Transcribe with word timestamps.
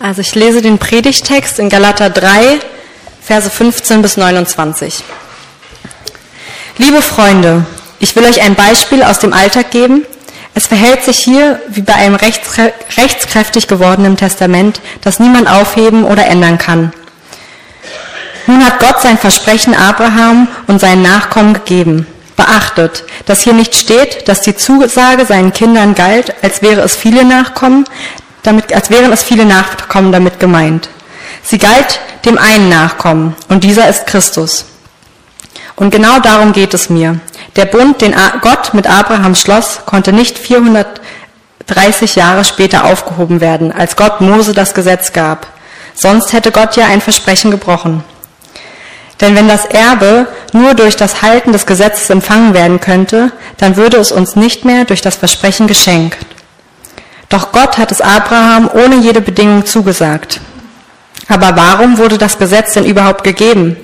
Also 0.00 0.20
ich 0.20 0.36
lese 0.36 0.62
den 0.62 0.78
Predigtext 0.78 1.58
in 1.58 1.68
Galater 1.68 2.08
3, 2.08 2.60
Verse 3.20 3.50
15 3.50 4.00
bis 4.00 4.16
29. 4.16 5.02
Liebe 6.76 7.02
Freunde, 7.02 7.66
ich 7.98 8.14
will 8.14 8.24
euch 8.24 8.40
ein 8.40 8.54
Beispiel 8.54 9.02
aus 9.02 9.18
dem 9.18 9.32
Alltag 9.32 9.72
geben. 9.72 10.06
Es 10.54 10.68
verhält 10.68 11.02
sich 11.02 11.18
hier 11.18 11.60
wie 11.68 11.82
bei 11.82 11.94
einem 11.94 12.14
rechtskräftig 12.14 13.66
gewordenen 13.66 14.16
Testament, 14.16 14.80
das 15.02 15.18
niemand 15.18 15.50
aufheben 15.50 16.04
oder 16.04 16.26
ändern 16.26 16.58
kann. 16.58 16.92
Nun 18.46 18.64
hat 18.64 18.78
Gott 18.78 19.02
sein 19.02 19.18
Versprechen 19.18 19.74
Abraham 19.74 20.46
und 20.68 20.80
seinen 20.80 21.02
Nachkommen 21.02 21.54
gegeben. 21.54 22.06
Beachtet, 22.36 23.02
dass 23.26 23.42
hier 23.42 23.52
nicht 23.52 23.74
steht, 23.74 24.28
dass 24.28 24.42
die 24.42 24.54
Zusage 24.54 25.26
seinen 25.26 25.52
Kindern 25.52 25.96
galt, 25.96 26.32
als 26.40 26.62
wäre 26.62 26.82
es 26.82 26.94
viele 26.94 27.24
Nachkommen, 27.24 27.84
damit, 28.42 28.72
als 28.72 28.90
wären 28.90 29.12
es 29.12 29.22
viele 29.22 29.44
Nachkommen 29.44 30.12
damit 30.12 30.40
gemeint. 30.40 30.88
Sie 31.42 31.58
galt 31.58 32.00
dem 32.24 32.38
einen 32.38 32.68
Nachkommen 32.68 33.34
und 33.48 33.64
dieser 33.64 33.88
ist 33.88 34.06
Christus. 34.06 34.66
Und 35.76 35.90
genau 35.90 36.18
darum 36.18 36.52
geht 36.52 36.74
es 36.74 36.90
mir. 36.90 37.20
Der 37.56 37.64
Bund, 37.64 38.00
den 38.00 38.14
Gott 38.40 38.74
mit 38.74 38.86
Abraham 38.86 39.34
schloss, 39.34 39.80
konnte 39.86 40.12
nicht 40.12 40.38
430 40.38 42.16
Jahre 42.16 42.44
später 42.44 42.84
aufgehoben 42.84 43.40
werden, 43.40 43.72
als 43.72 43.96
Gott 43.96 44.20
Mose 44.20 44.52
das 44.52 44.74
Gesetz 44.74 45.12
gab. 45.12 45.46
Sonst 45.94 46.32
hätte 46.32 46.52
Gott 46.52 46.76
ja 46.76 46.86
ein 46.86 47.00
Versprechen 47.00 47.50
gebrochen. 47.50 48.02
Denn 49.20 49.34
wenn 49.34 49.48
das 49.48 49.64
Erbe 49.64 50.28
nur 50.52 50.74
durch 50.74 50.96
das 50.96 51.22
Halten 51.22 51.52
des 51.52 51.66
Gesetzes 51.66 52.10
empfangen 52.10 52.54
werden 52.54 52.80
könnte, 52.80 53.32
dann 53.56 53.76
würde 53.76 53.96
es 53.96 54.12
uns 54.12 54.36
nicht 54.36 54.64
mehr 54.64 54.84
durch 54.84 55.00
das 55.00 55.16
Versprechen 55.16 55.66
geschenkt. 55.66 56.18
Doch 57.28 57.52
Gott 57.52 57.76
hat 57.78 57.92
es 57.92 58.00
Abraham 58.00 58.70
ohne 58.72 58.96
jede 58.96 59.20
Bedingung 59.20 59.66
zugesagt. 59.66 60.40
Aber 61.28 61.54
warum 61.56 61.98
wurde 61.98 62.16
das 62.16 62.38
Gesetz 62.38 62.72
denn 62.72 62.86
überhaupt 62.86 63.22
gegeben? 63.22 63.76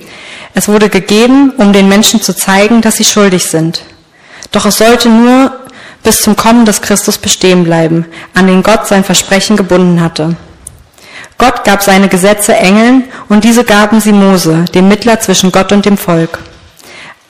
Es 0.53 0.67
wurde 0.67 0.89
gegeben, 0.89 1.51
um 1.57 1.73
den 1.73 1.87
Menschen 1.87 2.21
zu 2.21 2.35
zeigen, 2.35 2.81
dass 2.81 2.97
sie 2.97 3.05
schuldig 3.05 3.45
sind. 3.45 3.81
Doch 4.51 4.65
es 4.65 4.77
sollte 4.77 5.09
nur 5.09 5.51
bis 6.01 6.21
zum 6.21 6.35
Kommen 6.35 6.65
des 6.65 6.81
Christus 6.81 7.17
bestehen 7.17 7.63
bleiben, 7.63 8.05
an 8.33 8.47
den 8.47 8.63
Gott 8.63 8.87
sein 8.87 9.03
Versprechen 9.03 9.57
gebunden 9.57 10.01
hatte. 10.01 10.35
Gott 11.37 11.65
gab 11.65 11.83
seine 11.83 12.07
Gesetze 12.07 12.55
Engeln 12.55 13.03
und 13.27 13.43
diese 13.43 13.65
gaben 13.65 13.99
sie 13.99 14.13
Mose, 14.13 14.65
dem 14.73 14.87
Mittler 14.87 15.19
zwischen 15.19 15.51
Gott 15.51 15.71
und 15.71 15.85
dem 15.85 15.97
Volk. 15.97 16.39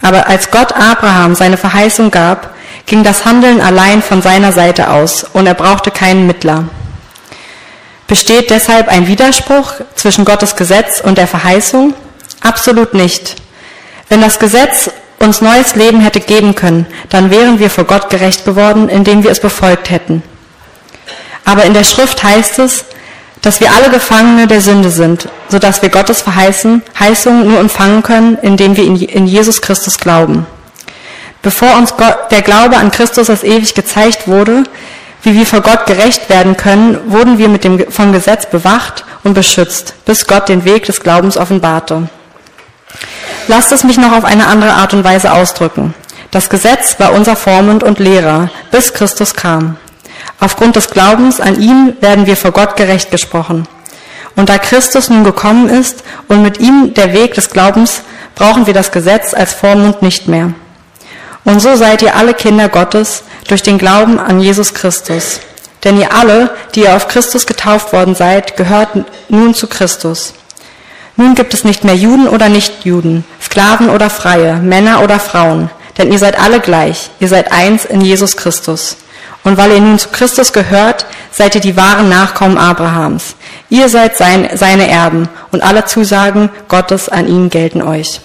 Aber 0.01 0.27
als 0.27 0.51
Gott 0.51 0.73
Abraham 0.73 1.33
seine 1.33 1.57
Verheißung 1.57 2.11
gab, 2.11 2.53
ging 2.85 3.03
das 3.03 3.25
Handeln 3.25 3.61
allein 3.61 4.01
von 4.01 4.21
seiner 4.21 4.51
Seite 4.51 4.89
aus 4.89 5.23
und 5.33 5.47
er 5.47 5.53
brauchte 5.53 5.91
keinen 5.91 6.27
Mittler. 6.27 6.65
Besteht 8.07 8.51
deshalb 8.51 8.87
ein 8.87 9.07
Widerspruch 9.07 9.73
zwischen 9.95 10.25
Gottes 10.25 10.55
Gesetz 10.55 11.01
und 11.01 11.17
der 11.17 11.27
Verheißung? 11.27 11.95
Absolut 12.41 12.93
nicht. 12.93 13.35
Wenn 14.09 14.21
das 14.21 14.37
Gesetz 14.37 14.91
uns 15.17 15.41
neues 15.41 15.75
Leben 15.75 16.01
hätte 16.01 16.19
geben 16.19 16.53
können, 16.53 16.85
dann 17.09 17.31
wären 17.31 17.59
wir 17.59 17.71
vor 17.71 17.85
Gott 17.85 18.09
gerecht 18.11 18.45
geworden, 18.45 18.89
indem 18.89 19.23
wir 19.23 19.31
es 19.31 19.39
befolgt 19.39 19.89
hätten. 19.89 20.21
Aber 21.45 21.63
in 21.63 21.73
der 21.73 21.83
Schrift 21.83 22.23
heißt 22.23 22.59
es, 22.59 22.85
dass 23.41 23.59
wir 23.59 23.71
alle 23.71 23.89
Gefangene 23.89 24.47
der 24.47 24.61
Sünde 24.61 24.89
sind, 24.89 25.27
so 25.49 25.57
dass 25.57 25.81
wir 25.81 25.89
Gottes 25.89 26.21
Verheißung 26.21 26.81
nur 27.47 27.59
empfangen 27.59 28.03
können, 28.03 28.37
indem 28.41 28.75
wir 28.77 28.85
in 28.85 29.27
Jesus 29.27 29.61
Christus 29.61 29.97
glauben. 29.99 30.45
Bevor 31.45 31.77
uns 31.77 31.93
der 32.31 32.41
Glaube 32.41 32.75
an 32.77 32.89
Christus 32.89 33.29
als 33.29 33.43
ewig 33.43 33.75
gezeigt 33.75 34.27
wurde, 34.27 34.63
wie 35.21 35.35
wir 35.35 35.45
vor 35.45 35.61
Gott 35.61 35.85
gerecht 35.85 36.27
werden 36.27 36.57
können, 36.57 37.11
wurden 37.11 37.37
wir 37.37 37.49
mit 37.49 37.63
dem, 37.63 37.85
vom 37.91 38.11
Gesetz 38.11 38.47
bewacht 38.47 39.05
und 39.23 39.35
beschützt, 39.35 39.93
bis 40.05 40.25
Gott 40.25 40.49
den 40.49 40.65
Weg 40.65 40.85
des 40.85 41.01
Glaubens 41.01 41.37
offenbarte. 41.37 42.09
Lasst 43.47 43.71
es 43.71 43.83
mich 43.83 43.97
noch 43.97 44.13
auf 44.13 44.25
eine 44.25 44.47
andere 44.47 44.73
Art 44.73 44.95
und 44.95 45.03
Weise 45.03 45.33
ausdrücken. 45.33 45.93
Das 46.31 46.49
Gesetz 46.49 46.99
war 46.99 47.13
unser 47.13 47.35
Vormund 47.35 47.83
und 47.83 47.99
Lehrer, 47.99 48.49
bis 48.71 48.91
Christus 48.93 49.35
kam. 49.35 49.77
Aufgrund 50.39 50.77
des 50.77 50.89
Glaubens 50.89 51.39
an 51.39 51.61
ihn 51.61 51.95
werden 52.01 52.25
wir 52.25 52.37
vor 52.37 52.53
Gott 52.53 52.75
gerecht 52.75 53.11
gesprochen. 53.11 53.67
Und 54.35 54.49
da 54.49 54.57
Christus 54.57 55.11
nun 55.11 55.23
gekommen 55.23 55.69
ist 55.69 56.03
und 56.27 56.41
mit 56.41 56.59
ihm 56.59 56.95
der 56.95 57.13
Weg 57.13 57.35
des 57.35 57.51
Glaubens, 57.51 58.01
brauchen 58.33 58.65
wir 58.65 58.73
das 58.73 58.91
Gesetz 58.91 59.35
als 59.35 59.53
Vormund 59.53 60.01
nicht 60.01 60.27
mehr. 60.27 60.55
Und 61.45 61.61
so 61.61 61.75
seid 61.75 62.01
ihr 62.01 62.15
alle 62.15 62.33
Kinder 62.33 62.69
Gottes 62.69 63.23
durch 63.47 63.61
den 63.63 63.77
Glauben 63.77 64.19
an 64.19 64.41
Jesus 64.41 64.73
Christus. 64.73 65.39
Denn 65.83 65.99
ihr 65.99 66.11
alle, 66.13 66.49
die 66.73 66.81
ihr 66.81 66.95
auf 66.95 67.07
Christus 67.07 67.45
getauft 67.45 67.93
worden 67.93 68.15
seid, 68.15 68.57
gehört 68.57 68.89
nun 69.29 69.53
zu 69.53 69.67
Christus. 69.67 70.33
Nun 71.15 71.35
gibt 71.35 71.53
es 71.53 71.63
nicht 71.63 71.83
mehr 71.83 71.95
Juden 71.95 72.27
oder 72.27 72.49
Nichtjuden, 72.49 73.23
Sklaven 73.41 73.89
oder 73.89 74.09
Freie, 74.09 74.55
Männer 74.55 75.01
oder 75.01 75.19
Frauen, 75.19 75.69
denn 75.97 76.11
ihr 76.11 76.19
seid 76.19 76.37
alle 76.37 76.59
gleich, 76.59 77.09
ihr 77.19 77.29
seid 77.29 77.53
eins 77.53 77.85
in 77.85 78.01
Jesus 78.01 78.35
Christus. 78.35 78.97
Und 79.43 79.57
weil 79.57 79.71
ihr 79.71 79.79
nun 79.79 79.99
zu 79.99 80.09
Christus 80.09 80.51
gehört, 80.51 81.05
seid 81.31 81.55
ihr 81.55 81.61
die 81.61 81.77
wahren 81.77 82.09
Nachkommen 82.09 82.57
Abrahams. 82.57 83.35
Ihr 83.69 83.87
seid 83.89 84.17
sein, 84.17 84.49
seine 84.55 84.89
Erben 84.89 85.29
und 85.51 85.61
alle 85.61 85.85
Zusagen 85.85 86.49
Gottes 86.67 87.07
an 87.07 87.27
ihn 87.27 87.49
gelten 87.49 87.81
euch. 87.81 88.19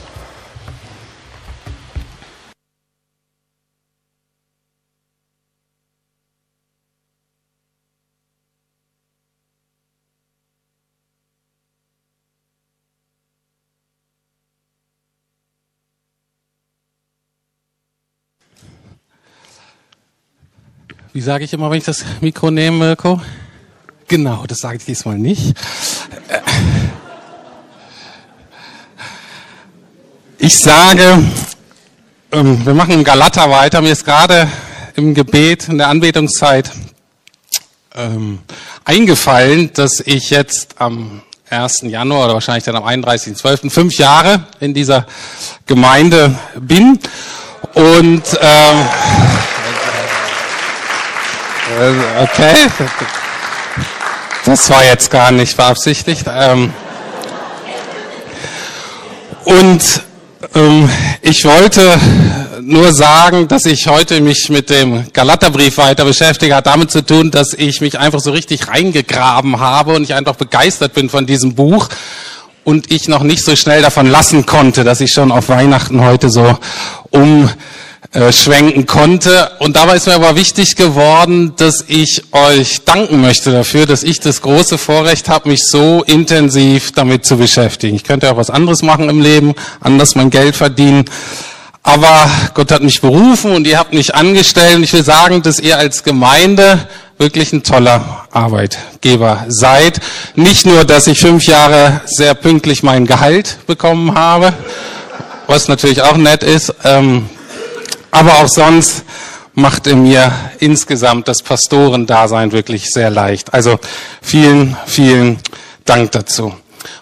Wie 21.13 21.21
sage 21.21 21.43
ich 21.43 21.53
immer, 21.53 21.69
wenn 21.73 21.79
ich 21.79 21.85
das 21.85 22.05
Mikro 22.21 22.53
nehme, 22.53 22.77
Mirko? 22.77 23.21
Genau, 24.07 24.45
das 24.47 24.59
sage 24.59 24.77
ich 24.77 24.85
diesmal 24.85 25.19
nicht. 25.19 25.57
Ich 30.39 30.57
sage, 30.61 31.21
ähm, 32.31 32.65
wir 32.65 32.75
machen 32.75 32.95
im 32.95 33.03
Galater 33.03 33.51
weiter. 33.51 33.81
Mir 33.81 33.91
ist 33.91 34.05
gerade 34.05 34.49
im 34.95 35.13
Gebet 35.13 35.69
in 35.69 35.79
der 35.79 35.89
Anbetungszeit 35.89 36.71
ähm, 37.97 38.39
eingefallen, 38.85 39.73
dass 39.75 39.99
ich 39.99 40.31
jetzt 40.31 40.81
am 40.81 41.23
1. 41.49 41.83
Januar 41.83 42.27
oder 42.27 42.35
wahrscheinlich 42.35 42.65
dann 42.65 42.77
am 42.77 42.85
31.12. 42.85 43.69
fünf 43.69 43.99
Jahre 43.99 44.45
in 44.61 44.75
dieser 44.75 45.09
Gemeinde 45.67 46.39
bin. 46.55 47.01
Und 47.75 48.23
ähm, 48.41 48.79
äh, 48.81 49.50
okay. 52.23 52.55
Das 54.45 54.69
war 54.71 54.85
jetzt 54.85 55.11
gar 55.11 55.31
nicht 55.33 55.57
beabsichtigt. 55.57 56.27
Ähm, 56.29 56.73
und 59.45 60.03
ähm, 60.55 60.91
ich 61.23 61.45
wollte 61.45 61.99
nur 62.61 62.93
sagen, 62.93 63.49
dass 63.49 63.65
ich 63.67 63.87
heute 63.87 64.21
mich 64.21 64.49
mit 64.51 64.71
dem 64.71 65.11
Galaterbrief 65.13 65.79
weiter 65.79 66.05
beschäftige, 66.05 66.55
hat 66.55 66.67
damit 66.67 66.91
zu 66.91 67.05
tun, 67.05 67.31
dass 67.31 67.55
ich 67.55 67.81
mich 67.81 67.99
einfach 67.99 68.21
so 68.21 68.31
richtig 68.31 68.69
reingegraben 68.69 69.61
habe 69.61 69.95
und 69.95 70.03
ich 70.03 70.15
einfach 70.15 70.37
begeistert 70.37 70.95
bin 70.95 71.09
von 71.09 71.27
diesem 71.27 71.55
Buch 71.55 71.89
und 72.65 72.93
ich 72.93 73.09
noch 73.09 73.23
nicht 73.23 73.45
so 73.45 73.57
schnell 73.57 73.83
davon 73.83 74.07
lassen 74.07 74.47
konnte, 74.47 74.85
dass 74.85 75.01
ich 75.01 75.13
schon 75.13 75.33
auf 75.33 75.49
Weihnachten 75.49 76.03
heute 76.03 76.31
so 76.31 76.59
um 77.11 77.49
äh, 78.13 78.33
schwenken 78.33 78.87
konnte. 78.87 79.53
Und 79.61 79.77
dabei 79.77 79.95
ist 79.95 80.09
mir 80.09 80.15
aber 80.15 80.35
wichtig 80.35 80.75
geworden, 80.75 81.53
dass 81.57 81.85
ich 81.87 82.25
euch 82.33 82.85
danken 82.85 83.21
möchte 83.21 83.53
dafür, 83.53 83.87
dass 83.87 84.03
ich 84.03 84.19
das 84.19 84.43
große 84.43 84.79
Vorrecht 84.79 85.29
habe, 85.29 85.49
mich 85.49 85.69
so 85.69 86.03
intensiv 86.03 86.91
damit 86.91 87.25
zu 87.25 87.37
beschäftigen. 87.37 87.95
Ich 87.95 88.03
könnte 88.03 88.29
auch 88.33 88.37
was 88.37 88.51
anderes 88.51 88.83
machen 88.83 89.09
im 89.09 89.21
Leben, 89.21 89.55
anders 89.81 90.17
mein 90.17 90.31
Geld 90.31 90.57
verdienen. 90.57 91.05
Aber 91.85 92.29
Gott 92.55 92.73
hat 92.73 92.83
mich 92.83 93.01
berufen 93.01 93.53
und 93.53 93.67
ihr 93.67 93.79
habt 93.79 93.95
mich 93.95 94.13
angestellt. 94.13 94.77
Und 94.77 94.83
ich 94.83 94.93
will 94.93 95.05
sagen, 95.05 95.43
dass 95.43 95.61
ihr 95.61 95.79
als 95.79 96.03
Gemeinde 96.03 96.89
wirklich 97.17 97.53
ein 97.53 97.63
toller 97.63 98.27
Arbeitgeber 98.33 99.45
seid. 99.47 100.01
Nicht 100.35 100.67
nur, 100.67 100.85
dass 100.85 101.07
ich 101.07 101.21
fünf 101.21 101.47
Jahre 101.47 102.01
sehr 102.07 102.35
pünktlich 102.35 102.83
mein 102.83 103.07
Gehalt 103.07 103.59
bekommen 103.69 104.15
habe, 104.17 104.53
was 105.47 105.69
natürlich 105.69 106.03
auch 106.03 106.17
nett 106.17 106.43
ist. 106.43 106.75
Ähm, 106.83 107.29
aber 108.11 108.39
auch 108.39 108.49
sonst 108.49 109.05
macht 109.55 109.87
er 109.87 109.97
mir 109.97 110.33
insgesamt 110.59 111.29
das 111.29 111.43
Pastorendasein 111.43 112.53
wirklich 112.53 112.91
sehr 112.91 113.11
leicht. 113.11 113.53
Also 113.53 113.79
vielen, 114.23 114.77
vielen 114.87 115.39
Dank 115.85 116.13
dazu 116.13 116.55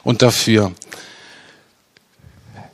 und 0.03 0.23
dafür. 0.23 0.73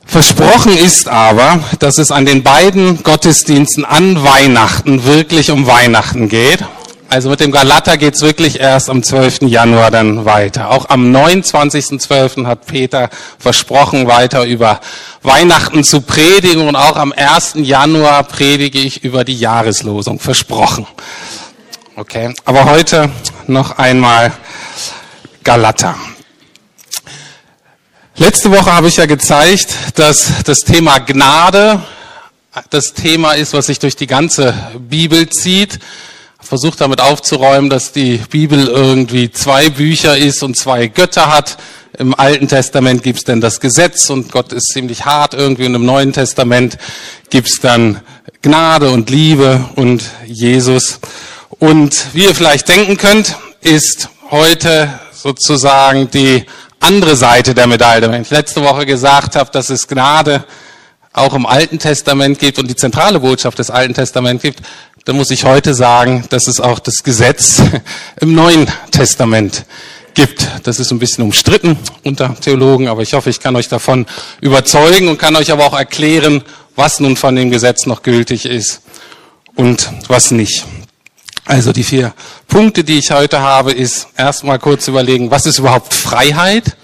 Versprochen 0.05 0.77
ist 0.77 1.07
aber, 1.09 1.59
dass 1.79 1.97
es 1.97 2.11
an 2.11 2.25
den 2.25 2.43
beiden 2.43 3.03
Gottesdiensten 3.03 3.85
an 3.85 4.23
Weihnachten 4.23 5.03
wirklich 5.03 5.51
um 5.51 5.65
Weihnachten 5.67 6.29
geht. 6.29 6.63
Also 7.07 7.29
mit 7.29 7.39
dem 7.39 7.51
Galater 7.51 7.97
geht's 7.97 8.21
wirklich 8.21 8.59
erst 8.59 8.89
am 8.89 9.03
12. 9.03 9.43
Januar 9.43 9.91
dann 9.91 10.25
weiter. 10.25 10.71
Auch 10.71 10.89
am 10.89 11.15
29.12. 11.15 12.47
hat 12.47 12.65
Peter 12.65 13.09
versprochen, 13.37 14.07
weiter 14.07 14.43
über 14.43 14.79
Weihnachten 15.21 15.83
zu 15.83 16.01
predigen 16.01 16.67
und 16.67 16.75
auch 16.75 16.95
am 16.95 17.13
1. 17.13 17.53
Januar 17.55 18.23
predige 18.23 18.79
ich 18.79 19.03
über 19.03 19.23
die 19.23 19.37
Jahreslosung. 19.37 20.19
Versprochen. 20.19 20.87
Okay, 21.95 22.33
aber 22.43 22.65
heute 22.65 23.11
noch 23.45 23.77
einmal 23.77 24.33
Galater. 25.43 25.95
Letzte 28.17 28.49
Woche 28.51 28.73
habe 28.73 28.87
ich 28.87 28.97
ja 28.97 29.05
gezeigt, 29.05 29.75
dass 29.95 30.43
das 30.43 30.61
Thema 30.61 30.99
Gnade 30.99 31.83
das 32.69 32.93
Thema 32.93 33.33
ist, 33.33 33.53
was 33.53 33.67
sich 33.67 33.79
durch 33.79 33.95
die 33.95 34.07
ganze 34.07 34.53
Bibel 34.79 35.29
zieht 35.29 35.79
versucht 36.45 36.79
damit 36.79 37.01
aufzuräumen, 37.01 37.69
dass 37.69 37.91
die 37.91 38.17
Bibel 38.29 38.67
irgendwie 38.67 39.31
zwei 39.31 39.69
Bücher 39.69 40.15
ist 40.15 40.43
und 40.43 40.55
zwei 40.55 40.87
Götter 40.87 41.33
hat. 41.33 41.57
Im 41.97 42.13
Alten 42.13 42.47
Testament 42.47 43.03
gibt's 43.03 43.23
dann 43.23 43.41
das 43.41 43.59
Gesetz 43.59 44.09
und 44.09 44.31
Gott 44.31 44.53
ist 44.53 44.67
ziemlich 44.67 45.05
hart 45.05 45.33
irgendwie 45.33 45.65
und 45.65 45.75
im 45.75 45.85
Neuen 45.85 46.13
Testament 46.13 46.77
gibt's 47.29 47.59
dann 47.61 48.01
Gnade 48.41 48.91
und 48.91 49.09
Liebe 49.09 49.65
und 49.75 50.03
Jesus. 50.27 50.99
Und 51.57 52.13
wie 52.13 52.25
ihr 52.25 52.35
vielleicht 52.35 52.67
denken 52.67 52.97
könnt, 52.97 53.35
ist 53.61 54.09
heute 54.29 54.99
sozusagen 55.11 56.11
die 56.11 56.45
andere 56.79 57.15
Seite 57.15 57.55
der 57.55 57.65
Medaille. 57.65 58.11
Wenn 58.11 58.21
ich 58.21 58.29
letzte 58.29 58.61
Woche 58.61 58.85
gesagt 58.85 59.35
habe, 59.35 59.49
dass 59.51 59.69
es 59.69 59.87
Gnade 59.87 60.43
auch 61.11 61.33
im 61.33 61.45
Alten 61.45 61.79
Testament 61.79 62.37
gibt 62.37 62.59
und 62.59 62.69
die 62.69 62.75
zentrale 62.75 63.19
Botschaft 63.21 63.57
des 63.57 63.71
Alten 63.71 63.93
Testaments 63.93 64.43
gibt, 64.43 64.61
dann 65.05 65.17
muss 65.17 65.29
ich 65.29 65.45
heute 65.45 65.75
sagen, 65.75 66.25
dass 66.29 66.47
es 66.47 66.59
auch 66.59 66.79
das 66.79 67.03
Gesetz 67.03 67.61
im 68.19 68.33
Neuen 68.33 68.67
Testament 68.89 69.65
gibt. 70.15 70.47
Das 70.63 70.79
ist 70.79 70.91
ein 70.91 70.97
bisschen 70.97 71.23
umstritten 71.23 71.77
unter 72.03 72.35
Theologen, 72.39 72.87
aber 72.87 73.03
ich 73.03 73.13
hoffe, 73.13 73.29
ich 73.29 73.39
kann 73.39 73.55
euch 73.55 73.67
davon 73.67 74.07
überzeugen 74.41 75.07
und 75.07 75.19
kann 75.19 75.35
euch 75.35 75.51
aber 75.51 75.65
auch 75.65 75.77
erklären, 75.77 76.43
was 76.75 76.99
nun 76.99 77.15
von 77.17 77.35
dem 77.35 77.51
Gesetz 77.51 77.85
noch 77.85 78.01
gültig 78.01 78.45
ist 78.45 78.81
und 79.53 79.91
was 80.07 80.31
nicht. 80.31 80.65
Also 81.45 81.71
die 81.71 81.83
vier 81.83 82.15
Punkte, 82.47 82.83
die 82.83 82.97
ich 82.97 83.11
heute 83.11 83.41
habe, 83.41 83.71
ist 83.71 84.07
erstmal 84.17 84.57
kurz 84.57 84.87
überlegen, 84.87 85.29
was 85.29 85.45
ist 85.45 85.59
überhaupt 85.59 85.93
Freiheit? 85.93 86.75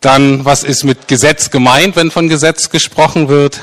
Dann, 0.00 0.46
was 0.46 0.64
ist 0.64 0.84
mit 0.84 1.08
Gesetz 1.08 1.50
gemeint, 1.50 1.94
wenn 1.94 2.10
von 2.10 2.30
Gesetz 2.30 2.70
gesprochen 2.70 3.28
wird? 3.28 3.60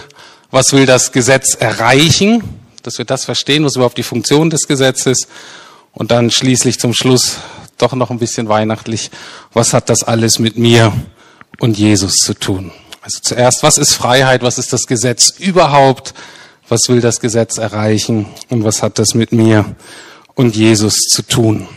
Was 0.51 0.71
will 0.71 0.85
das 0.85 1.11
Gesetz 1.11 1.55
erreichen? 1.55 2.58
Dass 2.83 2.97
wir 2.97 3.05
das 3.05 3.25
verstehen, 3.25 3.65
was 3.65 3.75
überhaupt 3.75 3.97
die 3.97 4.03
Funktion 4.03 4.49
des 4.49 4.67
Gesetzes 4.67 5.27
und 5.93 6.11
dann 6.11 6.31
schließlich 6.31 6.79
zum 6.79 6.93
Schluss 6.93 7.37
doch 7.77 7.93
noch 7.93 8.09
ein 8.11 8.19
bisschen 8.19 8.49
weihnachtlich, 8.49 9.09
was 9.53 9.73
hat 9.73 9.89
das 9.89 10.03
alles 10.03 10.39
mit 10.39 10.57
mir 10.57 10.93
und 11.59 11.77
Jesus 11.77 12.15
zu 12.15 12.33
tun? 12.33 12.71
Also 13.01 13.19
zuerst, 13.21 13.63
was 13.63 13.77
ist 13.77 13.93
Freiheit, 13.93 14.43
was 14.43 14.57
ist 14.57 14.73
das 14.73 14.85
Gesetz 14.85 15.29
überhaupt, 15.37 16.13
was 16.67 16.87
will 16.89 17.01
das 17.01 17.19
Gesetz 17.19 17.57
erreichen 17.57 18.27
und 18.49 18.63
was 18.63 18.83
hat 18.83 18.99
das 18.99 19.13
mit 19.13 19.31
mir 19.31 19.75
und 20.35 20.55
Jesus 20.55 20.95
zu 21.09 21.23
tun? 21.23 21.67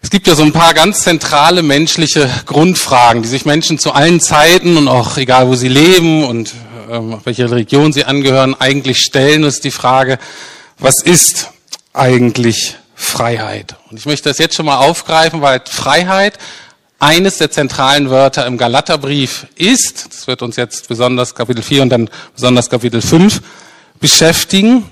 Es 0.00 0.10
gibt 0.10 0.26
ja 0.26 0.34
so 0.34 0.42
ein 0.42 0.52
paar 0.52 0.74
ganz 0.74 1.02
zentrale 1.02 1.62
menschliche 1.62 2.30
Grundfragen, 2.46 3.22
die 3.22 3.28
sich 3.28 3.44
Menschen 3.44 3.78
zu 3.78 3.92
allen 3.92 4.20
Zeiten 4.20 4.76
und 4.76 4.88
auch 4.88 5.16
egal 5.16 5.48
wo 5.48 5.54
sie 5.54 5.68
leben 5.68 6.24
und 6.24 6.54
ähm, 6.90 7.14
Religion 7.14 7.92
sie 7.92 8.04
angehören, 8.04 8.54
eigentlich 8.58 8.98
stellen, 9.02 9.44
ist 9.44 9.64
die 9.64 9.70
Frage, 9.70 10.18
was 10.78 11.02
ist 11.02 11.50
eigentlich 11.92 12.76
Freiheit? 12.94 13.76
Und 13.90 13.98
ich 13.98 14.06
möchte 14.06 14.28
das 14.28 14.38
jetzt 14.38 14.54
schon 14.54 14.66
mal 14.66 14.78
aufgreifen, 14.78 15.40
weil 15.42 15.60
Freiheit 15.68 16.38
eines 16.98 17.38
der 17.38 17.50
zentralen 17.50 18.10
Wörter 18.10 18.46
im 18.46 18.58
Galaterbrief 18.58 19.46
ist. 19.54 20.06
Das 20.08 20.26
wird 20.26 20.42
uns 20.42 20.56
jetzt 20.56 20.88
besonders 20.88 21.34
Kapitel 21.34 21.62
4 21.62 21.82
und 21.82 21.90
dann 21.90 22.10
besonders 22.34 22.68
Kapitel 22.70 23.00
5 23.00 23.40
beschäftigen. 24.00 24.84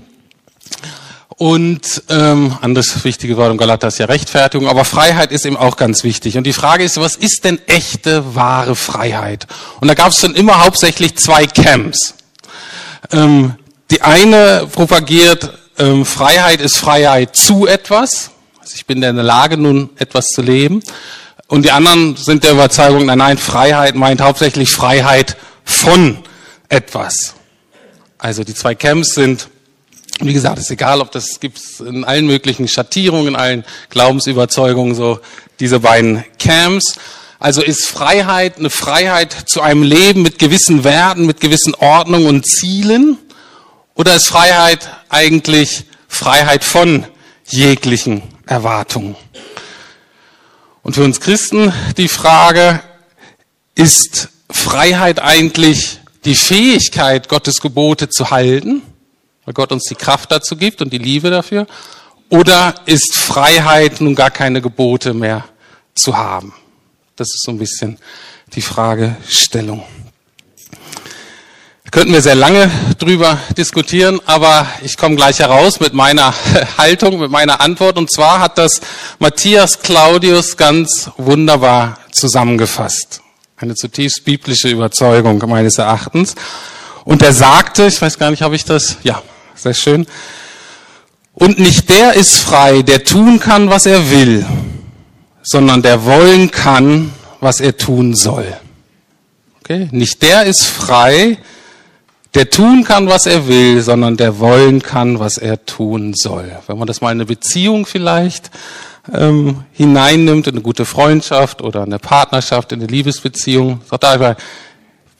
Und 1.38 2.02
ähm, 2.08 2.56
anderes 2.62 3.04
wichtige 3.04 3.36
Wort 3.36 3.50
im 3.50 3.58
Galater 3.58 3.88
ist 3.88 3.98
ja 3.98 4.06
Rechtfertigung, 4.06 4.68
aber 4.68 4.86
Freiheit 4.86 5.32
ist 5.32 5.44
eben 5.44 5.58
auch 5.58 5.76
ganz 5.76 6.02
wichtig. 6.02 6.38
Und 6.38 6.44
die 6.44 6.54
Frage 6.54 6.82
ist, 6.82 6.98
was 6.98 7.16
ist 7.16 7.44
denn 7.44 7.60
echte, 7.66 8.34
wahre 8.34 8.74
Freiheit? 8.74 9.46
Und 9.80 9.88
da 9.88 9.94
gab 9.94 10.12
es 10.12 10.20
dann 10.20 10.34
immer 10.34 10.64
hauptsächlich 10.64 11.16
zwei 11.16 11.46
Camps. 11.46 12.14
Ähm, 13.12 13.54
die 13.90 14.00
eine 14.00 14.66
propagiert, 14.72 15.52
ähm, 15.78 16.06
Freiheit 16.06 16.62
ist 16.62 16.78
Freiheit 16.78 17.36
zu 17.36 17.66
etwas. 17.66 18.30
Also 18.58 18.74
ich 18.74 18.86
bin 18.86 19.02
in 19.02 19.16
der 19.16 19.24
Lage, 19.24 19.58
nun 19.58 19.90
etwas 19.96 20.28
zu 20.28 20.40
leben. 20.40 20.82
Und 21.48 21.66
die 21.66 21.70
anderen 21.70 22.16
sind 22.16 22.44
der 22.44 22.52
Überzeugung, 22.52 23.06
nein, 23.06 23.18
nein, 23.18 23.38
Freiheit 23.38 23.94
meint 23.94 24.22
hauptsächlich 24.22 24.70
Freiheit 24.70 25.36
von 25.64 26.18
etwas. 26.70 27.34
Also 28.16 28.42
die 28.42 28.54
zwei 28.54 28.74
Camps 28.74 29.14
sind 29.14 29.48
wie 30.20 30.32
gesagt, 30.32 30.58
ist 30.58 30.70
egal, 30.70 31.00
ob 31.00 31.12
das 31.12 31.40
gibt 31.40 31.60
in 31.80 32.04
allen 32.04 32.26
möglichen 32.26 32.68
Schattierungen, 32.68 33.28
in 33.28 33.36
allen 33.36 33.64
Glaubensüberzeugungen 33.90 34.94
so 34.94 35.20
diese 35.60 35.80
beiden 35.80 36.24
Camps. 36.38 36.98
Also 37.38 37.62
ist 37.62 37.86
Freiheit 37.86 38.58
eine 38.58 38.70
Freiheit 38.70 39.32
zu 39.32 39.60
einem 39.60 39.82
Leben 39.82 40.22
mit 40.22 40.38
gewissen 40.38 40.84
Werten, 40.84 41.26
mit 41.26 41.40
gewissen 41.40 41.74
Ordnungen 41.74 42.26
und 42.26 42.46
Zielen? 42.46 43.18
Oder 43.94 44.16
ist 44.16 44.26
Freiheit 44.26 44.90
eigentlich 45.08 45.84
Freiheit 46.08 46.64
von 46.64 47.04
jeglichen 47.46 48.22
Erwartungen? 48.46 49.16
Und 50.82 50.94
für 50.94 51.04
uns 51.04 51.20
Christen 51.20 51.72
die 51.96 52.08
Frage, 52.08 52.80
ist 53.74 54.28
Freiheit 54.50 55.20
eigentlich 55.20 56.00
die 56.24 56.34
Fähigkeit, 56.34 57.28
Gottes 57.28 57.60
Gebote 57.60 58.08
zu 58.08 58.30
halten? 58.30 58.82
Weil 59.46 59.54
Gott 59.54 59.72
uns 59.72 59.84
die 59.84 59.94
Kraft 59.94 60.30
dazu 60.30 60.56
gibt 60.56 60.82
und 60.82 60.92
die 60.92 60.98
Liebe 60.98 61.30
dafür? 61.30 61.66
Oder 62.28 62.74
ist 62.84 63.16
Freiheit 63.16 64.00
nun 64.00 64.14
gar 64.14 64.30
keine 64.30 64.60
Gebote 64.60 65.14
mehr 65.14 65.44
zu 65.94 66.16
haben? 66.16 66.52
Das 67.14 67.28
ist 67.28 67.44
so 67.44 67.52
ein 67.52 67.58
bisschen 67.58 67.98
die 68.54 68.62
Fragestellung. 68.62 69.84
Da 71.84 71.90
könnten 71.90 72.12
wir 72.12 72.20
sehr 72.20 72.34
lange 72.34 72.68
drüber 72.98 73.38
diskutieren, 73.56 74.20
aber 74.26 74.66
ich 74.82 74.96
komme 74.96 75.14
gleich 75.14 75.38
heraus 75.38 75.78
mit 75.78 75.94
meiner 75.94 76.34
Haltung, 76.78 77.20
mit 77.20 77.30
meiner 77.30 77.60
Antwort. 77.60 77.96
Und 77.96 78.10
zwar 78.10 78.40
hat 78.40 78.58
das 78.58 78.80
Matthias 79.20 79.80
Claudius 79.80 80.56
ganz 80.56 81.10
wunderbar 81.16 82.00
zusammengefasst. 82.10 83.20
Eine 83.56 83.76
zutiefst 83.76 84.24
biblische 84.24 84.68
Überzeugung 84.68 85.38
meines 85.48 85.78
Erachtens. 85.78 86.34
Und 87.04 87.22
er 87.22 87.32
sagte, 87.32 87.86
ich 87.86 88.02
weiß 88.02 88.18
gar 88.18 88.32
nicht, 88.32 88.42
ob 88.42 88.52
ich 88.52 88.64
das, 88.64 88.96
ja, 89.04 89.22
sehr 89.56 89.74
schön. 89.74 90.06
Und 91.34 91.58
nicht 91.58 91.90
der 91.90 92.14
ist 92.14 92.36
frei, 92.36 92.82
der 92.82 93.04
tun 93.04 93.40
kann, 93.40 93.68
was 93.68 93.84
er 93.86 94.10
will, 94.10 94.46
sondern 95.42 95.82
der 95.82 96.04
wollen 96.04 96.50
kann, 96.50 97.12
was 97.40 97.60
er 97.60 97.76
tun 97.76 98.14
soll. 98.14 98.46
Okay? 99.60 99.88
Nicht 99.90 100.22
der 100.22 100.44
ist 100.44 100.64
frei, 100.64 101.38
der 102.34 102.50
tun 102.50 102.84
kann, 102.84 103.08
was 103.08 103.26
er 103.26 103.48
will, 103.48 103.80
sondern 103.82 104.16
der 104.16 104.38
wollen 104.38 104.82
kann, 104.82 105.18
was 105.18 105.38
er 105.38 105.64
tun 105.64 106.14
soll. 106.14 106.52
Wenn 106.66 106.78
man 106.78 106.86
das 106.86 107.00
mal 107.00 107.10
in 107.10 107.18
eine 107.18 107.26
Beziehung 107.26 107.86
vielleicht 107.86 108.50
ähm, 109.12 109.64
hineinnimmt, 109.72 110.46
in 110.46 110.54
eine 110.54 110.62
gute 110.62 110.84
Freundschaft 110.84 111.62
oder 111.62 111.82
eine 111.82 111.98
Partnerschaft, 111.98 112.72
in 112.72 112.80
eine 112.80 112.88
Liebesbeziehung, 112.88 113.80
sagt 113.88 114.04
er, 114.04 114.36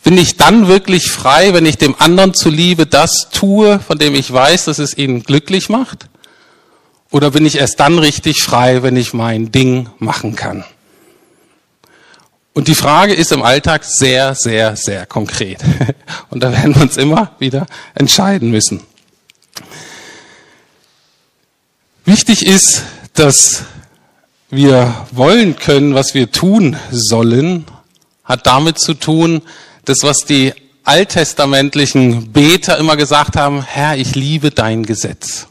bin 0.06 0.18
ich 0.18 0.36
dann 0.36 0.68
wirklich 0.68 1.10
frei, 1.10 1.52
wenn 1.52 1.66
ich 1.66 1.78
dem 1.78 1.96
anderen 1.98 2.32
zuliebe 2.32 2.86
das 2.86 3.28
tue, 3.32 3.80
von 3.80 3.98
dem 3.98 4.14
ich 4.14 4.32
weiß, 4.32 4.66
dass 4.66 4.78
es 4.78 4.96
ihn 4.96 5.24
glücklich 5.24 5.68
macht? 5.68 6.06
Oder 7.10 7.32
bin 7.32 7.44
ich 7.44 7.58
erst 7.58 7.80
dann 7.80 7.98
richtig 7.98 8.40
frei, 8.40 8.84
wenn 8.84 8.96
ich 8.96 9.14
mein 9.14 9.50
Ding 9.50 9.90
machen 9.98 10.36
kann? 10.36 10.62
Und 12.52 12.68
die 12.68 12.76
Frage 12.76 13.14
ist 13.14 13.32
im 13.32 13.42
Alltag 13.42 13.82
sehr, 13.82 14.36
sehr, 14.36 14.76
sehr 14.76 15.06
konkret. 15.06 15.58
Und 16.30 16.44
da 16.44 16.52
werden 16.52 16.76
wir 16.76 16.82
uns 16.82 16.96
immer 16.96 17.32
wieder 17.40 17.66
entscheiden 17.96 18.52
müssen. 18.52 18.82
Wichtig 22.04 22.46
ist, 22.46 22.84
dass 23.14 23.64
wir 24.50 24.94
wollen 25.10 25.56
können, 25.56 25.96
was 25.96 26.14
wir 26.14 26.30
tun 26.30 26.76
sollen, 26.92 27.64
hat 28.22 28.46
damit 28.46 28.78
zu 28.78 28.94
tun, 28.94 29.42
das, 29.86 30.02
was 30.02 30.18
die 30.18 30.52
alttestamentlichen 30.84 32.32
Beter 32.32 32.78
immer 32.78 32.96
gesagt 32.96 33.36
haben, 33.36 33.62
Herr, 33.62 33.96
ich 33.96 34.14
liebe 34.14 34.50
dein 34.50 34.84
Gesetz. 34.84 35.46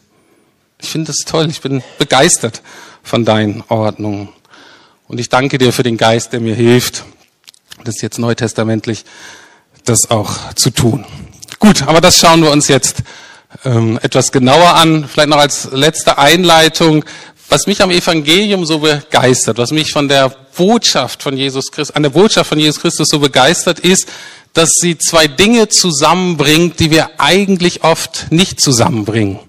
Ich 0.80 0.90
finde 0.90 1.08
das 1.08 1.26
toll, 1.26 1.50
ich 1.50 1.62
bin 1.62 1.84
begeistert 1.98 2.62
von 3.02 3.26
deinen 3.26 3.64
Ordnungen. 3.70 4.30
Und 5.08 5.20
ich 5.20 5.30
danke 5.30 5.58
dir 5.58 5.74
für 5.74 5.84
den 5.84 5.98
Geist, 5.98 6.34
der 6.34 6.42
mir 6.42 6.56
hilft, 6.56 7.06
das 7.84 8.02
jetzt 8.02 8.20
neutestamentlich, 8.20 9.06
das 9.86 10.12
auch 10.12 10.54
zu 10.54 10.70
tun. 10.70 11.06
Gut, 11.60 11.84
aber 11.84 12.02
das 12.02 12.20
schauen 12.20 12.42
wir 12.42 12.52
uns 12.52 12.68
jetzt 12.68 13.04
ähm, 13.64 14.00
etwas 14.02 14.32
genauer 14.32 14.76
an. 14.76 15.08
Vielleicht 15.08 15.30
noch 15.30 15.38
als 15.38 15.70
letzte 15.72 16.18
Einleitung, 16.18 17.06
was 17.50 17.68
mich 17.68 17.82
am 17.82 17.92
Evangelium 17.92 18.66
so 18.66 18.80
begeistert, 18.80 19.58
was 19.58 19.72
mich 19.72 19.92
von 19.92 20.08
der 20.08 20.30
Botschaft 20.30 21.22
von 21.22 21.38
Jesus 21.38 21.72
Christus, 21.72 21.96
an 21.96 22.04
der 22.04 22.10
Botschaft 22.10 22.50
von 22.50 22.60
Jesus 22.60 22.82
Christus 22.82 23.10
so 23.10 23.20
begeistert 23.20 23.80
ist, 23.80 24.08
dass 24.54 24.72
sie 24.76 24.98
zwei 24.98 25.28
Dinge 25.28 25.68
zusammenbringt, 25.68 26.80
die 26.80 26.90
wir 26.90 27.20
eigentlich 27.20 27.84
oft 27.84 28.28
nicht 28.32 28.62
zusammenbringen. 28.62 29.40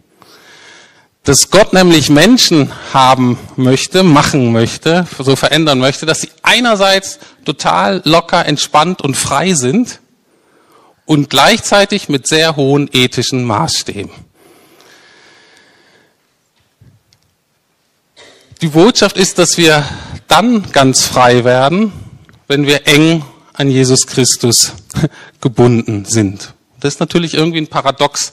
Dass 1.23 1.51
Gott 1.51 1.73
nämlich 1.73 2.11
Menschen 2.11 2.73
haben 2.93 3.39
möchte, 3.57 4.03
machen 4.03 4.53
möchte, 4.53 5.07
so 5.19 5.35
verändern 5.35 5.79
möchte, 5.79 6.07
dass 6.07 6.21
sie 6.21 6.31
einerseits 6.43 7.19
total 7.45 8.03
locker, 8.05 8.47
entspannt 8.47 9.01
und 9.03 9.17
frei 9.17 9.55
sind 9.55 10.01
und 11.05 11.31
gleichzeitig 11.31 12.09
mit 12.09 12.27
sehr 12.27 12.57
hohen 12.57 12.89
ethischen 12.93 13.45
Maßstäben. 13.45 14.11
Die 18.63 18.69
Botschaft 18.69 19.19
ist, 19.19 19.39
dass 19.39 19.59
wir 19.59 19.85
dann 20.29 20.71
ganz 20.73 21.05
frei 21.05 21.45
werden, 21.45 21.93
wenn 22.49 22.67
wir 22.67 22.87
eng 22.87 23.23
an 23.53 23.71
Jesus 23.71 24.07
Christus 24.07 24.73
gebunden 25.43 26.07
sind. 26.07 26.55
Das 26.81 26.95
ist 26.95 27.01
natürlich 27.01 27.35
irgendwie 27.35 27.59
ein 27.59 27.67
Paradox 27.67 28.33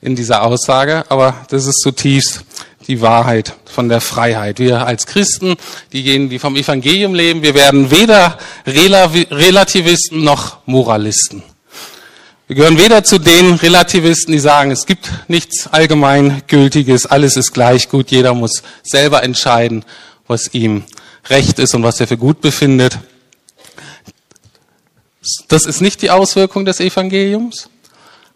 in 0.00 0.16
dieser 0.16 0.42
Aussage, 0.42 1.04
aber 1.10 1.46
das 1.48 1.66
ist 1.66 1.80
zutiefst 1.80 2.44
die 2.88 3.00
Wahrheit 3.00 3.54
von 3.64 3.88
der 3.88 4.00
Freiheit. 4.00 4.58
Wir 4.58 4.84
als 4.84 5.06
Christen, 5.06 5.54
diejenigen, 5.92 6.28
die 6.28 6.40
vom 6.40 6.56
Evangelium 6.56 7.14
leben, 7.14 7.42
wir 7.42 7.54
werden 7.54 7.92
weder 7.92 8.38
Relativisten 8.66 10.24
noch 10.24 10.58
Moralisten. 10.66 11.44
Wir 12.52 12.56
gehören 12.56 12.76
weder 12.76 13.02
zu 13.02 13.18
den 13.18 13.54
Relativisten, 13.54 14.30
die 14.30 14.38
sagen, 14.38 14.70
es 14.70 14.84
gibt 14.84 15.10
nichts 15.26 15.68
allgemeingültiges, 15.68 17.06
alles 17.06 17.38
ist 17.38 17.54
gleich 17.54 17.88
gut, 17.88 18.10
jeder 18.10 18.34
muss 18.34 18.62
selber 18.82 19.22
entscheiden, 19.22 19.86
was 20.26 20.52
ihm 20.52 20.84
recht 21.30 21.58
ist 21.58 21.74
und 21.74 21.82
was 21.82 21.98
er 21.98 22.08
für 22.08 22.18
gut 22.18 22.42
befindet. 22.42 22.98
Das 25.48 25.64
ist 25.64 25.80
nicht 25.80 26.02
die 26.02 26.10
Auswirkung 26.10 26.66
des 26.66 26.78
Evangeliums. 26.80 27.70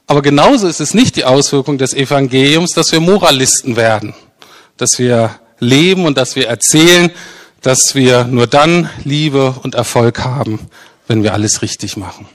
Aber 0.07 0.23
genauso 0.23 0.67
ist 0.67 0.81
es 0.81 0.95
nicht 0.95 1.17
die 1.17 1.27
Auswirkung 1.27 1.77
des 1.77 1.93
Evangeliums, 1.93 2.71
dass 2.71 2.93
wir 2.93 3.01
Moralisten 3.01 3.77
werden, 3.77 4.15
dass 4.79 4.99
wir 4.99 5.39
leben 5.59 6.07
und 6.07 6.17
dass 6.17 6.37
wir 6.37 6.49
erzählen, 6.49 7.11
dass 7.61 7.95
wir 7.95 8.25
nur 8.25 8.47
dann 8.47 8.89
Liebe 9.05 9.57
und 9.63 9.75
Erfolg 9.75 10.25
haben, 10.25 10.71
wenn 11.07 11.23
wir 11.23 11.35
alles 11.35 11.61
richtig 11.61 11.99
machen. 11.99 12.27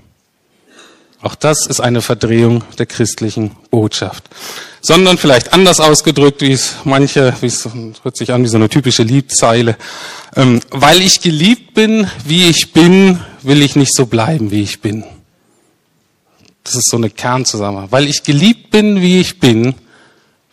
Auch 1.22 1.36
das 1.36 1.68
ist 1.68 1.80
eine 1.80 2.02
Verdrehung 2.02 2.64
der 2.80 2.88
christlichen 2.88 3.52
Botschaft. 3.70 4.24
Sondern 4.82 5.20
vielleicht 5.20 5.54
anders 5.54 5.80
ausgedrückt, 5.80 6.42
wie 6.42 6.54
es 6.54 6.76
manche, 6.84 7.34
wie 7.42 7.46
es 7.46 7.70
hört 8.02 8.18
sich 8.18 8.34
an 8.34 8.44
wie 8.44 8.48
so 8.48 8.58
eine 8.58 8.70
typische 8.70 9.04
Liebzeile. 9.04 9.78
Ähm, 10.36 10.62
weil 10.72 11.02
ich 11.02 11.22
geliebt 11.22 11.76
bin, 11.76 12.08
wie 12.26 12.50
ich 12.50 12.74
bin, 12.74 13.20
will 13.44 13.62
ich 13.62 13.76
nicht 13.76 13.94
so 13.94 14.08
bleiben, 14.08 14.50
wie 14.50 14.64
ich 14.64 14.82
bin. 14.82 15.04
Das 16.64 16.76
ist 16.76 16.90
so 16.90 16.98
eine 16.98 17.12
Kernzusammenhang. 17.12 17.92
Weil 17.92 18.08
ich 18.08 18.24
geliebt 18.24 18.72
bin, 18.72 19.02
wie 19.02 19.20
ich 19.20 19.40
bin, 19.40 19.76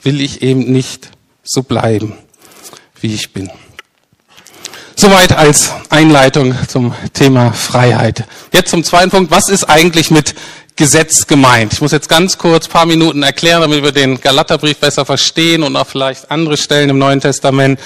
will 0.03 0.21
ich 0.21 0.43
eben 0.43 0.71
nicht 0.71 1.11
so 1.43 1.63
bleiben, 1.63 2.15
wie 3.01 3.15
ich 3.15 3.33
bin. 3.33 3.51
Soweit 5.01 5.33
als 5.33 5.71
Einleitung 5.91 6.57
zum 6.67 6.93
Thema 7.13 7.53
Freiheit. 7.53 8.25
Jetzt 8.53 8.71
zum 8.71 8.83
zweiten 8.83 9.11
Punkt. 9.11 9.31
Was 9.31 9.49
ist 9.49 9.63
eigentlich 9.63 10.11
mit 10.11 10.35
Gesetz 10.79 11.27
gemeint? 11.27 11.73
Ich 11.73 11.81
muss 11.81 11.91
jetzt 11.91 12.09
ganz 12.09 12.39
kurz 12.39 12.69
paar 12.69 12.87
Minuten 12.87 13.25
erklären, 13.25 13.63
damit 13.63 13.83
wir 13.83 13.91
den 13.91 14.21
Galaterbrief 14.21 14.77
besser 14.77 15.05
verstehen 15.05 15.65
und 15.65 15.75
auch 15.75 15.89
vielleicht 15.89 16.31
andere 16.31 16.57
Stellen 16.57 16.89
im 16.89 16.99
Neuen 16.99 17.21
Testament. 17.21 17.81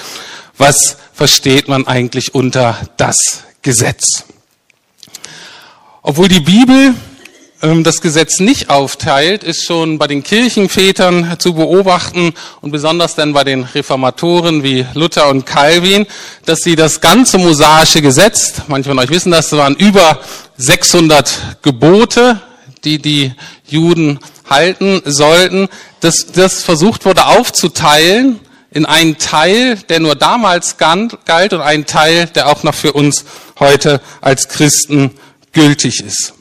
Was 0.59 0.97
versteht 1.11 1.67
man 1.67 1.87
eigentlich 1.87 2.35
unter 2.35 2.77
das 2.97 3.45
Gesetz? 3.63 4.25
Obwohl 6.03 6.27
die 6.27 6.41
Bibel 6.41 6.93
ähm, 7.63 7.83
das 7.83 7.99
Gesetz 7.99 8.39
nicht 8.39 8.69
aufteilt, 8.69 9.43
ist 9.43 9.65
schon 9.65 9.97
bei 9.97 10.05
den 10.05 10.21
Kirchenvätern 10.21 11.37
zu 11.39 11.55
beobachten 11.55 12.35
und 12.61 12.69
besonders 12.69 13.15
dann 13.15 13.33
bei 13.33 13.43
den 13.43 13.63
Reformatoren 13.63 14.61
wie 14.61 14.85
Luther 14.93 15.29
und 15.29 15.47
Calvin, 15.47 16.05
dass 16.45 16.59
sie 16.59 16.75
das 16.75 17.01
ganze 17.01 17.39
mosaische 17.39 18.03
Gesetz, 18.03 18.53
manche 18.67 18.89
von 18.89 18.99
euch 18.99 19.09
wissen 19.09 19.31
das, 19.31 19.51
waren 19.53 19.75
über 19.77 20.19
600 20.57 21.57
Gebote, 21.63 22.39
die 22.85 22.99
die 22.99 23.33
Juden 23.65 24.19
halten 24.49 25.01
sollten, 25.05 25.69
dass 25.99 26.27
das 26.27 26.63
versucht 26.63 27.05
wurde 27.05 27.25
aufzuteilen 27.25 28.39
in 28.71 28.85
einen 28.85 29.17
Teil, 29.17 29.77
der 29.89 29.99
nur 29.99 30.15
damals 30.15 30.77
galt 30.77 31.53
und 31.53 31.61
einen 31.61 31.85
Teil, 31.85 32.27
der 32.27 32.49
auch 32.49 32.63
noch 32.63 32.73
für 32.73 32.93
uns 32.93 33.25
heute 33.59 34.01
als 34.21 34.49
Christen 34.49 35.11
gültig 35.51 36.01
ist. 36.03 36.33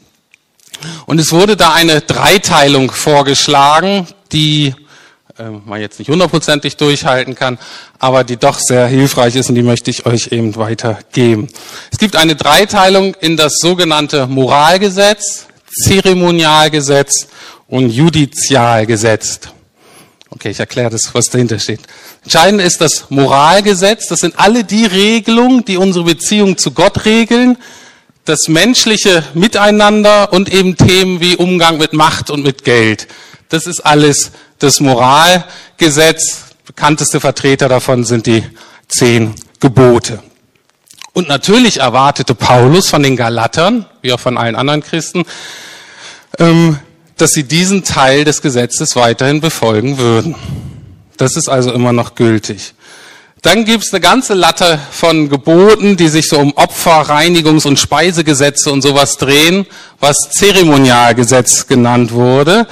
Und 1.06 1.20
es 1.20 1.32
wurde 1.32 1.56
da 1.56 1.72
eine 1.72 2.00
Dreiteilung 2.00 2.90
vorgeschlagen, 2.90 4.08
die 4.32 4.74
äh, 5.38 5.50
man 5.64 5.80
jetzt 5.80 5.98
nicht 5.98 6.10
hundertprozentig 6.10 6.76
durchhalten 6.76 7.34
kann, 7.34 7.58
aber 7.98 8.24
die 8.24 8.36
doch 8.36 8.58
sehr 8.58 8.86
hilfreich 8.86 9.36
ist 9.36 9.48
und 9.48 9.54
die 9.54 9.62
möchte 9.62 9.90
ich 9.90 10.06
euch 10.06 10.28
eben 10.32 10.56
weitergeben. 10.56 11.48
Es 11.90 11.98
gibt 11.98 12.16
eine 12.16 12.34
Dreiteilung 12.34 13.14
in 13.20 13.36
das 13.36 13.54
sogenannte 13.58 14.26
Moralgesetz, 14.26 15.46
Zeremonialgesetz 15.74 17.28
und 17.68 17.90
Judizialgesetz. 17.90 19.40
Okay, 20.30 20.50
ich 20.50 20.60
erkläre 20.60 20.90
das, 20.90 21.14
was 21.14 21.28
dahinter 21.28 21.58
steht. 21.58 21.80
Entscheidend 22.22 22.62
ist 22.62 22.80
das 22.80 23.06
Moralgesetz. 23.10 24.06
Das 24.08 24.20
sind 24.20 24.38
alle 24.38 24.64
die 24.64 24.86
Regelungen, 24.86 25.64
die 25.64 25.76
unsere 25.76 26.06
Beziehung 26.06 26.56
zu 26.56 26.70
Gott 26.70 27.04
regeln, 27.04 27.58
das 28.24 28.48
menschliche 28.48 29.24
Miteinander 29.34 30.32
und 30.32 30.52
eben 30.52 30.76
Themen 30.76 31.20
wie 31.20 31.36
Umgang 31.36 31.78
mit 31.78 31.92
Macht 31.92 32.30
und 32.30 32.42
mit 32.42 32.64
Geld. 32.64 33.08
Das 33.48 33.66
ist 33.66 33.80
alles 33.80 34.30
das 34.58 34.80
Moralgesetz. 34.80 36.44
Bekannteste 36.64 37.20
Vertreter 37.20 37.68
davon 37.68 38.04
sind 38.04 38.26
die 38.26 38.42
zehn 38.88 39.34
Gebote. 39.60 40.22
Und 41.12 41.28
natürlich 41.28 41.80
erwartete 41.80 42.34
Paulus 42.34 42.88
von 42.88 43.02
den 43.02 43.16
Galatern, 43.16 43.84
wie 44.00 44.12
auch 44.12 44.20
von 44.20 44.38
allen 44.38 44.56
anderen 44.56 44.82
Christen, 44.82 45.24
ähm, 46.38 46.78
dass 47.18 47.32
sie 47.32 47.44
diesen 47.44 47.84
Teil 47.84 48.24
des 48.24 48.40
Gesetzes 48.40 48.96
weiterhin 48.96 49.40
befolgen 49.40 49.98
würden. 49.98 50.34
Das 51.18 51.36
ist 51.36 51.48
also 51.48 51.72
immer 51.72 51.92
noch 51.92 52.14
gültig. 52.14 52.74
Dann 53.42 53.64
gibt's 53.64 53.92
eine 53.92 54.00
ganze 54.00 54.34
Latte 54.34 54.78
von 54.92 55.28
Geboten, 55.28 55.96
die 55.96 56.08
sich 56.08 56.28
so 56.28 56.38
um 56.38 56.52
Opfer, 56.56 57.02
Reinigungs- 57.10 57.66
und 57.66 57.78
Speisegesetze 57.78 58.70
und 58.72 58.82
sowas 58.82 59.18
drehen, 59.18 59.66
was 60.00 60.30
Zeremonialgesetz 60.30 61.66
genannt 61.66 62.12
wurde. 62.12 62.68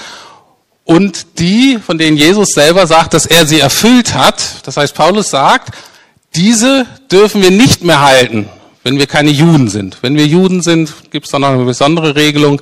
Und 0.84 1.38
die, 1.38 1.78
von 1.84 1.98
denen 1.98 2.16
Jesus 2.16 2.50
selber 2.54 2.86
sagt, 2.86 3.14
dass 3.14 3.26
er 3.26 3.46
sie 3.46 3.60
erfüllt 3.60 4.14
hat, 4.14 4.66
das 4.66 4.76
heißt, 4.76 4.94
Paulus 4.94 5.30
sagt, 5.30 5.74
diese 6.34 6.86
dürfen 7.10 7.42
wir 7.42 7.50
nicht 7.50 7.82
mehr 7.82 8.00
halten, 8.00 8.48
wenn 8.84 8.98
wir 8.98 9.06
keine 9.06 9.30
Juden 9.30 9.68
sind. 9.68 9.98
Wenn 10.02 10.16
wir 10.16 10.26
Juden 10.26 10.62
sind, 10.62 11.10
gibt's 11.10 11.30
dann 11.30 11.42
noch 11.42 11.48
eine 11.50 11.64
besondere 11.64 12.14
Regelung. 12.14 12.60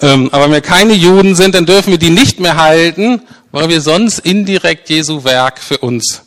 Ähm, 0.00 0.28
aber 0.32 0.44
wenn 0.44 0.52
wir 0.52 0.60
keine 0.60 0.94
Juden 0.94 1.34
sind, 1.34 1.54
dann 1.54 1.66
dürfen 1.66 1.90
wir 1.90 1.98
die 1.98 2.10
nicht 2.10 2.40
mehr 2.40 2.56
halten, 2.56 3.22
weil 3.52 3.68
wir 3.68 3.80
sonst 3.80 4.20
indirekt 4.20 4.88
Jesu 4.88 5.24
Werk 5.24 5.58
für 5.58 5.78
uns 5.78 6.22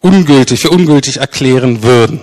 ungültig, 0.00 0.60
für 0.60 0.70
ungültig 0.70 1.18
erklären 1.18 1.82
würden. 1.82 2.20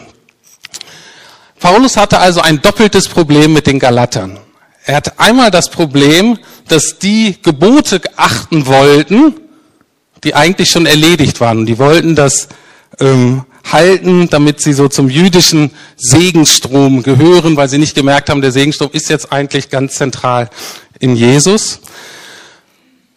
Paulus 1.59 1.97
hatte 1.97 2.19
also 2.19 2.41
ein 2.41 2.61
doppeltes 2.61 3.07
Problem 3.07 3.53
mit 3.53 3.67
den 3.67 3.79
Galatern. 3.79 4.39
Er 4.85 4.97
hatte 4.97 5.17
einmal 5.17 5.49
das 5.49 5.69
Problem, 5.69 6.37
dass 6.67 6.99
die 6.99 7.37
Gebote 7.41 8.01
achten 8.17 8.65
wollten, 8.65 9.35
die 10.23 10.35
eigentlich 10.35 10.69
schon 10.69 10.85
erledigt 10.85 11.39
waren. 11.39 11.65
Die 11.65 11.77
wollten 11.77 12.15
das 12.15 12.49
ähm, 12.99 13.45
halten, 13.63 14.29
damit 14.29 14.61
sie 14.61 14.73
so 14.73 14.87
zum 14.87 15.09
jüdischen 15.09 15.71
Segensstrom 15.97 17.03
gehören, 17.03 17.55
weil 17.55 17.69
sie 17.69 17.77
nicht 17.77 17.95
gemerkt 17.95 18.29
haben, 18.29 18.41
der 18.41 18.51
Segensstrom 18.51 18.89
ist 18.91 19.09
jetzt 19.09 19.31
eigentlich 19.31 19.69
ganz 19.69 19.95
zentral 19.95 20.49
in 20.99 21.15
Jesus. 21.15 21.79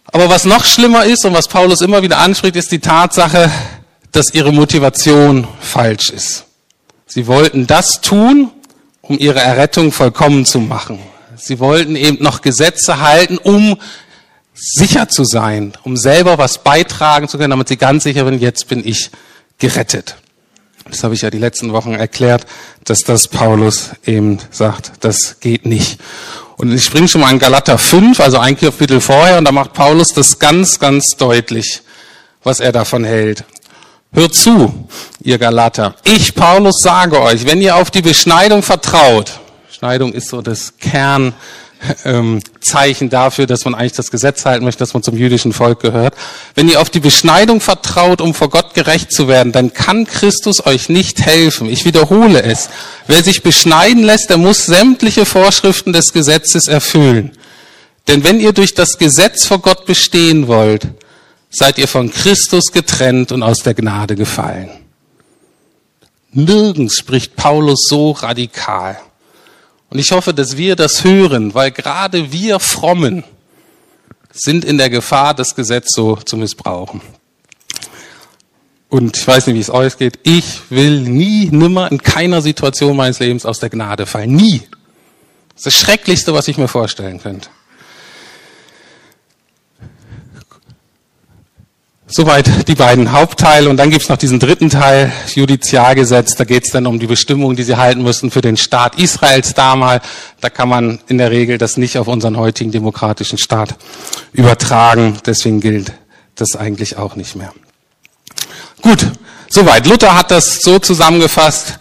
Aber 0.07 0.29
was 0.29 0.45
noch 0.45 0.65
schlimmer 0.65 1.05
ist 1.05 1.25
und 1.25 1.35
was 1.35 1.49
Paulus 1.49 1.81
immer 1.81 2.03
wieder 2.03 2.19
anspricht, 2.19 2.57
ist 2.57 2.71
die 2.73 2.79
Tatsache, 2.79 3.50
dass 4.12 4.33
ihre 4.33 4.53
Motivation 4.53 5.47
falsch 5.61 6.11
ist. 6.11 6.45
Sie 7.07 7.26
wollten 7.26 7.67
das 7.67 8.00
tun, 8.00 8.50
um 9.03 9.19
ihre 9.19 9.41
Errettung 9.41 9.93
vollkommen 9.93 10.47
zu 10.47 10.61
machen. 10.61 10.99
Sie 11.37 11.59
wollten 11.61 11.97
eben 11.97 12.23
noch 12.23 12.41
Gesetze 12.41 13.00
halten, 13.00 13.38
um 13.38 13.76
sicher 14.55 15.09
zu 15.09 15.25
sein, 15.25 15.75
um 15.83 15.97
selber 15.97 16.38
was 16.38 16.62
beitragen 16.62 17.29
zu 17.29 17.37
können, 17.37 17.50
damit 17.50 17.69
sie 17.69 17.76
ganz 17.76 18.05
sicher 18.05 18.25
sind, 18.25 18.41
jetzt 18.41 18.69
bin 18.69 18.87
ich 18.87 19.11
gerettet. 19.59 20.17
Das 20.88 21.02
habe 21.02 21.14
ich 21.14 21.23
ja 21.23 21.31
die 21.31 21.38
letzten 21.38 21.73
Wochen 21.73 21.95
erklärt, 21.95 22.47
dass 22.85 23.02
das 23.02 23.28
Paulus 23.28 23.90
eben 24.05 24.38
sagt, 24.50 24.93
das 25.00 25.40
geht 25.40 25.66
nicht. 25.66 25.99
Und 26.57 26.73
ich 26.73 26.85
springe 26.85 27.09
schon 27.09 27.21
mal 27.21 27.33
in 27.33 27.38
Galater 27.38 27.76
5, 27.76 28.19
also 28.21 28.38
ein 28.38 28.57
Kapitel 28.57 29.00
vorher, 29.00 29.38
und 29.38 29.45
da 29.45 29.52
macht 29.52 29.73
Paulus 29.73 30.14
das 30.14 30.38
ganz, 30.38 30.78
ganz 30.78 31.16
deutlich, 31.16 31.83
was 32.43 32.61
er 32.61 32.73
davon 32.73 33.05
hält. 33.05 33.45
Hört 34.12 34.35
zu, 34.35 34.88
ihr 35.21 35.38
Galater. 35.38 35.97
Ich, 36.05 36.35
Paulus, 36.35 36.81
sage 36.81 37.21
euch, 37.21 37.45
wenn 37.45 37.61
ihr 37.61 37.76
auf 37.76 37.90
die 37.90 38.02
Beschneidung 38.02 38.62
vertraut, 38.62 39.40
Beschneidung 39.66 40.14
ist 40.14 40.28
so 40.28 40.40
das 40.40 40.78
Kern, 40.78 41.35
ähm, 42.05 42.40
Zeichen 42.61 43.11
dafür, 43.11 43.47
dass 43.47 43.64
man 43.64 43.75
eigentlich 43.75 43.93
das 43.93 44.11
Gesetz 44.11 44.45
halten 44.45 44.64
möchte, 44.64 44.81
dass 44.81 44.95
man 44.95 45.02
zum 45.02 45.16
jüdischen 45.16 45.52
Volk 45.52 45.81
gehört. 45.81 46.14
Wenn 46.55 46.69
ihr 46.69 46.81
auf 46.81 46.90
die 46.90 47.00
Beschneidung 47.00 47.61
vertraut, 47.61 48.21
um 48.21 48.35
vor 48.35 48.50
Gott 48.50 48.75
gerecht 48.75 49.12
zu 49.12 49.28
werden, 49.28 49.52
dann 49.52 49.73
kann 49.73 50.07
Christus 50.07 50.64
euch 50.66 50.88
nicht 50.88 51.21
helfen. 51.21 51.69
Ich 51.69 51.85
wiederhole 51.85 52.43
es. 52.43 52.69
Wer 53.07 53.23
sich 53.23 53.43
beschneiden 53.43 54.02
lässt, 54.02 54.31
der 54.31 54.38
muss 54.38 54.66
sämtliche 54.66 55.25
Vorschriften 55.25 55.93
des 55.93 56.12
Gesetzes 56.12 56.69
erfüllen. 56.69 57.33
Denn 58.09 58.25
wenn 58.25 58.40
ihr 58.40 58.52
durch 58.52 58.75
das 58.75 58.99
Gesetz 58.99 59.47
vor 59.47 59.59
Gott 59.59 59.87
bestehen 59.87 60.47
wollt, 60.47 60.88
seid 61.50 61.78
ihr 61.78 61.88
von 61.88 62.11
Christus 62.11 62.73
getrennt 62.73 63.33
und 63.33 63.43
aus 63.43 63.61
der 63.62 63.75
Gnade 63.75 64.14
gefallen. 64.14 64.71
Nirgends 66.33 66.99
spricht 66.99 67.35
Paulus 67.35 67.87
so 67.88 68.11
radikal. 68.11 68.99
Und 69.97 70.00
ich 70.00 70.12
hoffe, 70.12 70.35
dass 70.35 70.59
wir 70.59 70.76
das 70.76 71.05
hören, 71.05 71.55
weil 71.55 71.71
gerade 71.71 72.31
wir 72.31 72.61
Frommen 72.61 73.25
sind 74.31 74.62
in 74.62 74.76
der 74.76 74.91
Gefahr, 74.91 75.33
das 75.33 75.55
Gesetz 75.55 75.95
so 75.95 76.17
zu 76.17 76.37
missbrauchen. 76.37 77.00
Und 78.91 79.17
ich 79.17 79.26
weiß 79.26 79.47
nicht, 79.47 79.57
wie 79.57 79.61
es 79.61 79.71
euch 79.71 79.97
geht. 79.97 80.19
Ich 80.23 80.61
will 80.69 81.00
nie, 81.00 81.49
nimmer 81.50 81.91
in 81.91 81.97
keiner 81.97 82.43
Situation 82.43 82.95
meines 82.95 83.21
Lebens 83.21 83.47
aus 83.47 83.59
der 83.59 83.71
Gnade 83.71 84.05
fallen. 84.05 84.33
Nie. 84.33 84.61
Das 85.55 85.61
ist 85.61 85.67
das 85.67 85.75
Schrecklichste, 85.76 86.35
was 86.35 86.47
ich 86.49 86.59
mir 86.59 86.69
vorstellen 86.69 87.19
könnte. 87.19 87.49
Soweit 92.08 92.68
die 92.68 92.76
beiden 92.76 93.10
Hauptteile. 93.10 93.68
Und 93.68 93.78
dann 93.78 93.90
gibt's 93.90 94.08
noch 94.08 94.16
diesen 94.16 94.38
dritten 94.38 94.70
Teil, 94.70 95.12
Judizialgesetz. 95.34 96.36
Da 96.36 96.44
geht's 96.44 96.70
dann 96.70 96.86
um 96.86 97.00
die 97.00 97.08
Bestimmungen, 97.08 97.56
die 97.56 97.64
sie 97.64 97.76
halten 97.76 98.02
müssen 98.02 98.30
für 98.30 98.42
den 98.42 98.56
Staat 98.56 98.96
Israels 98.96 99.54
damals. 99.54 100.04
Da 100.40 100.48
kann 100.48 100.68
man 100.68 101.00
in 101.08 101.18
der 101.18 101.32
Regel 101.32 101.58
das 101.58 101.76
nicht 101.76 101.98
auf 101.98 102.06
unseren 102.06 102.36
heutigen 102.36 102.70
demokratischen 102.70 103.38
Staat 103.38 103.75
übertragen. 104.32 105.18
Deswegen 105.26 105.60
gilt 105.60 105.92
das 106.36 106.54
eigentlich 106.54 106.96
auch 106.96 107.16
nicht 107.16 107.34
mehr. 107.34 107.52
Gut, 108.82 109.04
soweit. 109.48 109.86
Luther 109.86 110.16
hat 110.16 110.30
das 110.30 110.60
so 110.62 110.78
zusammengefasst. 110.78 111.78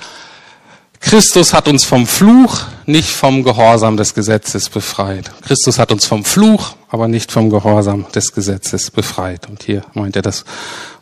Christus 1.01 1.53
hat 1.53 1.67
uns 1.67 1.85
vom 1.85 2.07
Fluch, 2.07 2.61
nicht 2.87 3.09
vom 3.11 3.43
Gehorsam 3.43 3.95
des 3.95 4.15
Gesetzes 4.15 4.69
befreit. 4.69 5.29
Christus 5.43 5.77
hat 5.77 5.91
uns 5.91 6.07
vom 6.07 6.25
Fluch, 6.25 6.75
aber 6.95 7.09
nicht 7.09 7.29
vom 7.29 7.49
Gehorsam 7.49 8.05
des 8.15 8.31
Gesetzes 8.31 8.89
befreit. 8.89 9.49
Und 9.49 9.63
hier 9.63 9.83
meint 9.95 10.15
er 10.15 10.21
das 10.21 10.45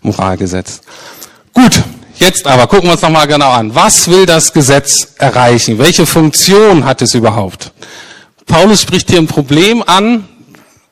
Moralgesetz. 0.02 0.82
Gut, 1.54 1.84
jetzt 2.16 2.48
aber 2.48 2.66
gucken 2.66 2.86
wir 2.86 2.94
uns 2.94 3.04
nochmal 3.04 3.28
genau 3.28 3.52
an. 3.52 3.76
Was 3.76 4.08
will 4.08 4.26
das 4.26 4.54
Gesetz 4.54 5.14
erreichen? 5.20 5.78
Welche 5.78 6.08
Funktion 6.08 6.84
hat 6.84 7.04
es 7.04 7.14
überhaupt? 7.14 7.74
Paulus 8.48 8.82
spricht 8.82 9.12
hier 9.12 9.20
ein 9.20 9.28
Problem 9.28 9.84
an, 9.86 10.28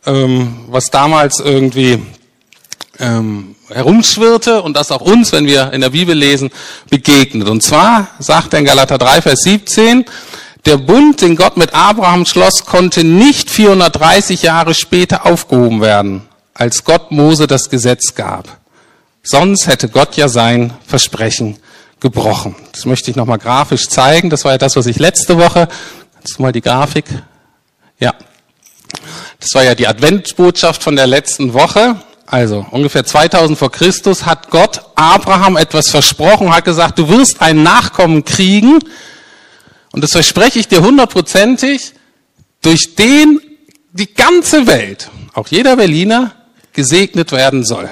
ähm, 0.05 0.65
was 0.67 0.91
damals 0.91 1.39
irgendwie 1.39 2.00
ähm, 3.00 3.55
herumschwirrte 3.70 4.62
und 4.62 4.75
das 4.77 4.91
auch 4.91 5.01
uns, 5.01 5.31
wenn 5.31 5.48
wir 5.48 5.74
in 5.74 5.81
der 5.81 5.89
Bibel 5.89 6.15
lesen, 6.15 6.51
begegnet. 6.91 7.50
Und 7.50 7.63
zwar 7.63 8.08
sagt 8.20 8.53
er 8.53 8.60
in 8.60 8.65
Galater 8.65 9.00
3, 9.00 9.24
Vers 9.24 9.39
17, 9.46 10.05
der 10.65 10.77
Bund, 10.77 11.22
den 11.22 11.36
Gott 11.36 11.58
mit 11.58 11.74
Abraham 11.74 12.25
schloss, 12.25 12.65
konnte 12.65 13.03
nicht 13.03 13.50
430 13.50 14.44
Jahre 14.44 14.74
später 14.74 15.25
aufgehoben 15.25 15.82
werden, 15.82 16.27
als 16.53 16.84
Gott 16.84 17.12
Mose 17.12 17.48
das 17.48 17.70
Gesetz 17.70 18.13
gab. 18.13 18.58
Sonst 19.24 19.68
hätte 19.68 19.90
Gott 19.90 20.18
ja 20.18 20.27
sein 20.27 20.74
Versprechen 20.85 21.57
gebrochen. 22.00 22.55
Das 22.72 22.85
möchte 22.85 23.12
ich 23.12 23.18
nochmal 23.18 23.38
grafisch 23.38 23.88
zeigen. 23.88 24.29
Das 24.29 24.46
war 24.46 24.53
ja 24.53 24.57
das, 24.57 24.75
was 24.75 24.88
ich 24.88 25.00
letzte 25.00 25.38
Woche, 25.38 25.68
du 26.24 26.42
mal 26.42 26.51
die 26.51 26.62
Grafik? 26.62 27.05
Ja. 28.00 28.14
Das 29.40 29.53
war 29.53 29.64
ja 29.64 29.75
die 29.75 29.88
Adventbotschaft 29.88 30.83
von 30.83 30.96
der 30.96 31.07
letzten 31.07 31.53
Woche. 31.53 31.96
Also 32.25 32.66
ungefähr 32.72 33.05
2000 33.05 33.57
vor 33.57 33.72
Christus 33.72 34.25
hat 34.25 34.50
Gott 34.50 34.81
Abraham 34.96 35.57
etwas 35.57 35.90
versprochen, 35.90 36.53
hat 36.53 36.66
gesagt, 36.66 36.98
du 36.98 37.09
wirst 37.09 37.42
einen 37.42 37.64
Nachkommen 37.64 38.24
kriegen 38.24 38.79
und 39.92 40.04
das 40.04 40.12
verspreche 40.12 40.60
ich 40.60 40.68
dir 40.68 40.82
hundertprozentig, 40.82 41.94
durch 42.62 42.96
den 42.96 43.40
die 43.94 44.14
ganze 44.14 44.68
Welt, 44.68 45.10
auch 45.34 45.48
jeder 45.48 45.75
Berliner, 45.75 46.34
gesegnet 46.74 47.32
werden 47.32 47.66
soll. 47.66 47.90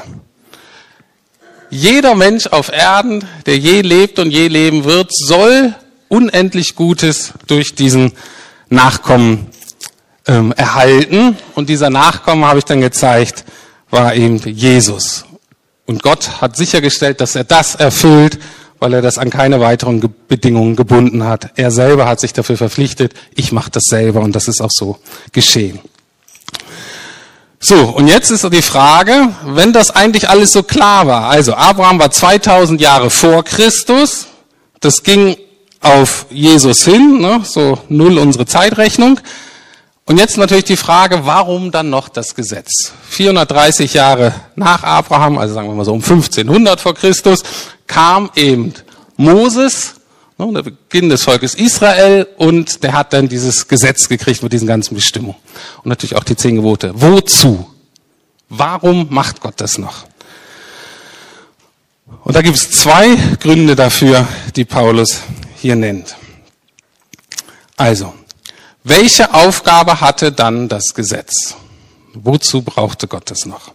Jeder 1.69 2.15
Mensch 2.15 2.47
auf 2.47 2.71
Erden, 2.71 3.27
der 3.45 3.57
je 3.57 3.81
lebt 3.81 4.17
und 4.17 4.31
je 4.31 4.47
leben 4.47 4.85
wird, 4.85 5.11
soll 5.13 5.75
unendlich 6.07 6.75
Gutes 6.75 7.33
durch 7.47 7.75
diesen 7.75 8.13
Nachkommen 8.69 9.47
ähm, 10.25 10.53
erhalten. 10.53 11.37
Und 11.53 11.69
dieser 11.69 11.89
Nachkommen, 11.89 12.45
habe 12.45 12.59
ich 12.59 12.65
dann 12.65 12.81
gezeigt, 12.81 13.43
war 13.89 14.15
eben 14.15 14.37
Jesus. 14.37 15.25
Und 15.85 16.01
Gott 16.01 16.41
hat 16.41 16.55
sichergestellt, 16.55 17.21
dass 17.21 17.35
er 17.35 17.43
das 17.43 17.75
erfüllt, 17.75 18.39
weil 18.79 18.93
er 18.93 19.01
das 19.01 19.17
an 19.17 19.29
keine 19.29 19.59
weiteren 19.59 20.01
Ge 20.01 20.09
Bedingungen 20.27 20.75
gebunden 20.75 21.23
hat. 21.23 21.51
Er 21.55 21.71
selber 21.71 22.07
hat 22.07 22.19
sich 22.19 22.33
dafür 22.33 22.57
verpflichtet, 22.57 23.13
ich 23.35 23.51
mache 23.51 23.71
das 23.71 23.85
selber 23.85 24.21
und 24.21 24.35
das 24.35 24.47
ist 24.47 24.61
auch 24.61 24.71
so 24.71 24.97
geschehen. 25.31 25.79
So, 27.59 27.75
und 27.89 28.07
jetzt 28.07 28.29
ist 28.29 28.47
die 28.53 28.61
Frage, 28.61 29.29
wenn 29.43 29.73
das 29.73 29.91
eigentlich 29.91 30.29
alles 30.29 30.53
so 30.53 30.63
klar 30.63 31.07
war, 31.07 31.29
also 31.29 31.55
Abraham 31.55 31.99
war 31.99 32.09
2000 32.09 32.79
Jahre 32.79 33.09
vor 33.09 33.43
Christus, 33.43 34.27
das 34.79 35.03
ging 35.03 35.35
auf 35.81 36.25
Jesus 36.29 36.85
hin, 36.85 37.19
ne, 37.19 37.41
so 37.43 37.77
null 37.89 38.17
unsere 38.17 38.45
Zeitrechnung, 38.45 39.19
und 40.09 40.17
jetzt 40.17 40.37
natürlich 40.37 40.65
die 40.65 40.75
Frage, 40.75 41.27
warum 41.27 41.69
dann 41.69 41.91
noch 41.91 42.09
das 42.09 42.33
Gesetz? 42.33 42.93
430 43.11 43.93
Jahre 43.93 44.33
nach 44.55 44.81
Abraham, 44.81 45.37
also 45.37 45.53
sagen 45.53 45.67
wir 45.67 45.75
mal 45.75 45.85
so 45.85 45.93
um 45.93 46.01
1500 46.01 46.81
vor 46.81 46.95
Christus, 46.95 47.43
kam 47.85 48.31
eben 48.35 48.73
Moses, 49.17 49.97
ne, 50.39 50.51
der 50.51 50.63
Beginn 50.63 51.09
des 51.09 51.21
Volkes 51.21 51.53
Israel, 51.53 52.27
und 52.37 52.81
der 52.83 52.93
hat 52.93 53.13
dann 53.13 53.29
dieses 53.29 53.67
Gesetz 53.67 54.09
gekriegt 54.09 54.41
mit 54.41 54.51
diesen 54.51 54.67
ganzen 54.67 54.95
Bestimmungen. 54.95 55.37
Und 55.83 55.89
natürlich 55.89 56.15
auch 56.15 56.23
die 56.23 56.35
zehn 56.35 56.55
Gebote. 56.55 56.91
Wozu? 56.95 57.69
Warum 58.49 59.09
macht 59.11 59.41
Gott 59.41 59.61
das 59.61 59.77
noch? 59.77 60.07
Und 62.23 62.35
da 62.35 62.41
gibt 62.41 62.57
es 62.57 62.71
zwei 62.71 63.15
Gründe 63.39 63.75
dafür, 63.75 64.27
die 64.55 64.65
Paulus 64.65 65.19
hier 65.57 65.75
nennt. 65.75 66.15
Also, 67.77 68.11
welche 68.89 69.33
Aufgabe 69.33 70.01
hatte 70.01 70.31
dann 70.31 70.67
das 70.67 70.93
Gesetz? 70.93 71.55
Wozu 72.13 72.63
brauchte 72.63 73.07
Gott 73.07 73.31
es 73.31 73.45
noch? 73.45 73.71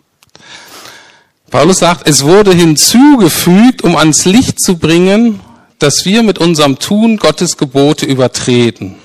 Paulus 1.50 1.78
sagt, 1.78 2.08
es 2.08 2.24
wurde 2.24 2.52
hinzugefügt, 2.52 3.82
um 3.82 3.96
ans 3.96 4.24
Licht 4.24 4.60
zu 4.60 4.76
bringen, 4.76 5.40
dass 5.78 6.04
wir 6.04 6.22
mit 6.22 6.38
unserem 6.38 6.78
Tun 6.78 7.16
Gottes 7.16 7.56
Gebote 7.56 8.06
übertreten 8.06 8.96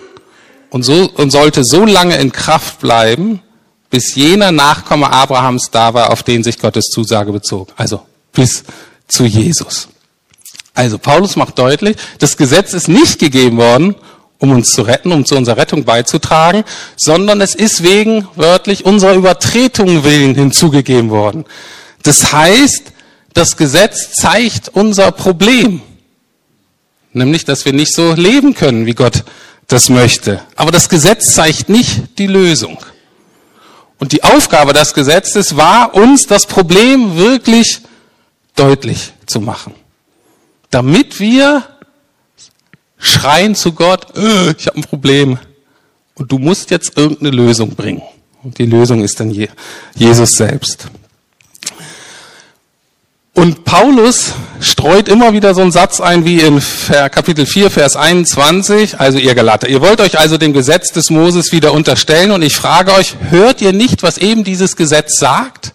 und, 0.71 0.83
so, 0.83 1.09
und 1.15 1.29
sollte 1.29 1.63
so 1.63 1.85
lange 1.85 2.17
in 2.17 2.31
Kraft 2.31 2.79
bleiben, 2.79 3.41
bis 3.91 4.15
jener 4.15 4.51
Nachkomme 4.51 5.11
Abrahams 5.11 5.69
da 5.71 5.93
war, 5.93 6.11
auf 6.11 6.23
den 6.23 6.43
sich 6.43 6.57
Gottes 6.57 6.85
Zusage 6.85 7.31
bezog. 7.31 7.69
Also 7.75 8.01
bis 8.33 8.63
zu 9.07 9.25
Jesus. 9.25 9.87
Also 10.73 10.97
Paulus 10.97 11.35
macht 11.35 11.59
deutlich, 11.59 11.97
das 12.19 12.37
Gesetz 12.37 12.73
ist 12.73 12.87
nicht 12.87 13.19
gegeben 13.19 13.57
worden, 13.57 13.95
um 14.39 14.51
uns 14.51 14.71
zu 14.71 14.81
retten, 14.81 15.11
um 15.11 15.25
zu 15.25 15.35
unserer 15.35 15.57
Rettung 15.57 15.83
beizutragen, 15.83 16.63
sondern 16.95 17.41
es 17.41 17.53
ist 17.55 17.83
wegen 17.83 18.27
wörtlich 18.35 18.85
unserer 18.85 19.13
Übertretung 19.13 20.03
willen 20.03 20.33
hinzugegeben 20.33 21.09
worden. 21.09 21.45
Das 22.03 22.31
heißt, 22.31 22.93
das 23.33 23.57
Gesetz 23.57 24.13
zeigt 24.13 24.69
unser 24.69 25.11
Problem, 25.11 25.81
nämlich, 27.13 27.45
dass 27.45 27.65
wir 27.65 27.73
nicht 27.73 27.93
so 27.93 28.13
leben 28.13 28.53
können, 28.53 28.85
wie 28.85 28.95
Gott 28.95 29.23
das 29.67 29.89
möchte. 29.89 30.41
Aber 30.55 30.71
das 30.71 30.89
Gesetz 30.89 31.35
zeigt 31.35 31.69
nicht 31.69 32.17
die 32.17 32.27
Lösung. 32.27 32.79
Und 33.99 34.13
die 34.13 34.23
Aufgabe 34.23 34.71
des 34.71 34.93
Gesetzes 34.93 35.57
war, 35.57 35.93
uns 35.93 36.25
das 36.25 36.45
Problem 36.45 37.17
wirklich 37.17 37.81
deutlich 38.55 39.13
zu 39.25 39.41
machen, 39.41 39.73
damit 40.69 41.19
wir 41.19 41.63
schreien 42.99 43.55
zu 43.55 43.71
Gott, 43.71 44.15
äh, 44.15 44.51
ich 44.51 44.67
habe 44.67 44.77
ein 44.77 44.83
Problem 44.83 45.39
und 46.15 46.31
du 46.31 46.37
musst 46.37 46.69
jetzt 46.69 46.97
irgendeine 46.97 47.31
Lösung 47.31 47.75
bringen. 47.75 48.03
Und 48.43 48.57
die 48.57 48.65
Lösung 48.65 49.01
ist 49.03 49.19
dann 49.19 49.33
Jesus 49.95 50.31
selbst. 50.33 50.89
Und 53.33 53.63
Paulus 53.63 54.33
streut 54.59 55.07
immer 55.07 55.31
wieder 55.31 55.53
so 55.53 55.61
einen 55.61 55.71
Satz 55.71 56.01
ein 56.01 56.25
wie 56.25 56.41
in 56.41 56.61
Kapitel 56.89 57.45
4, 57.45 57.71
Vers 57.71 57.95
21, 57.95 58.99
also 58.99 59.17
ihr 59.17 59.33
Galater. 59.33 59.69
Ihr 59.69 59.79
wollt 59.79 60.01
euch 60.01 60.19
also 60.19 60.37
dem 60.37 60.51
Gesetz 60.51 60.91
des 60.91 61.09
Moses 61.09 61.53
wieder 61.53 61.71
unterstellen 61.71 62.31
und 62.31 62.41
ich 62.41 62.55
frage 62.55 62.93
euch, 62.93 63.15
hört 63.29 63.61
ihr 63.61 63.71
nicht, 63.71 64.03
was 64.03 64.17
eben 64.17 64.43
dieses 64.43 64.75
Gesetz 64.75 65.19
sagt? 65.19 65.73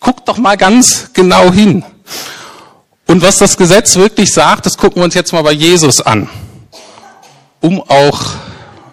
Guckt 0.00 0.28
doch 0.28 0.38
mal 0.38 0.56
ganz 0.56 1.10
genau 1.12 1.52
hin. 1.52 1.84
Und 3.06 3.22
was 3.22 3.38
das 3.38 3.56
Gesetz 3.56 3.96
wirklich 3.96 4.32
sagt, 4.32 4.66
das 4.66 4.76
gucken 4.76 5.00
wir 5.00 5.04
uns 5.04 5.14
jetzt 5.14 5.32
mal 5.32 5.42
bei 5.42 5.52
Jesus 5.52 6.00
an, 6.00 6.28
um 7.60 7.80
auch 7.80 8.20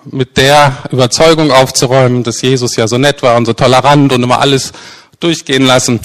mit 0.06 0.38
der 0.38 0.78
Überzeugung 0.92 1.52
aufzuräumen, 1.52 2.24
dass 2.24 2.42
Jesus 2.42 2.76
ja 2.76 2.88
so 2.88 2.98
nett 2.98 3.24
war 3.24 3.38
und 3.38 3.46
so 3.46 3.54
tolerant 3.54 4.12
und 4.14 4.22
immer 4.22 4.40
alles 4.40 4.72
durchgehen 5.20 5.66
lassen. 5.66 6.00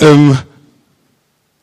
Ähm, 0.00 0.38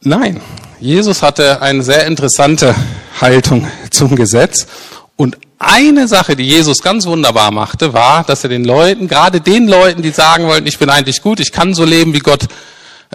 nein, 0.01 0.41
Jesus 0.79 1.21
hatte 1.21 1.61
eine 1.61 1.83
sehr 1.83 2.07
interessante 2.07 2.73
Haltung 3.19 3.67
zum 3.91 4.15
Gesetz. 4.15 4.67
Und 5.15 5.37
eine 5.59 6.07
Sache, 6.07 6.35
die 6.35 6.47
Jesus 6.47 6.81
ganz 6.81 7.05
wunderbar 7.05 7.51
machte, 7.51 7.93
war, 7.93 8.23
dass 8.23 8.43
er 8.43 8.49
den 8.49 8.65
Leuten, 8.65 9.07
gerade 9.07 9.41
den 9.41 9.67
Leuten, 9.67 10.01
die 10.01 10.09
sagen 10.09 10.47
wollten, 10.47 10.65
ich 10.65 10.79
bin 10.79 10.89
eigentlich 10.89 11.21
gut, 11.21 11.39
ich 11.39 11.51
kann 11.51 11.75
so 11.75 11.85
leben, 11.85 12.13
wie 12.13 12.19
Gott, 12.19 12.47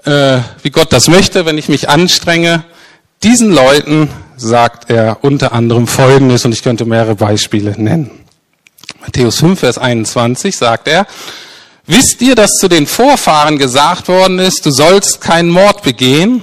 äh, 0.04 0.38
wie 0.62 0.70
Gott 0.70 0.92
das 0.92 1.08
möchte, 1.08 1.46
wenn 1.46 1.58
ich 1.58 1.68
mich 1.68 1.88
anstrenge, 1.88 2.64
diesen 3.22 3.50
Leuten 3.50 4.10
sagt 4.36 4.90
er 4.90 5.18
unter 5.22 5.52
anderem 5.52 5.86
Folgendes, 5.86 6.44
und 6.44 6.52
ich 6.52 6.62
könnte 6.62 6.84
mehrere 6.84 7.14
Beispiele 7.14 7.74
nennen. 7.76 8.10
Matthäus 9.00 9.38
5, 9.38 9.58
Vers 9.58 9.78
21 9.78 10.56
sagt 10.56 10.88
er, 10.88 11.06
Wisst 11.88 12.20
ihr, 12.20 12.34
dass 12.34 12.50
zu 12.58 12.66
den 12.66 12.86
Vorfahren 12.86 13.58
gesagt 13.58 14.08
worden 14.08 14.40
ist, 14.40 14.66
du 14.66 14.72
sollst 14.72 15.20
keinen 15.20 15.50
Mord 15.50 15.82
begehen? 15.82 16.42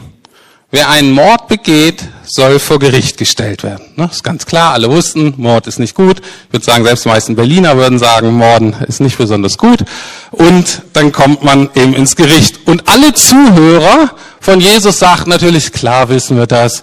Wer 0.76 0.90
einen 0.90 1.12
Mord 1.12 1.50
begeht, 1.50 2.04
soll 2.24 2.58
vor 2.58 2.80
Gericht 2.80 3.18
gestellt 3.18 3.62
werden. 3.62 3.86
Das 3.96 4.14
ist 4.14 4.24
ganz 4.24 4.48
klar, 4.48 4.74
alle 4.74 4.90
wussten, 4.90 5.36
Mord 5.38 5.68
ist 5.68 5.78
nicht 5.78 5.94
gut. 5.94 6.20
Ich 6.20 6.54
würde 6.54 6.66
sagen, 6.66 6.84
selbst 6.84 7.06
die 7.06 7.10
meisten 7.10 7.36
Berliner 7.36 7.78
würden 7.78 8.00
sagen, 8.00 8.34
Morden 8.34 8.76
ist 8.88 9.00
nicht 9.00 9.20
besonders 9.20 9.60
gut. 9.60 9.86
Und 10.32 10.82
dann 10.94 11.12
kommt 11.12 11.44
man 11.44 11.70
eben 11.76 11.94
ins 11.94 12.16
Gericht. 12.16 12.68
Und 12.68 12.90
alle 12.90 13.14
Zuhörer 13.14 14.16
von 14.40 14.60
Jesus 14.60 14.98
sagten 14.98 15.30
natürlich, 15.30 15.74
klar 15.74 16.10
wissen 16.10 16.38
wir 16.38 16.48
das, 16.48 16.82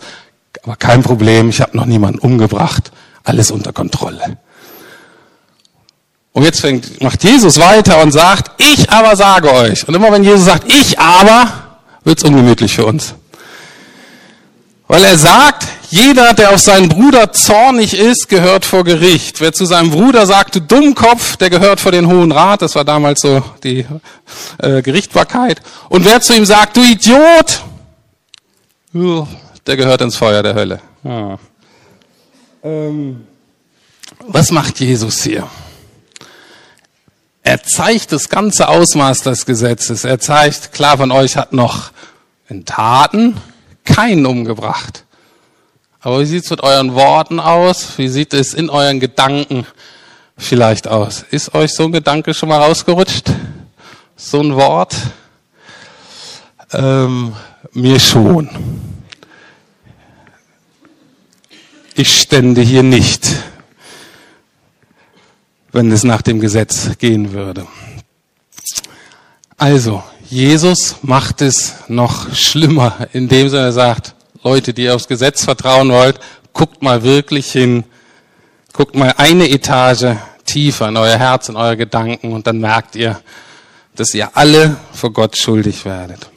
aber 0.62 0.76
kein 0.76 1.02
Problem, 1.02 1.48
ich 1.48 1.60
habe 1.60 1.76
noch 1.76 1.86
niemanden 1.86 2.20
umgebracht, 2.20 2.92
alles 3.24 3.50
unter 3.50 3.72
Kontrolle. 3.72 4.38
Und 6.30 6.44
jetzt 6.44 6.60
fängt, 6.60 7.02
macht 7.02 7.24
Jesus 7.24 7.58
weiter 7.58 8.00
und 8.04 8.12
sagt, 8.12 8.52
ich 8.62 8.88
aber 8.88 9.16
sage 9.16 9.52
euch. 9.52 9.88
Und 9.88 9.96
immer 9.96 10.12
wenn 10.12 10.22
Jesus 10.22 10.44
sagt, 10.44 10.72
ich 10.72 10.96
aber, 11.00 11.80
wird's 12.04 12.22
ungemütlich 12.22 12.72
für 12.72 12.86
uns. 12.86 13.14
Weil 14.90 15.04
er 15.04 15.16
sagt, 15.16 15.68
jeder, 15.90 16.34
der 16.34 16.50
auf 16.50 16.58
seinen 16.58 16.88
Bruder 16.88 17.32
zornig 17.32 17.96
ist, 17.96 18.28
gehört 18.28 18.64
vor 18.64 18.82
Gericht. 18.82 19.40
Wer 19.40 19.52
zu 19.52 19.64
seinem 19.64 19.92
Bruder 19.92 20.26
sagt, 20.26 20.56
du 20.56 20.60
Dummkopf, 20.60 21.36
der 21.36 21.48
gehört 21.48 21.78
vor 21.78 21.92
den 21.92 22.08
Hohen 22.08 22.32
Rat. 22.32 22.60
Das 22.60 22.74
war 22.74 22.84
damals 22.84 23.20
so 23.20 23.40
die 23.62 23.86
äh, 24.58 24.82
Gerichtbarkeit. 24.82 25.62
Und 25.90 26.04
wer 26.04 26.20
zu 26.20 26.34
ihm 26.34 26.44
sagt, 26.44 26.76
du 26.76 26.80
Idiot, 26.82 27.62
der 28.92 29.76
gehört 29.76 30.00
ins 30.00 30.16
Feuer 30.16 30.42
der 30.42 30.54
Hölle. 30.54 30.80
Ja. 31.04 31.38
Ähm, 32.64 33.26
was 34.26 34.50
macht 34.50 34.80
Jesus 34.80 35.22
hier? 35.22 35.46
Er 37.44 37.62
zeigt 37.62 38.10
das 38.10 38.28
ganze 38.28 38.66
Ausmaß 38.66 39.22
des 39.22 39.46
Gesetzes. 39.46 40.02
Er 40.02 40.18
zeigt, 40.18 40.72
klar 40.72 40.98
von 40.98 41.12
euch 41.12 41.36
hat 41.36 41.52
noch 41.52 41.92
in 42.48 42.64
Taten 42.64 43.36
keinen 43.84 44.26
umgebracht. 44.26 45.04
Aber 46.00 46.20
wie 46.20 46.26
sieht 46.26 46.44
es 46.44 46.50
mit 46.50 46.62
euren 46.62 46.94
Worten 46.94 47.40
aus? 47.40 47.98
Wie 47.98 48.08
sieht 48.08 48.32
es 48.32 48.54
in 48.54 48.70
euren 48.70 49.00
Gedanken 49.00 49.66
vielleicht 50.36 50.88
aus? 50.88 51.24
Ist 51.30 51.54
euch 51.54 51.72
so 51.74 51.84
ein 51.84 51.92
Gedanke 51.92 52.32
schon 52.32 52.48
mal 52.48 52.60
rausgerutscht? 52.60 53.30
So 54.16 54.40
ein 54.40 54.54
Wort? 54.54 54.96
Ähm, 56.72 57.34
mir 57.72 58.00
schon. 58.00 58.48
Ich 61.94 62.20
stände 62.20 62.62
hier 62.62 62.82
nicht 62.82 63.26
wenn 65.72 65.90
es 65.92 66.04
nach 66.04 66.22
dem 66.22 66.40
Gesetz 66.40 66.98
gehen 66.98 67.32
würde. 67.32 67.66
Also, 69.56 70.02
Jesus 70.30 70.94
macht 71.02 71.42
es 71.42 71.74
noch 71.88 72.32
schlimmer, 72.32 73.08
indem 73.12 73.52
er 73.52 73.72
sagt, 73.72 74.14
Leute, 74.44 74.72
die 74.72 74.88
aufs 74.88 75.08
Gesetz 75.08 75.42
vertrauen 75.42 75.90
wollt, 75.90 76.20
guckt 76.52 76.82
mal 76.82 77.02
wirklich 77.02 77.50
hin, 77.50 77.82
guckt 78.72 78.94
mal 78.94 79.12
eine 79.16 79.50
Etage 79.50 80.16
tiefer 80.44 80.86
in 80.86 80.96
euer 80.96 81.18
Herz, 81.18 81.48
in 81.48 81.56
eure 81.56 81.76
Gedanken 81.76 82.32
und 82.32 82.46
dann 82.46 82.58
merkt 82.58 82.94
ihr, 82.94 83.20
dass 83.96 84.14
ihr 84.14 84.30
alle 84.36 84.76
vor 84.92 85.12
Gott 85.12 85.36
schuldig 85.36 85.84
werdet. 85.84 86.30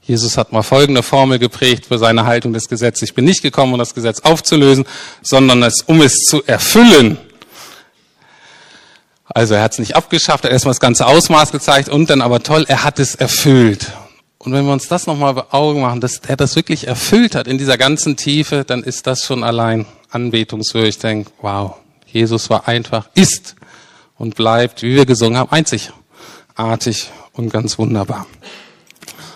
Jesus 0.00 0.38
hat 0.38 0.50
mal 0.52 0.62
folgende 0.62 1.02
Formel 1.02 1.38
geprägt 1.38 1.86
für 1.88 1.98
seine 1.98 2.24
Haltung 2.24 2.54
des 2.54 2.66
Gesetzes. 2.66 3.10
Ich 3.10 3.14
bin 3.14 3.26
nicht 3.26 3.42
gekommen, 3.42 3.74
um 3.74 3.78
das 3.78 3.94
Gesetz 3.94 4.20
aufzulösen, 4.20 4.86
sondern 5.20 5.62
es, 5.62 5.82
um 5.82 6.00
es 6.00 6.24
zu 6.24 6.42
erfüllen. 6.44 7.18
Also 9.34 9.54
er 9.54 9.62
hat 9.62 9.72
es 9.72 9.78
nicht 9.78 9.96
abgeschafft, 9.96 10.44
er 10.44 10.48
hat 10.48 10.52
erstmal 10.52 10.72
das 10.72 10.80
ganze 10.80 11.06
Ausmaß 11.06 11.52
gezeigt 11.52 11.88
und 11.88 12.10
dann 12.10 12.20
aber 12.20 12.42
toll, 12.42 12.64
er 12.68 12.84
hat 12.84 12.98
es 12.98 13.14
erfüllt. 13.14 13.92
Und 14.38 14.52
wenn 14.52 14.66
wir 14.66 14.72
uns 14.72 14.88
das 14.88 15.06
nochmal 15.06 15.34
bei 15.34 15.44
Augen 15.52 15.80
machen, 15.80 16.00
dass 16.00 16.18
er 16.26 16.36
das 16.36 16.56
wirklich 16.56 16.86
erfüllt 16.86 17.34
hat 17.34 17.46
in 17.46 17.58
dieser 17.58 17.78
ganzen 17.78 18.16
Tiefe, 18.16 18.64
dann 18.64 18.82
ist 18.82 19.06
das 19.06 19.24
schon 19.24 19.44
allein 19.44 19.86
anbetungswürdig. 20.10 20.96
Ich 20.96 20.98
denke, 20.98 21.30
wow, 21.40 21.76
Jesus 22.06 22.50
war 22.50 22.68
einfach, 22.68 23.08
ist 23.14 23.54
und 24.18 24.34
bleibt, 24.34 24.82
wie 24.82 24.96
wir 24.96 25.06
gesungen 25.06 25.38
haben, 25.38 25.50
einzigartig 25.50 27.10
und 27.32 27.50
ganz 27.50 27.78
wunderbar. 27.78 28.26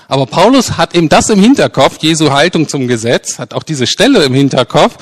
Aber 0.08 0.26
Paulus 0.26 0.76
hat 0.76 0.94
eben 0.94 1.08
das 1.08 1.30
im 1.30 1.40
Hinterkopf, 1.40 1.98
Jesu 2.00 2.32
Haltung 2.32 2.68
zum 2.68 2.86
Gesetz, 2.86 3.38
hat 3.38 3.54
auch 3.54 3.62
diese 3.62 3.86
Stelle 3.86 4.24
im 4.24 4.34
Hinterkopf 4.34 4.96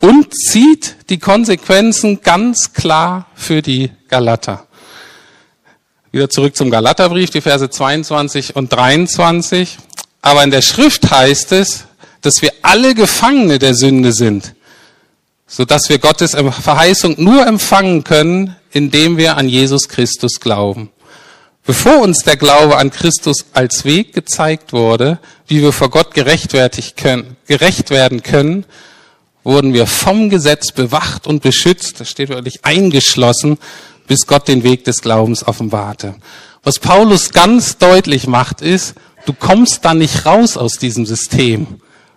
und 0.00 0.34
zieht 0.34 0.96
die 1.10 1.18
Konsequenzen 1.18 2.20
ganz 2.22 2.72
klar 2.72 3.26
für 3.34 3.62
die 3.62 3.90
Galater. 4.08 4.66
Wieder 6.10 6.28
zurück 6.28 6.56
zum 6.56 6.70
Galaterbrief, 6.70 7.30
die 7.30 7.40
Verse 7.40 7.70
22 7.70 8.56
und 8.56 8.72
23. 8.72 9.78
Aber 10.22 10.42
in 10.42 10.50
der 10.50 10.62
Schrift 10.62 11.10
heißt 11.10 11.52
es, 11.52 11.84
dass 12.22 12.42
wir 12.42 12.52
alle 12.62 12.94
Gefangene 12.94 13.58
der 13.58 13.74
Sünde 13.74 14.12
sind, 14.12 14.54
so 15.46 15.64
dass 15.64 15.88
wir 15.88 15.98
Gottes 15.98 16.32
Verheißung 16.34 17.14
nur 17.18 17.46
empfangen 17.46 18.02
können, 18.02 18.56
indem 18.72 19.16
wir 19.16 19.36
an 19.36 19.48
Jesus 19.48 19.88
Christus 19.88 20.40
glauben. 20.40 20.90
Bevor 21.64 22.00
uns 22.00 22.24
der 22.24 22.36
Glaube 22.36 22.76
an 22.78 22.90
Christus 22.90 23.46
als 23.52 23.84
Weg 23.84 24.12
gezeigt 24.12 24.72
wurde, 24.72 25.20
wie 25.46 25.62
wir 25.62 25.72
vor 25.72 25.90
Gott 25.90 26.14
gerecht 26.14 26.52
werden 26.54 28.22
können, 28.22 28.64
wurden 29.44 29.72
wir 29.72 29.86
vom 29.86 30.30
Gesetz 30.30 30.72
bewacht 30.72 31.26
und 31.26 31.42
beschützt, 31.42 32.00
das 32.00 32.10
steht 32.10 32.28
wirklich 32.28 32.64
eingeschlossen, 32.64 33.58
bis 34.06 34.26
Gott 34.26 34.48
den 34.48 34.62
Weg 34.62 34.84
des 34.84 35.02
Glaubens 35.02 35.46
offenbarte. 35.46 36.16
Was 36.62 36.78
Paulus 36.78 37.30
ganz 37.30 37.78
deutlich 37.78 38.26
macht, 38.26 38.60
ist, 38.60 38.94
du 39.24 39.32
kommst 39.32 39.84
da 39.84 39.94
nicht 39.94 40.26
raus 40.26 40.56
aus 40.56 40.74
diesem 40.74 41.06
System. 41.06 41.66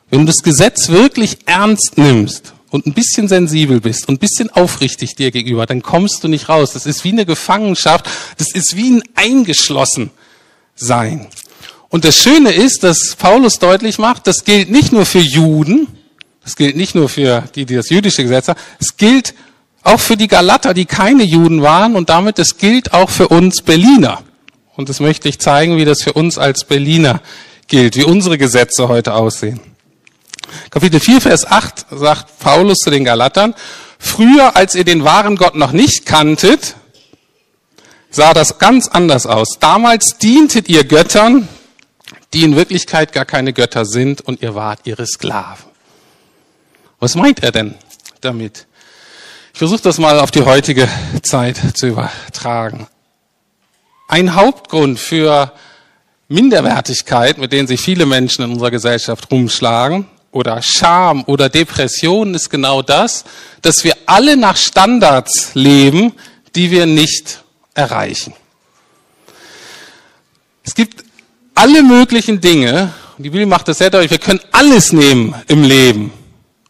Wenn 0.09 0.21
du 0.21 0.25
das 0.25 0.43
Gesetz 0.43 0.89
wirklich 0.89 1.37
ernst 1.45 1.97
nimmst 1.97 2.53
und 2.71 2.85
ein 2.85 2.93
bisschen 2.93 3.27
sensibel 3.27 3.79
bist 3.79 4.09
und 4.09 4.15
ein 4.15 4.19
bisschen 4.19 4.49
aufrichtig 4.49 5.15
dir 5.15 5.31
gegenüber, 5.31 5.65
dann 5.65 5.81
kommst 5.81 6.23
du 6.23 6.27
nicht 6.27 6.49
raus. 6.49 6.73
Das 6.73 6.85
ist 6.85 7.03
wie 7.03 7.11
eine 7.11 7.25
Gefangenschaft, 7.25 8.09
das 8.37 8.51
ist 8.51 8.75
wie 8.75 8.89
ein 8.89 9.03
eingeschlossen 9.15 10.11
sein. 10.75 11.27
Und 11.89 12.05
das 12.05 12.17
Schöne 12.17 12.51
ist, 12.51 12.83
dass 12.83 13.15
Paulus 13.15 13.59
deutlich 13.59 13.99
macht, 13.99 14.25
das 14.27 14.43
gilt 14.43 14.71
nicht 14.71 14.91
nur 14.91 15.05
für 15.05 15.19
Juden, 15.19 15.87
das 16.43 16.55
gilt 16.55 16.75
nicht 16.75 16.93
nur 16.95 17.09
für 17.09 17.43
die, 17.55 17.65
die 17.65 17.75
das 17.75 17.89
jüdische 17.89 18.23
Gesetz 18.23 18.49
haben. 18.49 18.59
Es 18.79 18.97
gilt 18.97 19.33
auch 19.83 19.99
für 19.99 20.17
die 20.17 20.27
Galater, 20.27 20.73
die 20.73 20.85
keine 20.85 21.23
Juden 21.23 21.61
waren. 21.61 21.95
Und 21.95 22.09
damit, 22.09 22.39
es 22.39 22.57
gilt 22.57 22.93
auch 22.93 23.09
für 23.09 23.27
uns 23.29 23.61
Berliner. 23.61 24.21
Und 24.75 24.89
das 24.89 24.99
möchte 24.99 25.29
ich 25.29 25.39
zeigen, 25.39 25.77
wie 25.77 25.85
das 25.85 26.01
für 26.01 26.13
uns 26.13 26.37
als 26.37 26.65
Berliner 26.65 27.21
gilt, 27.67 27.95
wie 27.95 28.03
unsere 28.03 28.37
Gesetze 28.37 28.87
heute 28.87 29.13
aussehen. 29.13 29.59
Kapitel 30.69 30.99
4, 30.99 31.21
Vers 31.21 31.45
8 31.45 31.85
sagt 31.91 32.39
Paulus 32.39 32.79
zu 32.79 32.89
den 32.89 33.05
Galatern, 33.05 33.55
früher 33.97 34.55
als 34.55 34.75
ihr 34.75 34.83
den 34.83 35.03
wahren 35.03 35.35
Gott 35.35 35.55
noch 35.55 35.71
nicht 35.71 36.05
kanntet, 36.05 36.75
sah 38.09 38.33
das 38.33 38.59
ganz 38.59 38.87
anders 38.87 39.25
aus. 39.25 39.59
Damals 39.59 40.17
dientet 40.17 40.69
ihr 40.69 40.83
Göttern, 40.83 41.47
die 42.33 42.43
in 42.43 42.55
Wirklichkeit 42.55 43.13
gar 43.13 43.25
keine 43.25 43.53
Götter 43.53 43.85
sind 43.85 44.21
und 44.21 44.41
ihr 44.41 44.55
wart 44.55 44.81
ihre 44.83 45.05
Sklaven. 45.05 45.72
Was 47.03 47.15
meint 47.15 47.43
er 47.43 47.51
denn 47.51 47.75
damit? 48.21 48.65
Ich 49.51 49.59
versuche 49.59 49.81
das 49.81 49.97
mal 49.97 50.21
auf 50.21 50.31
die 50.31 50.43
heutige 50.43 50.87
Zeit 51.21 51.59
zu 51.75 51.87
übertragen. 51.87 52.87
Ein 54.07 54.35
Hauptgrund 54.35 54.97
für 54.97 55.51
Minderwertigkeit, 56.29 57.39
mit 57.39 57.51
denen 57.51 57.67
sich 57.67 57.81
viele 57.81 58.05
Menschen 58.05 58.45
in 58.45 58.51
unserer 58.51 58.71
Gesellschaft 58.71 59.29
rumschlagen, 59.29 60.07
oder 60.31 60.61
Scham 60.61 61.25
oder 61.25 61.49
Depression 61.49 62.33
ist 62.35 62.49
genau 62.49 62.81
das, 62.81 63.25
dass 63.61 63.83
wir 63.83 63.97
alle 64.05 64.37
nach 64.37 64.55
Standards 64.55 65.51
leben, 65.55 66.13
die 66.55 66.71
wir 66.71 66.85
nicht 66.85 67.43
erreichen. 67.73 68.33
Es 70.63 70.73
gibt 70.73 71.03
alle 71.53 71.83
möglichen 71.83 72.39
Dinge, 72.39 72.93
die 73.17 73.29
Bibel 73.29 73.45
macht 73.45 73.67
das 73.67 73.79
sehr 73.79 73.89
deutlich, 73.89 74.11
wir 74.11 74.19
können 74.19 74.39
alles 74.53 74.93
nehmen 74.93 75.35
im 75.49 75.63
Leben. 75.63 76.22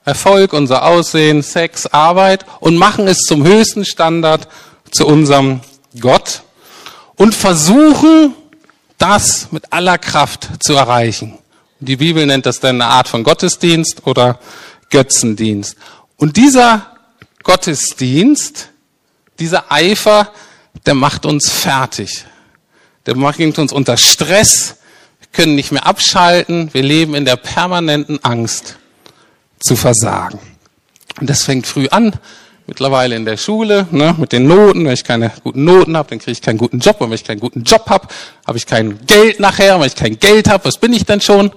Erfolg, 0.06 0.54
unser 0.54 0.86
Aussehen, 0.86 1.42
Sex, 1.44 1.88
Arbeit 1.88 2.46
und 2.60 2.76
machen 2.76 3.08
es 3.08 3.20
zum 3.20 3.46
höchsten 3.46 3.86
Standard 3.86 4.48
zu 4.92 5.08
unserem 5.08 5.62
Gott 6.00 6.44
und 7.16 7.34
versuchen, 7.34 8.34
das 8.98 9.48
mit 9.52 9.72
aller 9.72 9.98
Kraft 9.98 10.50
zu 10.60 10.74
erreichen. 10.74 11.38
Die 11.80 11.98
Bibel 11.98 12.26
nennt 12.26 12.46
das 12.46 12.60
dann 12.60 12.82
eine 12.82 12.92
Art 12.92 13.08
von 13.08 13.24
Gottesdienst 13.24 14.06
oder 14.06 14.39
Götzendienst. 14.89 15.76
Und 16.18 16.38
dieser 16.38 16.98
Gottesdienst, 17.44 18.70
dieser 19.39 19.72
Eifer, 19.72 20.32
der 20.86 20.94
macht 20.96 21.26
uns 21.26 21.50
fertig. 21.50 22.26
Der 23.06 23.16
macht 23.16 23.39
uns 23.39 23.74
unter 23.74 23.98
Stress. 23.98 24.78
Wir 25.20 25.28
können 25.32 25.56
nicht 25.56 25.72
mehr 25.72 25.86
abschalten. 25.86 26.74
Wir 26.74 26.84
leben 26.84 27.16
in 27.16 27.26
der 27.26 27.36
permanenten 27.36 28.24
Angst 28.24 28.78
zu 29.63 29.76
versagen. 29.76 30.39
Und 31.19 31.30
das 31.30 31.43
fängt 31.43 31.67
früh 31.67 31.88
an 31.88 32.13
mittlerweile 32.67 33.15
in 33.15 33.26
der 33.26 33.38
Schule, 33.38 33.88
ne, 33.91 34.15
mit 34.17 34.32
den 34.32 34.47
Noten. 34.47 34.86
Wenn 34.86 34.93
ich 34.93 35.04
keine 35.04 35.32
guten 35.43 35.63
Noten 35.63 35.97
habe, 35.97 36.10
dann 36.10 36.19
kriege 36.19 36.32
ich 36.32 36.41
keinen 36.41 36.58
guten 36.58 36.80
Job. 36.80 37.02
Und 37.02 37.10
wenn 37.10 37.15
ich 37.15 37.23
keinen 37.23 37.39
guten 37.39 37.63
Job 37.63 37.89
habe, 37.89 38.08
habe 38.45 38.58
ich 38.58 38.65
kein 38.65 39.06
Geld 39.06 39.39
nachher. 39.39 39.76
Und 39.76 39.82
wenn 39.82 39.88
ich 39.88 39.95
kein 39.95 40.19
Geld 40.19 40.49
habe, 40.49 40.65
was 40.65 40.78
bin 40.78 40.93
ich 40.93 41.06
denn 41.06 41.21
schon? 41.21 41.52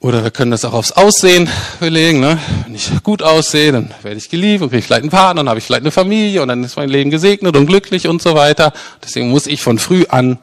Oder 0.00 0.24
wir 0.24 0.30
können 0.32 0.50
das 0.50 0.64
auch 0.64 0.72
aufs 0.72 0.92
Aussehen 0.92 1.48
belegen. 1.78 2.20
Ne? 2.20 2.38
Wenn 2.64 2.74
ich 2.74 2.90
gut 3.04 3.22
aussehe, 3.22 3.70
dann 3.70 3.94
werde 4.02 4.18
ich 4.18 4.28
geliebt 4.28 4.62
und 4.62 4.70
kriege 4.70 4.82
vielleicht 4.82 5.02
einen 5.02 5.10
Partner, 5.10 5.40
dann 5.40 5.48
habe 5.48 5.60
ich 5.60 5.64
vielleicht 5.64 5.82
eine 5.82 5.92
Familie 5.92 6.42
und 6.42 6.48
dann 6.48 6.64
ist 6.64 6.76
mein 6.76 6.88
Leben 6.88 7.10
gesegnet 7.10 7.56
und 7.56 7.66
glücklich 7.66 8.08
und 8.08 8.20
so 8.20 8.34
weiter. 8.34 8.72
Deswegen 9.04 9.30
muss 9.30 9.46
ich 9.46 9.62
von 9.62 9.78
früh 9.78 10.04
an 10.08 10.38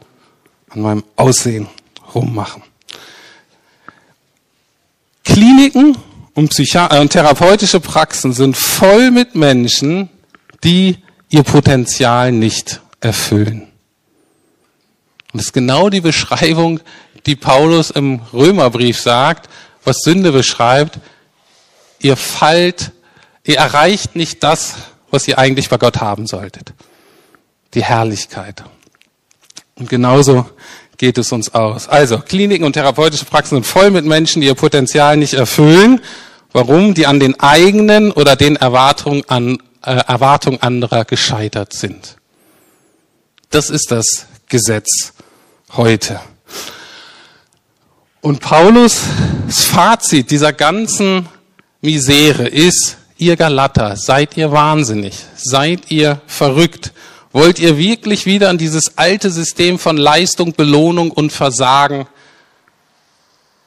an 0.70 0.82
meinem 0.82 1.04
Aussehen 1.16 1.68
rummachen. 2.14 2.64
Kliniken 5.34 5.98
und, 6.34 6.50
Psychi 6.50 6.78
äh, 6.78 7.00
und 7.00 7.12
therapeutische 7.12 7.80
Praxen 7.80 8.34
sind 8.34 8.58
voll 8.58 9.12
mit 9.12 9.36
Menschen, 9.36 10.10
die 10.64 10.98
ihr 11.30 11.44
Potenzial 11.44 12.32
nicht 12.32 12.82
erfüllen. 13.00 13.62
Und 15.32 15.42
das 15.42 15.48
ist 15.48 15.54
genau 15.54 15.90
die 15.90 16.02
Beschreibung, 16.02 16.80
die 17.26 17.36
Paulus 17.36 17.92
im 17.92 18.22
Römerbrief 18.34 19.00
sagt, 19.00 19.50
was 19.84 20.02
Sünde 20.02 20.32
beschreibt. 20.32 21.00
Ihr 22.00 22.18
fallt, 22.18 22.92
ihr 23.44 23.58
erreicht 23.58 24.16
nicht 24.16 24.44
das, 24.44 24.76
was 25.12 25.28
ihr 25.28 25.38
eigentlich 25.38 25.70
bei 25.70 25.78
Gott 25.78 26.02
haben 26.02 26.26
solltet. 26.26 26.74
Die 27.76 27.84
Herrlichkeit. 27.84 28.64
Und 29.76 29.90
genauso 29.90 30.50
geht 31.00 31.18
es 31.18 31.32
uns 31.32 31.56
aus. 31.56 31.90
Also, 31.90 32.20
Kliniken 32.20 32.66
und 32.66 32.74
therapeutische 32.74 33.26
Praxen 33.26 33.56
sind 33.56 33.66
voll 33.66 33.90
mit 33.90 34.06
Menschen, 34.06 34.42
die 34.42 34.48
ihr 34.48 34.54
Potenzial 34.54 35.18
nicht 35.18 35.34
erfüllen 35.34 36.00
Warum? 36.52 36.94
Die 36.96 37.06
an 37.06 37.20
den 37.20 37.40
eigenen 37.40 38.12
oder 38.12 38.36
den 38.36 38.56
Erwartungen, 38.56 39.24
an, 39.28 39.60
äh, 39.84 39.92
Erwartungen 39.92 40.62
anderer 40.62 41.06
gescheitert 41.06 41.74
sind. 41.74 42.18
Das 43.52 43.70
ist 43.70 43.92
das 43.92 44.26
Gesetz 44.48 45.14
heute. 45.74 46.20
Und 48.22 48.40
Paulus 48.42 49.00
Fazit 49.48 50.32
dieser 50.32 50.54
ganzen 50.54 51.30
Misere 51.82 52.48
ist, 52.48 52.98
ihr 53.18 53.36
Galater, 53.36 53.96
seid 53.96 54.36
ihr 54.36 54.52
wahnsinnig, 54.52 55.16
seid 55.36 55.92
ihr 55.92 56.22
verrückt, 56.26 56.94
wollt 57.32 57.60
ihr 57.60 57.78
wirklich 57.78 58.26
wieder 58.26 58.50
an 58.50 58.58
dieses 58.58 58.98
alte 58.98 59.30
System 59.30 59.80
von 59.80 59.98
Leistung, 59.98 60.54
Belohnung 60.54 61.12
und 61.12 61.32
Versagen, 61.32 62.08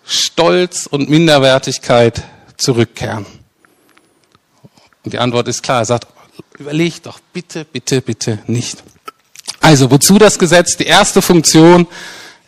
Stolz 0.05 0.87
und 0.87 1.09
Minderwertigkeit 1.09 2.23
zurückkehren? 2.57 3.27
Und 5.05 5.13
die 5.13 5.19
Antwort 5.19 5.49
ist 5.49 5.63
klar. 5.63 5.81
Er 5.81 5.85
sagt, 5.85 6.07
überleg 6.59 7.03
doch 7.03 7.21
bitte, 7.33 7.65
bitte, 7.65 8.01
bitte 8.01 8.39
nicht. 8.47 8.83
Also, 9.61 9.91
wozu 9.91 10.19
das 10.19 10.39
Gesetz? 10.39 10.77
Die 10.77 10.87
erste 10.87 11.23
Funktion, 11.23 11.87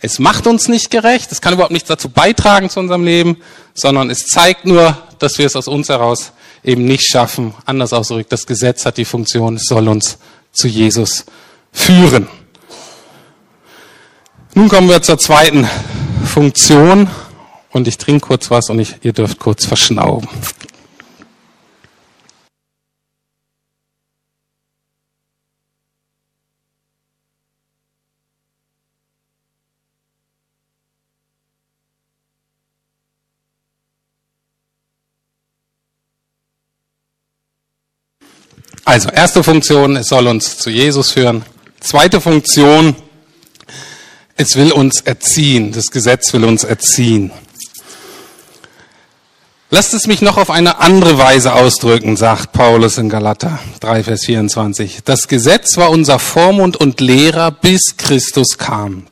es 0.01 0.19
macht 0.19 0.47
uns 0.47 0.69
nicht 0.69 0.91
gerecht, 0.91 1.31
es 1.33 1.41
kann 1.41 1.55
überhaupt 1.55 1.73
nichts 1.73 1.89
dazu 1.89 2.09
beitragen 2.09 2.69
zu 2.71 2.81
unserem 2.81 3.05
Leben, 3.05 3.39
sondern 3.73 4.11
es 4.11 4.27
zeigt 4.27 4.67
nur, 4.67 4.99
dass 5.19 5.39
wir 5.39 5.47
es 5.47 5.57
aus 5.57 5.69
uns 5.69 5.89
heraus 5.89 6.33
eben 6.65 6.85
nicht 6.85 7.07
schaffen. 7.07 7.55
Anders 7.67 7.93
ausgedrückt, 7.93 8.33
das 8.33 8.47
Gesetz 8.47 8.85
hat 8.85 8.97
die 8.97 9.05
Funktion, 9.05 9.57
es 9.57 9.67
soll 9.67 9.89
uns 9.89 10.19
zu 10.55 10.69
Jesus 10.69 11.27
führen. 11.73 12.29
Nun 14.55 14.69
kommen 14.69 14.89
wir 14.89 15.03
zur 15.03 15.19
zweiten 15.19 15.69
Funktion 16.25 17.11
und 17.71 17.89
ich 17.89 17.99
trinke 17.99 18.29
kurz 18.29 18.51
was 18.51 18.71
und 18.71 18.79
ich, 18.79 18.97
ihr 19.03 19.13
dürft 19.13 19.41
kurz 19.41 19.67
verschnauben. 19.67 20.29
Also, 38.85 39.09
erste 39.09 39.43
Funktion, 39.43 39.97
es 39.97 40.09
soll 40.09 40.27
uns 40.27 40.59
zu 40.59 40.71
Jesus 40.71 41.13
führen. 41.13 41.45
Zweite 41.81 42.21
Funktion, 42.21 42.95
es 44.37 44.57
will 44.57 44.73
uns 44.73 45.01
erziehen. 45.01 45.73
Das 45.73 45.91
Gesetz 45.91 46.33
will 46.33 46.45
uns 46.45 46.65
erziehen. 46.65 47.31
Lasst 49.71 49.95
es 49.95 50.07
mich 50.07 50.23
noch 50.23 50.37
auf 50.37 50.51
eine 50.51 50.79
andere 50.79 51.19
Weise 51.19 51.55
ausdrücken, 51.55 52.17
sagt 52.17 52.53
Paulus 52.53 52.99
in 52.99 53.09
Galater 53.09 53.59
3, 53.81 54.05
Vers 54.05 54.25
24. 54.27 55.01
Das 55.05 55.27
Gesetz 55.27 55.77
war 55.79 55.91
unser 55.91 56.19
Vormund 56.19 56.77
und 56.77 57.01
Lehrer, 57.01 57.51
bis 57.51 57.97
Christus 57.97 58.59
kam. 58.59 59.07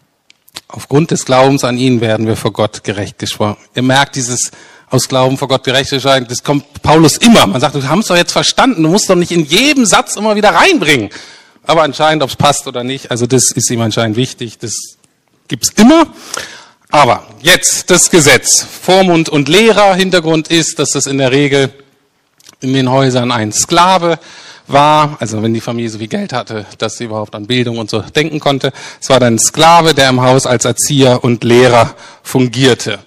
Aufgrund 0.69 1.11
des 1.11 1.25
Glaubens 1.25 1.65
an 1.65 1.79
ihn 1.79 2.01
werden 2.01 2.27
wir 2.27 2.37
vor 2.37 2.53
Gott 2.53 2.85
gerecht 2.85 3.19
gesprochen. 3.19 3.57
Ihr 3.75 3.83
merkt 3.83 4.17
dieses 4.17 4.53
aus 4.93 5.09
Glauben 5.09 5.39
vor 5.39 5.49
Gott 5.49 5.65
gerecht 5.65 5.91
gesprochen, 5.91 6.27
das 6.29 6.45
kommt 6.45 6.83
Paulus 6.83 7.17
immer. 7.17 7.47
Man 7.47 7.61
sagt, 7.61 7.75
du 7.75 7.83
hast 7.83 7.99
es 8.01 8.07
doch 8.07 8.17
jetzt 8.17 8.33
verstanden, 8.33 8.83
du 8.83 8.91
musst 8.91 9.09
doch 9.09 9.15
nicht 9.15 9.33
in 9.33 9.45
jedem 9.47 9.87
Satz 9.87 10.17
immer 10.17 10.37
wieder 10.37 10.51
reinbringen. 10.51 11.09
Aber 11.67 11.83
anscheinend, 11.83 12.23
ob 12.23 12.29
es 12.29 12.37
passt 12.37 12.67
oder 12.67 12.85
nicht, 12.85 13.11
also 13.11 13.27
das 13.27 13.53
ist 13.53 13.71
ihm 13.71 13.81
anscheinend 13.81 14.17
wichtig, 14.17 14.59
das 14.59 14.99
gibt's 15.49 15.71
immer. 15.77 16.07
Aber 16.91 17.25
jetzt 17.41 17.91
das 17.91 18.11
Gesetz. 18.11 18.67
Vormund 18.83 19.31
und 19.31 19.49
Lehrer. 19.49 19.95
Hintergrund 19.95 20.49
ist, 20.49 20.79
dass 20.79 20.91
das 20.91 21.07
in 21.07 21.17
der 21.17 21.33
Regel 21.33 21.73
in 22.61 22.75
den 22.75 22.91
Häusern 22.91 23.33
ein 23.33 23.51
Sklave 23.51 24.19
war, 24.67 25.17
also 25.21 25.43
wenn 25.43 25.55
die 25.55 25.63
Familie 25.63 25.89
so 25.89 25.99
viel 25.99 26.09
Geld 26.09 26.35
hatte, 26.35 26.67
dass 26.77 26.99
sie 26.99 27.05
überhaupt 27.05 27.35
an 27.35 27.47
Bildung 27.47 27.79
und 27.79 27.89
so 27.89 28.01
denken 28.01 28.41
konnte. 28.41 28.73
Es 29.01 29.09
war 29.09 29.21
dann 29.21 29.37
ein 29.37 29.39
Sklave, 29.39 29.95
der 29.95 30.11
im 30.11 30.21
Haus 30.21 30.45
als 30.45 30.67
Erzieher 30.67 31.25
und 31.25 31.45
Lehrer 31.45 31.95
fungierte. 32.23 32.99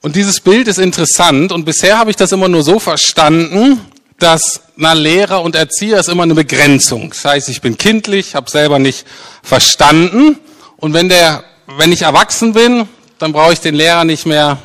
Und 0.00 0.16
dieses 0.16 0.40
Bild 0.40 0.68
ist 0.68 0.78
interessant 0.78 1.50
und 1.52 1.64
bisher 1.64 1.98
habe 1.98 2.10
ich 2.10 2.16
das 2.16 2.32
immer 2.32 2.48
nur 2.48 2.62
so 2.62 2.78
verstanden, 2.78 3.80
dass 4.18 4.60
na 4.76 4.92
Lehrer 4.92 5.42
und 5.42 5.56
Erzieher 5.56 5.98
ist 5.98 6.08
immer 6.08 6.22
eine 6.22 6.34
Begrenzung. 6.34 7.10
Das 7.10 7.24
heißt, 7.24 7.48
ich 7.48 7.60
bin 7.60 7.76
kindlich, 7.78 8.34
habe 8.34 8.50
selber 8.50 8.78
nicht 8.78 9.06
verstanden 9.42 10.38
und 10.76 10.94
wenn 10.94 11.08
der 11.08 11.44
wenn 11.76 11.92
ich 11.92 12.02
erwachsen 12.02 12.54
bin, 12.54 12.88
dann 13.18 13.32
brauche 13.32 13.52
ich 13.52 13.60
den 13.60 13.74
Lehrer 13.74 14.04
nicht 14.04 14.24
mehr, 14.24 14.58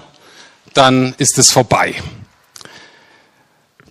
dann 0.74 1.14
ist 1.18 1.38
es 1.38 1.52
vorbei. 1.52 1.96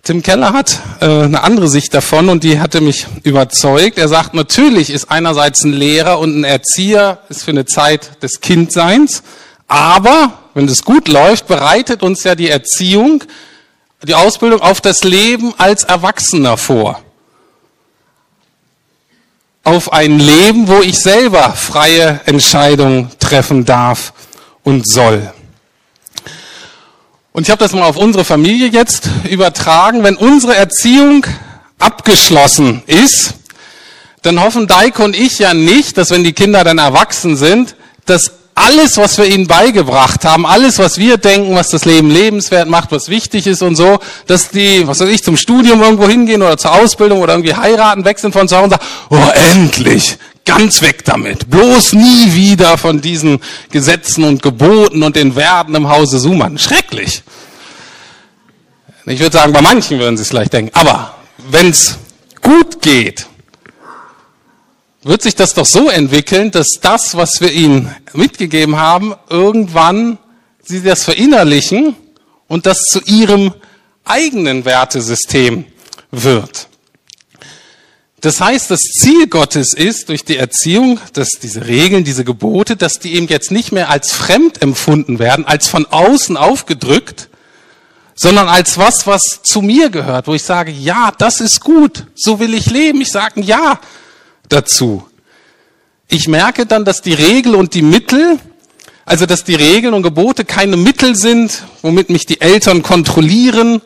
Tim 0.01 0.23
Keller 0.23 0.51
hat 0.51 0.79
äh, 0.99 1.05
eine 1.05 1.43
andere 1.43 1.69
Sicht 1.69 1.93
davon 1.93 2.27
und 2.27 2.43
die 2.43 2.59
hatte 2.59 2.81
mich 2.81 3.05
überzeugt. 3.21 3.97
Er 3.97 4.07
sagt, 4.07 4.33
natürlich 4.33 4.89
ist 4.89 5.11
einerseits 5.11 5.63
ein 5.63 5.71
Lehrer 5.71 6.19
und 6.19 6.39
ein 6.39 6.43
Erzieher 6.43 7.19
ist 7.29 7.43
für 7.43 7.51
eine 7.51 7.65
Zeit 7.65 8.21
des 8.23 8.41
Kindseins, 8.41 9.23
aber 9.67 10.42
wenn 10.53 10.67
es 10.67 10.83
gut 10.83 11.07
läuft, 11.07 11.47
bereitet 11.47 12.03
uns 12.03 12.23
ja 12.23 12.35
die 12.35 12.49
Erziehung, 12.49 13.23
die 14.03 14.15
Ausbildung 14.15 14.61
auf 14.61 14.81
das 14.81 15.03
Leben 15.03 15.53
als 15.57 15.83
Erwachsener 15.83 16.57
vor 16.57 17.01
auf 19.63 19.93
ein 19.93 20.19
Leben, 20.19 20.67
wo 20.67 20.81
ich 20.81 20.99
selber 20.99 21.53
freie 21.53 22.19
Entscheidungen 22.25 23.09
treffen 23.19 23.63
darf 23.65 24.13
und 24.63 24.87
soll. 24.87 25.31
Und 27.31 27.43
ich 27.43 27.49
habe 27.49 27.63
das 27.63 27.71
mal 27.71 27.83
auf 27.83 27.97
unsere 27.97 28.25
Familie 28.25 28.67
jetzt 28.67 29.09
übertragen. 29.29 30.03
Wenn 30.03 30.17
unsere 30.17 30.55
Erziehung 30.55 31.25
abgeschlossen 31.79 32.83
ist, 32.85 33.35
dann 34.21 34.41
hoffen 34.41 34.67
Deike 34.67 35.03
und 35.03 35.15
ich 35.15 35.39
ja 35.39 35.53
nicht, 35.53 35.97
dass 35.97 36.11
wenn 36.11 36.23
die 36.23 36.33
Kinder 36.33 36.63
dann 36.63 36.77
erwachsen 36.77 37.35
sind, 37.35 37.75
dass 38.05 38.31
alles, 38.55 38.97
was 38.97 39.17
wir 39.17 39.25
ihnen 39.25 39.47
beigebracht 39.47 40.25
haben, 40.25 40.45
alles, 40.45 40.79
was 40.79 40.97
wir 40.97 41.17
denken, 41.17 41.55
was 41.55 41.69
das 41.69 41.85
Leben 41.85 42.09
lebenswert 42.09 42.69
macht, 42.69 42.91
was 42.91 43.09
wichtig 43.09 43.47
ist 43.47 43.61
und 43.61 43.75
so, 43.75 43.99
dass 44.27 44.49
die, 44.49 44.87
was 44.87 44.99
weiß 44.99 45.09
ich, 45.09 45.23
zum 45.23 45.37
Studium 45.37 45.81
irgendwo 45.81 46.07
hingehen 46.07 46.41
oder 46.41 46.57
zur 46.57 46.73
Ausbildung 46.73 47.21
oder 47.21 47.33
irgendwie 47.33 47.55
heiraten, 47.55 48.05
wechseln 48.05 48.31
von 48.31 48.47
zu 48.47 48.55
Hause 48.55 48.65
und 48.65 48.69
sagen, 48.71 48.85
oh, 49.09 49.51
endlich, 49.53 50.17
ganz 50.45 50.81
weg 50.81 51.03
damit. 51.05 51.49
Bloß 51.49 51.93
nie 51.93 52.33
wieder 52.33 52.77
von 52.77 53.01
diesen 53.01 53.39
Gesetzen 53.71 54.23
und 54.23 54.41
Geboten 54.41 55.03
und 55.03 55.15
den 55.15 55.35
Werden 55.35 55.73
im 55.75 55.89
Hause 55.89 56.19
Sumann. 56.19 56.57
Schrecklich. 56.57 57.23
Ich 59.05 59.19
würde 59.19 59.37
sagen, 59.37 59.51
bei 59.51 59.61
manchen 59.61 59.99
würden 59.99 60.15
sie 60.15 60.23
es 60.23 60.29
vielleicht 60.29 60.53
denken. 60.53 60.71
Aber 60.73 61.15
wenn 61.49 61.69
es 61.69 61.97
gut 62.41 62.81
geht, 62.81 63.25
wird 65.03 65.21
sich 65.21 65.35
das 65.35 65.53
doch 65.53 65.65
so 65.65 65.89
entwickeln, 65.89 66.51
dass 66.51 66.79
das, 66.81 67.15
was 67.15 67.41
wir 67.41 67.51
ihnen 67.51 67.93
mitgegeben 68.13 68.77
haben, 68.77 69.13
irgendwann 69.29 70.17
sie 70.63 70.81
das 70.81 71.03
verinnerlichen 71.03 71.95
und 72.47 72.65
das 72.65 72.83
zu 72.83 73.01
ihrem 73.01 73.53
eigenen 74.05 74.65
Wertesystem 74.65 75.65
wird. 76.11 76.67
Das 78.21 78.39
heißt, 78.39 78.71
das 78.71 78.79
Ziel 78.79 79.27
Gottes 79.27 79.73
ist 79.73 80.07
durch 80.07 80.23
die 80.23 80.37
Erziehung, 80.37 80.97
dass 81.11 81.31
diese 81.41 81.67
Regeln, 81.67 82.05
diese 82.05 82.23
Gebote, 82.23 82.77
dass 82.77 82.99
die 82.99 83.15
eben 83.15 83.27
jetzt 83.27 83.51
nicht 83.51 83.73
mehr 83.73 83.89
als 83.89 84.13
fremd 84.13 84.61
empfunden 84.61 85.19
werden, 85.19 85.45
als 85.45 85.67
von 85.67 85.85
außen 85.85 86.37
aufgedrückt, 86.37 87.27
sondern 88.15 88.47
als 88.47 88.77
was, 88.77 89.05
was 89.07 89.41
zu 89.43 89.61
mir 89.61 89.89
gehört, 89.89 90.27
wo 90.27 90.33
ich 90.33 90.43
sage, 90.43 90.71
ja, 90.71 91.11
das 91.17 91.41
ist 91.41 91.59
gut, 91.59 92.05
so 92.15 92.39
will 92.39 92.53
ich 92.53 92.69
leben. 92.69 93.01
Ich 93.01 93.11
sage 93.11 93.41
ja 93.41 93.81
dazu. 94.49 95.07
Ich 96.07 96.27
merke 96.27 96.65
dann, 96.65 96.85
dass 96.85 97.01
die 97.01 97.13
Regel 97.13 97.55
und 97.55 97.73
die 97.73 97.81
Mittel, 97.81 98.39
also 99.05 99.25
dass 99.25 99.43
die 99.43 99.55
Regeln 99.55 99.93
und 99.93 100.03
Gebote 100.03 100.45
keine 100.45 100.77
Mittel 100.77 101.15
sind, 101.15 101.63
womit 101.81 102.09
mich 102.09 102.25
die 102.25 102.41
Eltern 102.41 102.83
kontrollieren 102.83 103.81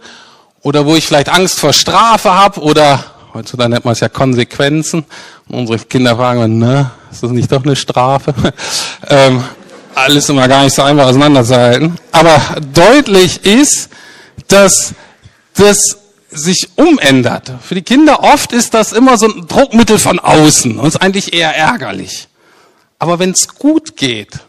oder 0.61 0.85
wo 0.85 0.95
ich 0.95 1.07
vielleicht 1.07 1.29
Angst 1.29 1.59
vor 1.59 1.73
Strafe 1.73 2.33
habe 2.33 2.59
oder 2.61 3.03
heutzutage 3.33 3.69
nennt 3.69 3.85
man 3.85 3.93
es 3.93 3.99
ja 3.99 4.09
Konsequenzen. 4.09 5.05
Und 5.47 5.59
unsere 5.59 5.79
Kinder 5.79 6.15
fragen, 6.15 6.57
ne, 6.57 6.91
ist 7.11 7.23
das 7.23 7.31
nicht 7.31 7.51
doch 7.51 7.63
eine 7.63 7.75
Strafe? 7.75 8.33
ähm, 9.07 9.43
alles 9.95 10.29
immer 10.29 10.47
gar 10.47 10.63
nicht 10.63 10.75
so 10.75 10.81
einfach 10.81 11.05
auseinanderzuhalten. 11.05 11.97
Aber 12.11 12.39
deutlich 12.73 13.43
ist, 13.45 13.89
dass 14.47 14.93
das 15.53 15.97
sich 16.29 16.69
umändert. 16.75 17.51
Für 17.61 17.75
die 17.75 17.81
Kinder 17.81 18.23
oft 18.23 18.51
ist 18.51 18.73
das 18.73 18.91
immer 18.91 19.17
so 19.17 19.27
ein 19.27 19.47
Druckmittel 19.47 19.97
von 19.97 20.19
außen 20.19 20.77
und 20.77 20.87
ist 20.87 21.01
eigentlich 21.01 21.33
eher 21.33 21.55
ärgerlich. 21.55 22.27
Aber 22.99 23.19
wenn 23.19 23.31
es 23.31 23.47
gut 23.47 23.95
geht 23.95 24.39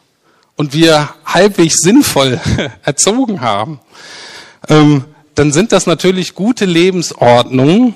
und 0.56 0.72
wir 0.72 1.10
halbwegs 1.24 1.80
sinnvoll 1.80 2.40
erzogen 2.82 3.40
haben, 3.40 3.80
ähm, 4.68 5.04
dann 5.34 5.52
sind 5.52 5.72
das 5.72 5.86
natürlich 5.86 6.34
gute 6.34 6.64
Lebensordnungen, 6.64 7.94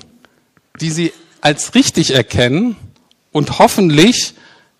die 0.80 0.90
sie 0.90 1.12
als 1.40 1.74
richtig 1.74 2.14
erkennen 2.14 2.76
und 3.32 3.58
hoffentlich 3.58 4.34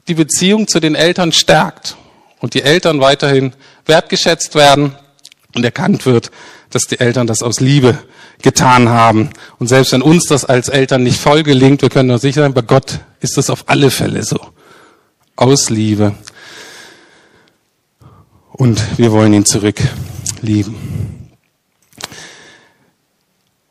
die 0.07 0.15
Beziehung 0.15 0.69
zu 0.69 0.79
den 0.79 0.95
Eltern 0.95 1.33
stärkt 1.33 1.97
und 2.41 2.55
die 2.55 2.63
Eltern 2.63 3.01
weiterhin 3.01 3.53
wertgeschätzt 3.87 4.55
werden 4.55 4.95
und 5.55 5.65
erkannt 5.65 6.07
wird, 6.07 6.31
dass 6.71 6.87
die 6.87 7.01
Eltern 7.01 7.27
das 7.27 7.43
aus 7.43 7.61
Liebe 7.61 7.99
getan 8.43 8.89
haben. 8.89 9.31
Und 9.59 9.69
selbst 9.69 9.93
wenn 9.93 10.03
uns 10.03 10.27
das 10.27 10.45
als 10.45 10.69
Eltern 10.69 11.03
nicht 11.03 11.21
voll 11.21 11.43
gelingt, 11.43 11.83
wir 11.83 11.91
können 11.91 12.11
uns 12.11 12.23
sicher 12.23 12.43
sein, 12.43 12.55
bei 12.55 12.63
Gott 12.63 13.01
ist 13.21 13.37
das 13.37 13.51
auf 13.51 13.65
alle 13.67 13.91
Fälle 13.91 14.23
so. 14.23 14.39
Aus 15.37 15.71
Liebe. 15.71 16.15
Und 18.51 18.81
wir 18.99 19.13
wollen 19.13 19.33
ihn 19.33 19.45
zurück 19.45 19.81
lieben. 20.43 21.23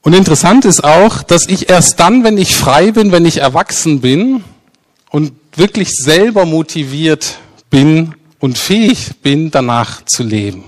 Und 0.01 0.13
interessant 0.13 0.65
ist 0.65 0.83
auch, 0.83 1.21
dass 1.21 1.47
ich 1.47 1.69
erst 1.69 1.99
dann, 1.99 2.23
wenn 2.23 2.37
ich 2.37 2.55
frei 2.55 2.91
bin, 2.91 3.11
wenn 3.11 3.25
ich 3.25 3.37
erwachsen 3.37 4.01
bin 4.01 4.43
und 5.11 5.33
wirklich 5.55 5.91
selber 5.91 6.45
motiviert 6.45 7.37
bin 7.69 8.15
und 8.39 8.57
fähig 8.57 9.21
bin, 9.21 9.51
danach 9.51 10.03
zu 10.05 10.23
leben. 10.23 10.63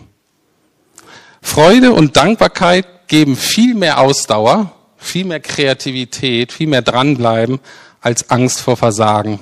Freude 1.41 1.91
und 1.91 2.15
Dankbarkeit 2.15 2.92
geben 3.13 3.35
viel 3.35 3.75
mehr 3.75 3.99
Ausdauer, 3.99 4.71
viel 4.97 5.23
mehr 5.23 5.39
Kreativität, 5.39 6.51
viel 6.51 6.65
mehr 6.65 6.81
dranbleiben 6.81 7.59
als 8.01 8.31
Angst 8.31 8.59
vor 8.59 8.75
Versagen 8.75 9.39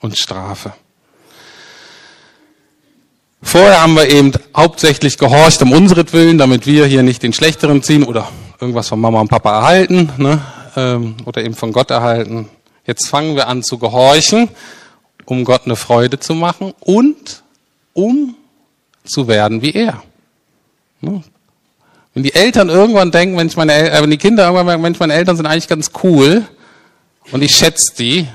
und 0.00 0.16
Strafe. 0.16 0.72
Vorher 3.42 3.82
haben 3.82 3.92
wir 3.92 4.08
eben 4.08 4.32
hauptsächlich 4.56 5.18
gehorcht 5.18 5.60
um 5.60 5.72
unseretwillen, 5.72 6.38
damit 6.38 6.66
wir 6.66 6.86
hier 6.86 7.02
nicht 7.02 7.22
den 7.22 7.34
Schlechteren 7.34 7.82
ziehen 7.82 8.04
oder 8.04 8.26
irgendwas 8.58 8.88
von 8.88 8.98
Mama 8.98 9.20
und 9.20 9.28
Papa 9.28 9.58
erhalten 9.58 10.10
ne, 10.16 10.40
ähm, 10.74 11.16
oder 11.26 11.44
eben 11.44 11.54
von 11.54 11.72
Gott 11.72 11.90
erhalten. 11.90 12.48
Jetzt 12.86 13.06
fangen 13.06 13.36
wir 13.36 13.48
an 13.48 13.62
zu 13.62 13.76
gehorchen, 13.76 14.48
um 15.26 15.44
Gott 15.44 15.66
eine 15.66 15.76
Freude 15.76 16.20
zu 16.20 16.34
machen 16.34 16.72
und 16.80 17.42
um 17.92 18.34
zu 19.04 19.28
werden 19.28 19.60
wie 19.60 19.72
er. 19.72 20.02
Wenn 22.20 22.24
die 22.24 22.34
Eltern 22.34 22.68
irgendwann 22.68 23.10
denken, 23.10 23.38
wenn, 23.38 23.46
ich 23.46 23.56
meine, 23.56 23.72
äh, 23.72 24.02
wenn 24.02 24.10
die 24.10 24.18
Kinder 24.18 24.42
irgendwann 24.42 24.66
merken, 24.66 24.82
Mensch, 24.82 24.98
meine 24.98 25.14
Eltern 25.14 25.38
sind 25.38 25.46
eigentlich 25.46 25.68
ganz 25.68 25.90
cool 26.04 26.46
und 27.32 27.40
ich 27.40 27.56
schätze 27.56 27.94
die 27.96 28.28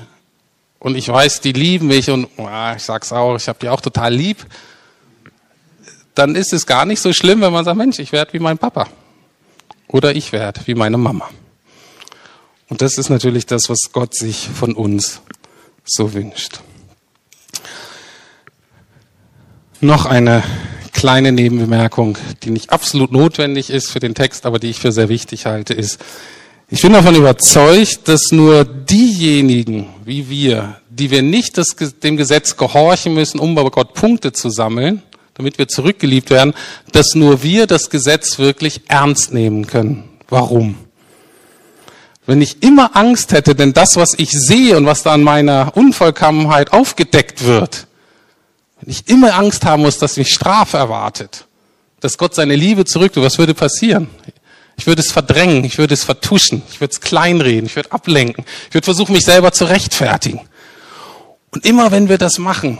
und 0.80 0.96
ich 0.96 1.06
weiß, 1.06 1.40
die 1.40 1.52
lieben 1.52 1.86
mich 1.86 2.10
und 2.10 2.26
oh, 2.36 2.48
ich 2.74 2.82
sag's 2.82 3.12
auch, 3.12 3.36
ich 3.36 3.46
habe 3.46 3.60
die 3.60 3.68
auch 3.68 3.80
total 3.80 4.12
lieb, 4.12 4.44
dann 6.16 6.34
ist 6.34 6.52
es 6.52 6.66
gar 6.66 6.84
nicht 6.84 7.00
so 7.00 7.12
schlimm, 7.12 7.42
wenn 7.42 7.52
man 7.52 7.64
sagt, 7.64 7.76
Mensch, 7.76 8.00
ich 8.00 8.10
werde 8.10 8.32
wie 8.32 8.40
mein 8.40 8.58
Papa 8.58 8.88
oder 9.86 10.16
ich 10.16 10.32
werde 10.32 10.62
wie 10.64 10.74
meine 10.74 10.98
Mama. 10.98 11.30
Und 12.68 12.82
das 12.82 12.98
ist 12.98 13.08
natürlich 13.08 13.46
das, 13.46 13.68
was 13.68 13.92
Gott 13.92 14.16
sich 14.16 14.48
von 14.52 14.74
uns 14.74 15.20
so 15.84 16.12
wünscht. 16.12 16.58
Noch 19.80 20.06
eine 20.06 20.42
kleine 21.06 21.30
Nebenbemerkung, 21.30 22.18
die 22.42 22.50
nicht 22.50 22.70
absolut 22.70 23.12
notwendig 23.12 23.70
ist 23.70 23.92
für 23.92 24.00
den 24.00 24.16
Text, 24.16 24.44
aber 24.44 24.58
die 24.58 24.70
ich 24.70 24.80
für 24.80 24.90
sehr 24.90 25.08
wichtig 25.08 25.46
halte, 25.46 25.72
ist, 25.72 26.00
ich 26.68 26.82
bin 26.82 26.94
davon 26.94 27.14
überzeugt, 27.14 28.08
dass 28.08 28.32
nur 28.32 28.64
diejenigen 28.64 29.86
wie 30.04 30.28
wir, 30.28 30.80
die 30.90 31.12
wir 31.12 31.22
nicht 31.22 31.58
das, 31.58 31.76
dem 32.02 32.16
Gesetz 32.16 32.56
gehorchen 32.56 33.14
müssen, 33.14 33.38
um 33.38 33.54
bei 33.54 33.62
Gott 33.70 33.94
Punkte 33.94 34.32
zu 34.32 34.50
sammeln, 34.50 35.00
damit 35.34 35.58
wir 35.58 35.68
zurückgeliebt 35.68 36.30
werden, 36.30 36.54
dass 36.90 37.14
nur 37.14 37.44
wir 37.44 37.68
das 37.68 37.88
Gesetz 37.88 38.40
wirklich 38.40 38.80
ernst 38.88 39.32
nehmen 39.32 39.68
können. 39.68 40.08
Warum? 40.28 40.74
Wenn 42.26 42.42
ich 42.42 42.64
immer 42.64 42.96
Angst 42.96 43.30
hätte, 43.30 43.54
denn 43.54 43.74
das, 43.74 43.94
was 43.94 44.14
ich 44.14 44.32
sehe 44.32 44.76
und 44.76 44.86
was 44.86 45.04
da 45.04 45.12
an 45.12 45.22
meiner 45.22 45.76
Unvollkommenheit 45.76 46.72
aufgedeckt 46.72 47.46
wird, 47.46 47.86
wenn 48.80 48.90
ich 48.90 49.08
immer 49.08 49.34
Angst 49.34 49.64
haben 49.64 49.82
muss, 49.82 49.98
dass 49.98 50.16
mich 50.16 50.32
Strafe 50.32 50.76
erwartet, 50.76 51.46
dass 52.00 52.18
Gott 52.18 52.34
seine 52.34 52.56
Liebe 52.56 52.84
zurücktut, 52.84 53.24
was 53.24 53.38
würde 53.38 53.54
passieren? 53.54 54.08
Ich 54.76 54.86
würde 54.86 55.00
es 55.00 55.10
verdrängen, 55.10 55.64
ich 55.64 55.78
würde 55.78 55.94
es 55.94 56.04
vertuschen, 56.04 56.62
ich 56.70 56.80
würde 56.80 56.92
es 56.92 57.00
kleinreden, 57.00 57.64
ich 57.66 57.76
würde 57.76 57.92
ablenken, 57.92 58.44
ich 58.68 58.74
würde 58.74 58.84
versuchen, 58.84 59.12
mich 59.12 59.24
selber 59.24 59.52
zu 59.52 59.64
rechtfertigen. 59.64 60.40
Und 61.50 61.64
immer 61.64 61.90
wenn 61.90 62.10
wir 62.10 62.18
das 62.18 62.38
machen, 62.38 62.78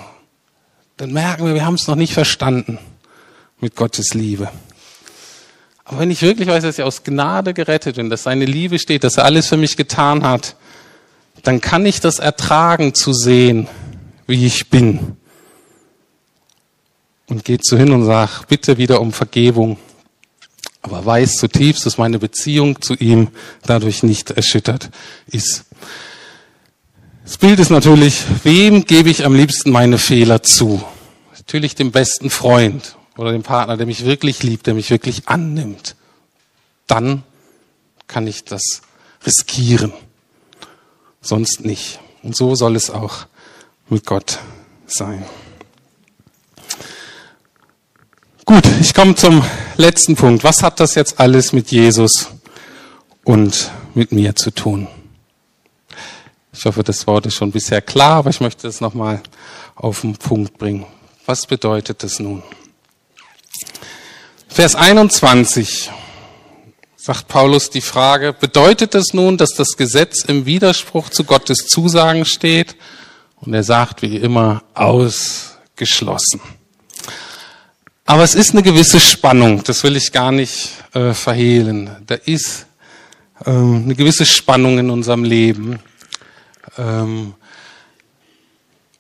dann 0.99 1.13
merken 1.13 1.47
wir, 1.47 1.55
wir 1.55 1.65
haben 1.65 1.75
es 1.75 1.87
noch 1.87 1.95
nicht 1.95 2.13
verstanden 2.13 2.79
mit 3.61 3.75
Gottes 3.75 4.13
Liebe. 4.13 4.51
Aber 5.85 6.01
wenn 6.01 6.11
ich 6.11 6.21
wirklich 6.21 6.49
weiß, 6.49 6.65
dass 6.65 6.79
ich 6.79 6.85
aus 6.85 7.05
Gnade 7.05 7.55
gerettet 7.55 7.97
bin, 7.97 8.11
dass 8.11 8.25
seine 8.25 8.45
Liebe 8.45 8.79
steht, 8.79 9.05
dass 9.05 9.17
er 9.17 9.25
alles 9.25 9.47
für 9.47 9.57
mich 9.57 9.77
getan 9.77 10.25
hat, 10.25 10.57
dann 11.43 11.61
kann 11.61 11.87
ich 11.87 12.01
das 12.01 12.19
ertragen 12.19 12.93
zu 12.93 13.15
sehen, 13.15 13.69
wie 14.27 14.45
ich 14.45 14.69
bin 14.69 15.17
und 17.29 17.45
geht 17.45 17.65
so 17.65 17.77
hin 17.77 17.93
und 17.93 18.05
sagt, 18.05 18.49
bitte 18.49 18.79
wieder 18.79 19.01
um 19.01 19.13
Vergebung. 19.13 19.79
Aber 20.83 21.05
weiß 21.05 21.37
zutiefst, 21.37 21.85
dass 21.85 21.99
meine 21.99 22.19
Beziehung 22.19 22.81
zu 22.81 22.95
ihm 22.95 23.29
dadurch 23.65 24.03
nicht 24.03 24.31
erschüttert 24.31 24.91
ist. 25.27 25.65
Das 27.25 27.39
Bild 27.39 27.59
ist 27.59 27.71
natürlich, 27.71 28.23
wem 28.45 28.85
gebe 28.85 29.11
ich 29.11 29.25
am 29.25 29.35
liebsten 29.35 29.71
meine 29.71 29.99
Fehler 29.99 30.45
zu? 30.45 30.85
Natürlich 31.33 31.75
dem 31.75 31.91
besten 31.91 32.31
Freund 32.31 32.97
oder 33.17 33.33
dem 33.33 33.43
Partner, 33.43 33.77
der 33.77 33.87
mich 33.87 34.05
wirklich 34.05 34.45
liebt, 34.45 34.69
der 34.69 34.75
mich 34.75 34.91
wirklich 34.91 35.29
annimmt. 35.29 35.97
Dann 36.87 37.25
kann 38.07 38.29
ich 38.29 38.45
das 38.45 38.83
riskieren. 39.27 39.93
Sonst 41.21 41.65
nicht. 41.65 41.99
Und 42.23 42.37
so 42.37 42.55
soll 42.55 42.77
es 42.77 42.91
auch 42.91 43.27
mit 43.89 44.07
Gott 44.07 44.39
sein. 44.87 45.25
Gut, 48.49 48.65
ich 48.81 48.95
komme 48.95 49.17
zum 49.17 49.45
letzten 49.77 50.15
Punkt. 50.15 50.45
Was 50.45 50.63
hat 50.63 50.79
das 50.79 50.95
jetzt 50.95 51.19
alles 51.19 51.53
mit 51.53 51.73
Jesus 51.73 52.29
und 53.25 53.73
mit 53.93 54.13
mir 54.13 54.37
zu 54.37 54.53
tun? 54.53 54.87
Ich 56.53 56.65
hoffe, 56.65 56.85
das 56.85 57.09
Wort 57.09 57.27
ist 57.27 57.35
schon 57.35 57.51
bisher 57.51 57.83
klar, 57.83 58.19
aber 58.19 58.31
ich 58.31 58.41
möchte 58.41 58.69
es 58.69 58.81
nochmal 58.81 59.21
auf 59.75 60.03
den 60.03 60.15
Punkt 60.15 60.59
bringen. 60.59 60.87
Was 61.27 61.45
bedeutet 61.45 62.05
das 62.05 62.21
nun? 62.21 62.45
Vers 64.47 64.77
21 64.77 65.91
sagt 66.95 67.27
Paulus 67.27 67.69
die 67.71 67.81
Frage, 67.81 68.33
bedeutet 68.33 68.95
das 68.95 69.13
nun, 69.13 69.39
dass 69.39 69.55
das 69.55 69.77
Gesetz 69.77 70.23
im 70.25 70.47
Widerspruch 70.47 71.09
zu 71.09 71.25
Gottes 71.25 71.67
Zusagen 71.67 72.25
steht? 72.25 72.77
Und 73.41 73.55
er 73.55 73.65
sagt 73.65 74.03
wie 74.03 74.19
immer, 74.19 74.63
ausgeschlossen. 74.73 76.41
Aber 78.09 78.23
es 78.23 78.37
ist 78.37 78.53
eine 78.53 78.63
gewisse 78.63 79.01
Spannung, 79.01 79.65
das 79.65 79.83
will 79.83 79.97
ich 79.97 80.13
gar 80.13 80.31
nicht 80.31 80.71
äh, 80.95 81.13
verhehlen. 81.13 81.91
Da 82.07 82.15
ist 82.15 82.67
ähm, 83.45 83.83
eine 83.85 83.97
gewisse 83.97 84.25
Spannung 84.25 84.79
in 84.79 84.91
unserem 84.91 85.25
Leben. 85.25 85.81
Ähm, 86.79 87.35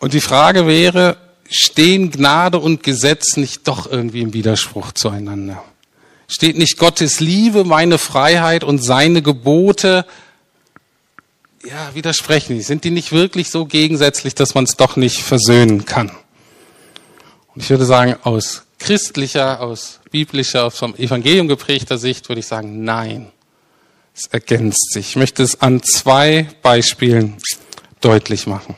und 0.00 0.12
die 0.12 0.20
Frage 0.20 0.66
wäre, 0.66 1.18
stehen 1.48 2.10
Gnade 2.10 2.58
und 2.58 2.82
Gesetz 2.82 3.36
nicht 3.36 3.68
doch 3.68 3.88
irgendwie 3.88 4.22
im 4.22 4.32
Widerspruch 4.32 4.90
zueinander? 4.90 5.62
Steht 6.26 6.58
nicht 6.58 6.76
Gottes 6.76 7.20
Liebe, 7.20 7.62
meine 7.62 7.98
Freiheit 7.98 8.64
und 8.64 8.80
seine 8.80 9.22
Gebote, 9.22 10.04
ja, 11.64 11.94
widersprechen 11.94 12.56
die? 12.56 12.62
Sind 12.62 12.82
die 12.82 12.90
nicht 12.90 13.12
wirklich 13.12 13.50
so 13.50 13.66
gegensätzlich, 13.66 14.34
dass 14.34 14.56
man 14.56 14.64
es 14.64 14.76
doch 14.76 14.96
nicht 14.96 15.22
versöhnen 15.22 15.84
kann? 15.84 16.10
Und 17.54 17.62
ich 17.62 17.70
würde 17.70 17.86
sagen, 17.86 18.16
aus 18.24 18.65
christlicher, 18.78 19.60
aus 19.60 20.00
biblischer, 20.10 20.70
vom 20.70 20.94
Evangelium 20.96 21.48
geprägter 21.48 21.98
Sicht 21.98 22.28
würde 22.28 22.40
ich 22.40 22.46
sagen, 22.46 22.84
nein. 22.84 23.32
Es 24.14 24.26
ergänzt 24.26 24.92
sich. 24.92 25.10
Ich 25.10 25.16
möchte 25.16 25.42
es 25.42 25.60
an 25.60 25.82
zwei 25.82 26.48
Beispielen 26.62 27.36
deutlich 28.00 28.46
machen. 28.46 28.74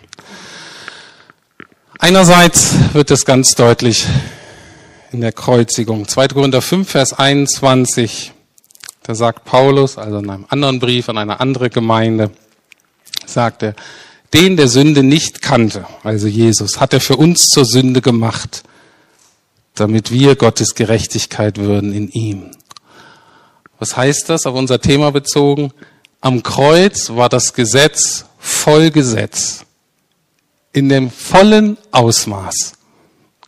Einerseits 2.00 2.74
wird 2.92 3.10
es 3.10 3.24
ganz 3.24 3.54
deutlich 3.54 4.06
in 5.12 5.20
der 5.20 5.32
Kreuzigung. 5.32 6.06
2. 6.06 6.28
Korinther 6.28 6.62
5, 6.62 6.88
Vers 6.88 7.12
21, 7.12 8.32
da 9.02 9.14
sagt 9.14 9.44
Paulus, 9.44 9.96
also 9.98 10.18
in 10.18 10.30
einem 10.30 10.46
anderen 10.48 10.80
Brief 10.80 11.08
an 11.08 11.18
eine 11.18 11.40
andere 11.40 11.70
Gemeinde, 11.70 12.30
sagt 13.26 13.62
er, 13.62 13.74
den 14.34 14.56
der 14.56 14.68
Sünde 14.68 15.02
nicht 15.02 15.40
kannte, 15.40 15.86
also 16.02 16.26
Jesus, 16.26 16.80
hat 16.80 16.92
er 16.92 17.00
für 17.00 17.16
uns 17.16 17.48
zur 17.48 17.64
Sünde 17.64 18.00
gemacht, 18.02 18.64
damit 19.80 20.10
wir 20.10 20.36
Gottes 20.36 20.74
Gerechtigkeit 20.74 21.58
würden 21.58 21.92
in 21.92 22.08
ihm. 22.08 22.50
Was 23.78 23.96
heißt 23.96 24.28
das 24.28 24.46
auf 24.46 24.54
unser 24.54 24.80
Thema 24.80 25.12
bezogen? 25.12 25.72
Am 26.20 26.42
Kreuz 26.42 27.10
war 27.10 27.28
das 27.28 27.54
Gesetz 27.54 28.24
voll 28.38 28.90
Gesetz 28.90 29.64
in 30.72 30.88
dem 30.88 31.10
vollen 31.10 31.78
Ausmaß. 31.92 32.74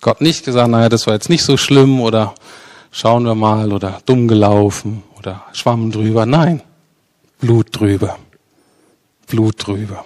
Gott 0.00 0.20
nicht 0.20 0.44
gesagt, 0.44 0.70
naja, 0.70 0.88
das 0.88 1.06
war 1.06 1.14
jetzt 1.14 1.28
nicht 1.28 1.44
so 1.44 1.56
schlimm 1.56 2.00
oder 2.00 2.34
schauen 2.90 3.24
wir 3.24 3.34
mal 3.34 3.72
oder 3.72 4.00
dumm 4.06 4.28
gelaufen 4.28 5.02
oder 5.18 5.44
schwamm 5.52 5.90
drüber. 5.90 6.26
Nein, 6.26 6.62
Blut 7.40 7.68
drüber. 7.78 8.18
Blut 9.26 9.66
drüber. 9.66 10.04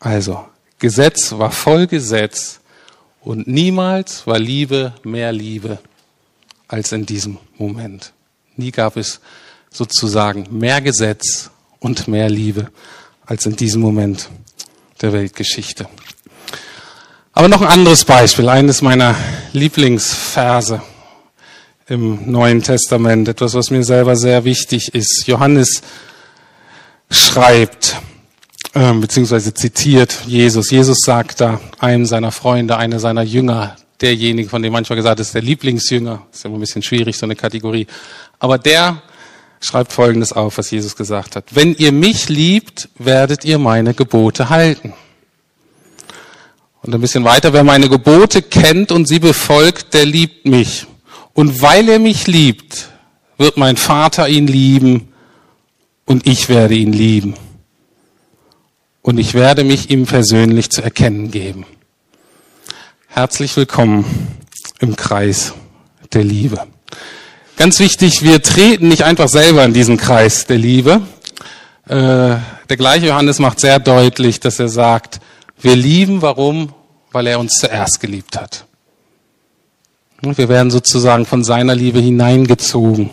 Also, 0.00 0.46
Gesetz 0.78 1.32
war 1.32 1.50
voll 1.50 1.86
Gesetz 1.86 2.60
und 3.26 3.48
niemals 3.48 4.24
war 4.28 4.38
Liebe 4.38 4.92
mehr 5.02 5.32
Liebe 5.32 5.78
als 6.68 6.92
in 6.92 7.06
diesem 7.06 7.38
Moment. 7.58 8.12
Nie 8.54 8.70
gab 8.70 8.96
es 8.96 9.20
sozusagen 9.68 10.46
mehr 10.56 10.80
Gesetz 10.80 11.50
und 11.80 12.06
mehr 12.06 12.30
Liebe 12.30 12.70
als 13.26 13.44
in 13.44 13.56
diesem 13.56 13.82
Moment 13.82 14.30
der 15.02 15.12
Weltgeschichte. 15.12 15.88
Aber 17.32 17.48
noch 17.48 17.62
ein 17.62 17.66
anderes 17.66 18.04
Beispiel, 18.04 18.48
eines 18.48 18.80
meiner 18.80 19.16
Lieblingsverse 19.52 20.80
im 21.88 22.30
Neuen 22.30 22.62
Testament, 22.62 23.26
etwas, 23.26 23.54
was 23.54 23.70
mir 23.70 23.82
selber 23.82 24.14
sehr 24.14 24.44
wichtig 24.44 24.94
ist. 24.94 25.26
Johannes 25.26 25.82
schreibt, 27.10 27.96
äh, 28.76 28.92
beziehungsweise 28.92 29.54
zitiert 29.54 30.24
Jesus. 30.26 30.70
Jesus 30.70 31.00
sagt 31.00 31.40
da 31.40 31.60
einem 31.78 32.04
seiner 32.04 32.30
Freunde, 32.30 32.76
einer 32.76 33.00
seiner 33.00 33.22
Jünger, 33.22 33.76
derjenige, 34.02 34.50
von 34.50 34.62
dem 34.62 34.74
manchmal 34.74 34.96
gesagt 34.96 35.18
ist, 35.18 35.34
der 35.34 35.40
Lieblingsjünger, 35.40 36.26
ist 36.30 36.44
immer 36.44 36.58
ein 36.58 36.60
bisschen 36.60 36.82
schwierig, 36.82 37.16
so 37.16 37.24
eine 37.24 37.36
Kategorie. 37.36 37.86
Aber 38.38 38.58
der 38.58 39.00
schreibt 39.60 39.92
Folgendes 39.92 40.34
auf, 40.34 40.58
was 40.58 40.70
Jesus 40.70 40.94
gesagt 40.94 41.36
hat. 41.36 41.44
Wenn 41.52 41.74
ihr 41.74 41.90
mich 41.90 42.28
liebt, 42.28 42.90
werdet 42.98 43.46
ihr 43.46 43.58
meine 43.58 43.94
Gebote 43.94 44.50
halten. 44.50 44.92
Und 46.82 46.94
ein 46.94 47.00
bisschen 47.00 47.24
weiter, 47.24 47.54
wer 47.54 47.64
meine 47.64 47.88
Gebote 47.88 48.42
kennt 48.42 48.92
und 48.92 49.08
sie 49.08 49.20
befolgt, 49.20 49.94
der 49.94 50.04
liebt 50.04 50.46
mich. 50.46 50.86
Und 51.32 51.62
weil 51.62 51.88
er 51.88 51.98
mich 51.98 52.26
liebt, 52.26 52.90
wird 53.38 53.56
mein 53.56 53.78
Vater 53.78 54.28
ihn 54.28 54.46
lieben 54.46 55.08
und 56.04 56.26
ich 56.26 56.50
werde 56.50 56.74
ihn 56.74 56.92
lieben. 56.92 57.34
Und 59.06 59.18
ich 59.18 59.34
werde 59.34 59.62
mich 59.62 59.88
ihm 59.90 60.04
persönlich 60.04 60.68
zu 60.70 60.82
erkennen 60.82 61.30
geben. 61.30 61.64
Herzlich 63.06 63.56
willkommen 63.56 64.04
im 64.80 64.96
Kreis 64.96 65.54
der 66.12 66.24
Liebe. 66.24 66.66
Ganz 67.56 67.78
wichtig, 67.78 68.24
wir 68.24 68.42
treten 68.42 68.88
nicht 68.88 69.04
einfach 69.04 69.28
selber 69.28 69.64
in 69.64 69.72
diesen 69.72 69.96
Kreis 69.96 70.46
der 70.46 70.58
Liebe. 70.58 71.02
Äh, 71.86 71.94
der 71.94 72.76
gleiche 72.76 73.06
Johannes 73.06 73.38
macht 73.38 73.60
sehr 73.60 73.78
deutlich, 73.78 74.40
dass 74.40 74.58
er 74.58 74.68
sagt, 74.68 75.20
wir 75.60 75.76
lieben, 75.76 76.20
warum? 76.20 76.74
Weil 77.12 77.28
er 77.28 77.38
uns 77.38 77.60
zuerst 77.60 78.00
geliebt 78.00 78.36
hat. 78.36 78.66
Wir 80.20 80.48
werden 80.48 80.72
sozusagen 80.72 81.26
von 81.26 81.44
seiner 81.44 81.76
Liebe 81.76 82.00
hineingezogen 82.00 83.10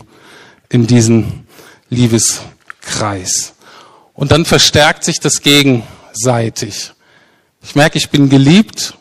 in 0.69 0.87
diesen 0.87 1.45
Liebeskreis. 1.91 3.53
Und 4.13 4.31
dann 4.31 4.45
verstärkt 4.45 5.03
sich 5.03 5.19
das 5.19 5.41
gegenseitig. 5.41 6.91
Ich 7.61 7.75
merke, 7.75 7.97
ich 7.97 8.09
bin 8.09 8.29
geliebt 8.29 8.95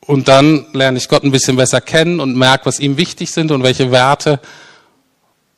und 0.00 0.28
dann 0.28 0.66
lerne 0.72 0.98
ich 0.98 1.08
Gott 1.08 1.24
ein 1.24 1.32
bisschen 1.32 1.56
besser 1.56 1.80
kennen 1.80 2.20
und 2.20 2.36
merke, 2.36 2.66
was 2.66 2.80
ihm 2.80 2.96
wichtig 2.96 3.30
sind 3.30 3.50
und 3.50 3.62
welche 3.62 3.90
Werte 3.90 4.40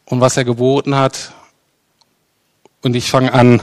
und 0.06 0.20
was 0.20 0.36
er 0.36 0.44
geboten 0.44 0.94
hat. 0.94 1.32
Und 2.82 2.96
ich 2.96 3.10
fange 3.10 3.34
an, 3.34 3.62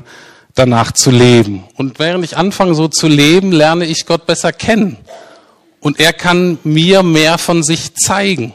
danach 0.53 0.91
zu 0.91 1.12
leben. 1.12 1.64
Und 1.76 1.99
während 1.99 2.24
ich 2.24 2.38
anfange 2.38 2.76
so 2.76 2.88
zu 2.88 3.08
leben, 3.08 3.51
lerne 3.51 3.86
ich 3.86 4.06
Gott 4.06 4.26
besser 4.26 4.53
kennen. 4.53 4.97
Und 5.80 5.99
er 5.99 6.14
kann 6.14 6.60
mir 6.64 7.03
mehr 7.03 7.38
von 7.38 7.64
sich 7.64 7.95
zeigen. 7.95 8.53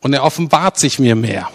Und 0.00 0.12
er 0.12 0.22
offenbart 0.22 0.78
sich 0.78 0.98
mir 0.98 1.16
mehr. 1.16 1.50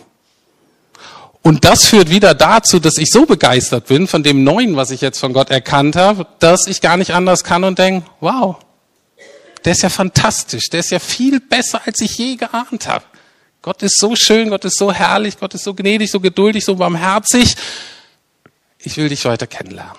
Und 1.42 1.64
das 1.64 1.86
führt 1.86 2.10
wieder 2.10 2.34
dazu, 2.34 2.80
dass 2.80 2.98
ich 2.98 3.10
so 3.12 3.26
begeistert 3.26 3.88
bin 3.88 4.08
von 4.08 4.24
dem 4.24 4.44
Neuen, 4.44 4.76
was 4.76 4.92
ich 4.92 5.02
jetzt 5.02 5.20
von 5.20 5.34
Gott 5.34 5.50
erkannt 5.50 5.96
habe, 5.96 6.28
dass 6.40 6.68
ich 6.68 6.82
gar 6.82 6.98
nicht 6.98 7.14
anders 7.14 7.44
kann 7.44 7.64
und 7.64 7.80
denke, 7.80 8.06
wow, 8.20 8.58
der 9.64 9.72
ist 9.72 9.82
ja 9.82 9.90
fantastisch, 9.90 10.70
der 10.70 10.82
ist 10.82 10.92
ja 10.92 11.00
viel 11.00 11.40
besser, 11.40 11.82
als 11.86 12.02
ich 12.02 12.18
je 12.18 12.36
geahnt 12.36 12.88
habe. 12.88 13.06
Gott 13.62 13.84
ist 13.84 14.00
so 14.00 14.16
schön, 14.16 14.50
Gott 14.50 14.66
ist 14.66 14.78
so 14.78 14.92
herrlich, 14.92 15.38
Gott 15.38 15.54
ist 15.54 15.64
so 15.64 15.74
gnädig, 15.74 16.12
so 16.12 16.20
geduldig, 16.20 16.64
so 16.64 16.76
barmherzig. 16.76 17.56
Ich 18.78 18.96
will 18.98 19.10
dich 19.10 19.26
weiter 19.26 19.48
kennenlernen. 19.48 19.98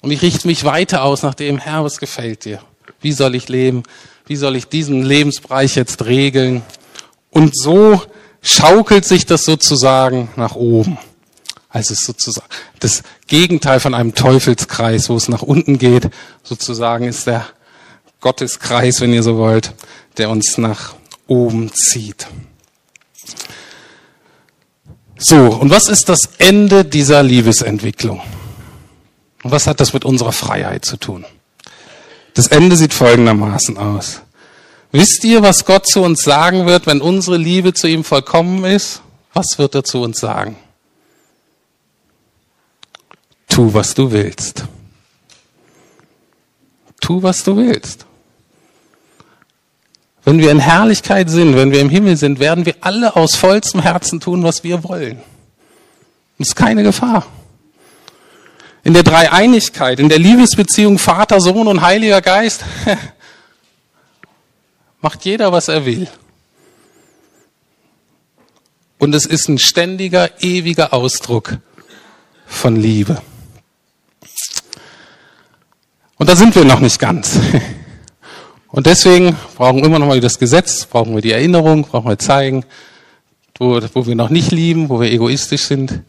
Und 0.00 0.10
ich 0.10 0.22
richte 0.22 0.46
mich 0.46 0.64
weiter 0.64 1.02
aus 1.02 1.22
nach 1.22 1.34
dem, 1.34 1.58
Herr, 1.58 1.84
was 1.84 1.98
gefällt 1.98 2.44
dir? 2.44 2.60
Wie 3.00 3.12
soll 3.12 3.34
ich 3.34 3.48
leben? 3.48 3.82
Wie 4.26 4.36
soll 4.36 4.56
ich 4.56 4.66
diesen 4.68 5.02
Lebensbereich 5.02 5.76
jetzt 5.76 6.04
regeln? 6.06 6.62
Und 7.30 7.56
so 7.56 8.02
schaukelt 8.42 9.04
sich 9.04 9.24
das 9.24 9.44
sozusagen 9.44 10.28
nach 10.36 10.54
oben. 10.54 10.98
Also 11.68 11.92
es 11.94 12.00
ist 12.00 12.06
sozusagen 12.06 12.48
das 12.80 13.02
Gegenteil 13.26 13.80
von 13.80 13.94
einem 13.94 14.14
Teufelskreis, 14.14 15.08
wo 15.08 15.16
es 15.16 15.28
nach 15.28 15.42
unten 15.42 15.78
geht. 15.78 16.10
Sozusagen 16.42 17.06
ist 17.06 17.26
der 17.26 17.46
Gotteskreis, 18.20 19.00
wenn 19.00 19.12
ihr 19.12 19.22
so 19.22 19.38
wollt, 19.38 19.72
der 20.18 20.28
uns 20.28 20.58
nach 20.58 20.94
oben 21.26 21.72
zieht. 21.72 22.26
So, 25.16 25.36
und 25.36 25.70
was 25.70 25.88
ist 25.88 26.08
das 26.08 26.30
Ende 26.38 26.84
dieser 26.84 27.22
Liebesentwicklung? 27.22 28.20
Und 29.42 29.50
was 29.50 29.66
hat 29.66 29.80
das 29.80 29.92
mit 29.92 30.04
unserer 30.04 30.32
Freiheit 30.32 30.84
zu 30.84 30.96
tun? 30.96 31.24
Das 32.34 32.48
Ende 32.48 32.76
sieht 32.76 32.92
folgendermaßen 32.92 33.78
aus. 33.78 34.22
Wisst 34.92 35.24
ihr, 35.24 35.42
was 35.42 35.64
Gott 35.64 35.86
zu 35.86 36.02
uns 36.02 36.22
sagen 36.22 36.66
wird, 36.66 36.86
wenn 36.86 37.00
unsere 37.00 37.38
Liebe 37.38 37.72
zu 37.72 37.88
ihm 37.88 38.04
vollkommen 38.04 38.64
ist? 38.64 39.00
Was 39.32 39.58
wird 39.58 39.74
er 39.74 39.84
zu 39.84 40.02
uns 40.02 40.20
sagen? 40.20 40.56
Tu, 43.48 43.72
was 43.72 43.94
du 43.94 44.12
willst. 44.12 44.64
Tu, 47.00 47.22
was 47.22 47.42
du 47.42 47.56
willst. 47.56 48.04
Wenn 50.24 50.38
wir 50.38 50.50
in 50.50 50.60
Herrlichkeit 50.60 51.30
sind, 51.30 51.56
wenn 51.56 51.72
wir 51.72 51.80
im 51.80 51.88
Himmel 51.88 52.16
sind, 52.16 52.38
werden 52.38 52.66
wir 52.66 52.76
alle 52.82 53.16
aus 53.16 53.34
vollstem 53.34 53.80
Herzen 53.80 54.20
tun, 54.20 54.42
was 54.44 54.62
wir 54.62 54.84
wollen. 54.84 55.20
Das 56.38 56.48
ist 56.48 56.54
keine 56.54 56.82
Gefahr. 56.82 57.26
In 58.84 58.94
der 58.94 59.02
Dreieinigkeit, 59.02 60.00
in 60.00 60.08
der 60.08 60.18
Liebesbeziehung 60.18 60.98
Vater, 60.98 61.40
Sohn 61.40 61.66
und 61.66 61.80
Heiliger 61.80 62.20
Geist 62.20 62.64
macht 65.02 65.24
jeder, 65.24 65.52
was 65.52 65.68
er 65.68 65.84
will. 65.84 66.08
Und 68.98 69.14
es 69.14 69.26
ist 69.26 69.48
ein 69.48 69.58
ständiger, 69.58 70.30
ewiger 70.40 70.94
Ausdruck 70.94 71.58
von 72.46 72.76
Liebe. 72.76 73.20
Und 76.16 76.28
da 76.28 76.36
sind 76.36 76.54
wir 76.54 76.64
noch 76.64 76.78
nicht 76.78 77.00
ganz. 77.00 77.38
Und 78.68 78.86
deswegen 78.86 79.36
brauchen 79.56 79.78
wir 79.78 79.84
immer 79.84 79.98
noch 79.98 80.06
mal 80.06 80.20
das 80.20 80.38
Gesetz, 80.38 80.86
brauchen 80.86 81.14
wir 81.14 81.20
die 81.20 81.32
Erinnerung, 81.32 81.82
brauchen 81.82 82.08
wir 82.08 82.18
zeigen, 82.18 82.64
wo, 83.58 83.80
wo 83.92 84.06
wir 84.06 84.14
noch 84.14 84.30
nicht 84.30 84.52
lieben, 84.52 84.88
wo 84.88 85.00
wir 85.00 85.10
egoistisch 85.10 85.66
sind. 85.66 86.00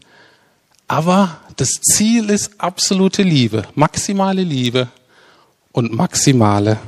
Aber 0.86 1.40
das 1.56 1.72
Ziel 1.82 2.30
ist 2.30 2.52
absolute 2.58 3.22
Liebe, 3.22 3.64
maximale 3.74 4.42
Liebe 4.42 4.88
und 5.72 5.92
maximale 5.92 6.78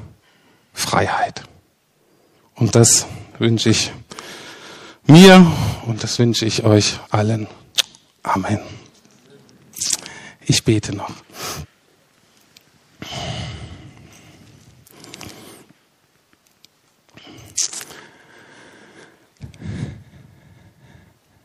Freiheit. 0.72 1.42
Und 2.57 2.74
das 2.74 3.07
wünsche 3.38 3.68
ich 3.68 3.92
mir 5.07 5.46
und 5.86 6.02
das 6.02 6.18
wünsche 6.18 6.46
ich 6.46 6.64
euch 6.64 6.98
allen. 7.11 7.46
Amen. 8.22 8.61
Ich 10.46 10.64
bete 10.64 10.96
noch. 10.96 11.11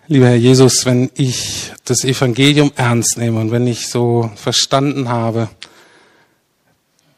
Lieber 0.07 0.27
Herr 0.27 0.35
Jesus, 0.35 0.85
wenn 0.85 1.09
ich 1.15 1.71
das 1.85 2.03
Evangelium 2.03 2.71
ernst 2.75 3.17
nehme 3.17 3.39
und 3.39 3.51
wenn 3.51 3.65
ich 3.65 3.87
so 3.87 4.29
verstanden 4.35 5.07
habe, 5.09 5.49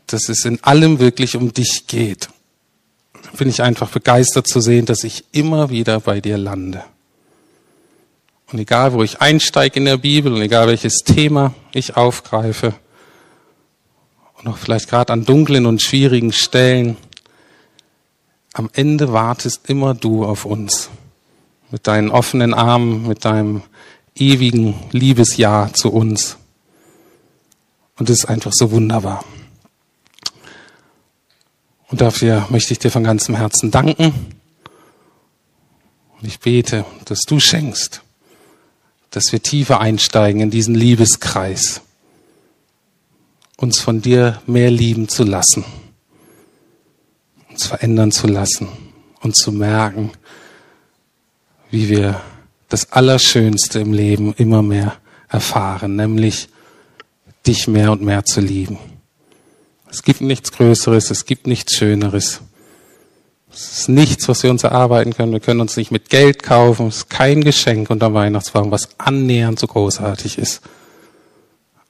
dass 0.07 0.29
es 0.29 0.45
in 0.45 0.63
allem 0.63 0.99
wirklich 0.99 1.35
um 1.35 1.53
dich 1.53 1.87
geht, 1.87 2.29
bin 3.37 3.49
ich 3.49 3.61
einfach 3.61 3.89
begeistert 3.89 4.47
zu 4.47 4.61
sehen, 4.61 4.85
dass 4.85 5.03
ich 5.03 5.25
immer 5.31 5.69
wieder 5.69 5.99
bei 5.99 6.21
dir 6.21 6.37
lande. 6.37 6.83
Und 8.51 8.59
egal, 8.59 8.93
wo 8.93 9.01
ich 9.03 9.21
einsteige 9.21 9.79
in 9.79 9.85
der 9.85 9.97
Bibel 9.97 10.31
und 10.31 10.41
egal 10.41 10.67
welches 10.67 10.99
Thema 10.99 11.53
ich 11.73 11.97
aufgreife, 11.97 12.75
und 14.43 14.51
auch 14.51 14.57
vielleicht 14.57 14.89
gerade 14.89 15.13
an 15.13 15.25
dunklen 15.25 15.65
und 15.65 15.81
schwierigen 15.81 16.33
Stellen, 16.33 16.97
am 18.53 18.69
Ende 18.73 19.13
wartest 19.13 19.69
immer 19.69 19.93
du 19.93 20.25
auf 20.25 20.45
uns 20.45 20.89
mit 21.71 21.87
deinen 21.87 22.09
offenen 22.11 22.53
Armen, 22.53 23.07
mit 23.07 23.25
deinem 23.25 23.63
ewigen 24.15 24.75
Liebesjahr 24.91 25.73
zu 25.73 25.91
uns. 25.91 26.37
Und 27.97 28.09
es 28.09 28.19
ist 28.19 28.25
einfach 28.25 28.51
so 28.53 28.69
wunderbar. 28.71 29.23
Und 31.93 32.01
dafür 32.01 32.47
möchte 32.49 32.73
ich 32.73 32.79
dir 32.79 32.89
von 32.89 33.03
ganzem 33.03 33.35
Herzen 33.35 33.69
danken. 33.69 34.15
Und 36.19 36.27
ich 36.27 36.39
bete, 36.39 36.85
dass 37.05 37.21
du 37.21 37.39
schenkst, 37.39 38.01
dass 39.11 39.31
wir 39.31 39.43
tiefer 39.43 39.79
einsteigen 39.79 40.41
in 40.41 40.49
diesen 40.49 40.73
Liebeskreis, 40.73 41.81
uns 43.57 43.79
von 43.79 44.01
dir 44.01 44.41
mehr 44.47 44.71
lieben 44.71 45.07
zu 45.07 45.23
lassen, 45.23 45.65
uns 47.51 47.67
verändern 47.67 48.11
zu 48.11 48.25
lassen 48.25 48.69
und 49.21 49.35
zu 49.35 49.51
merken, 49.51 50.09
wie 51.69 51.89
wir 51.89 52.19
das 52.69 52.91
Allerschönste 52.91 53.81
im 53.81 53.93
Leben 53.93 54.33
immer 54.33 54.63
mehr 54.63 54.97
erfahren, 55.29 55.95
nämlich 55.95 56.49
dich 57.45 57.67
mehr 57.67 57.91
und 57.91 58.01
mehr 58.01 58.25
zu 58.25 58.41
lieben. 58.41 58.79
Es 59.93 60.01
gibt 60.01 60.21
nichts 60.21 60.51
Größeres, 60.51 61.11
es 61.11 61.25
gibt 61.27 61.45
nichts 61.45 61.75
Schöneres. 61.75 62.41
Es 63.51 63.81
ist 63.81 63.89
nichts, 63.89 64.27
was 64.27 64.41
wir 64.41 64.49
uns 64.49 64.63
erarbeiten 64.63 65.13
können. 65.13 65.33
Wir 65.33 65.39
können 65.39 65.61
uns 65.61 65.77
nicht 65.77 65.91
mit 65.91 66.09
Geld 66.09 66.41
kaufen. 66.41 66.87
Es 66.87 66.97
ist 66.97 67.09
kein 67.11 67.43
Geschenk 67.43 67.91
unter 67.91 68.11
Weihnachtsbaum, 68.11 68.71
was 68.71 68.89
annähernd 68.97 69.59
so 69.59 69.67
großartig 69.67 70.39
ist, 70.39 70.61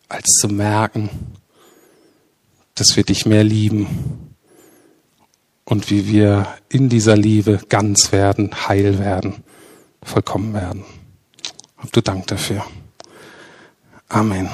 als 0.10 0.26
zu 0.42 0.50
merken, 0.50 1.10
dass 2.76 2.98
wir 2.98 3.06
dich 3.06 3.26
mehr 3.26 3.46
lieben 3.46 3.88
und 5.64 5.90
wie 5.90 6.06
wir 6.06 6.48
in 6.68 6.90
dieser 6.90 7.16
Liebe 7.16 7.62
ganz 7.70 8.12
werden, 8.12 8.68
heil 8.68 9.00
werden 9.00 9.46
vollkommen 10.04 10.54
werden. 10.54 10.84
Und 11.82 11.96
du 11.96 12.02
Dank 12.02 12.28
dafür. 12.28 12.66
Amen. 14.10 14.50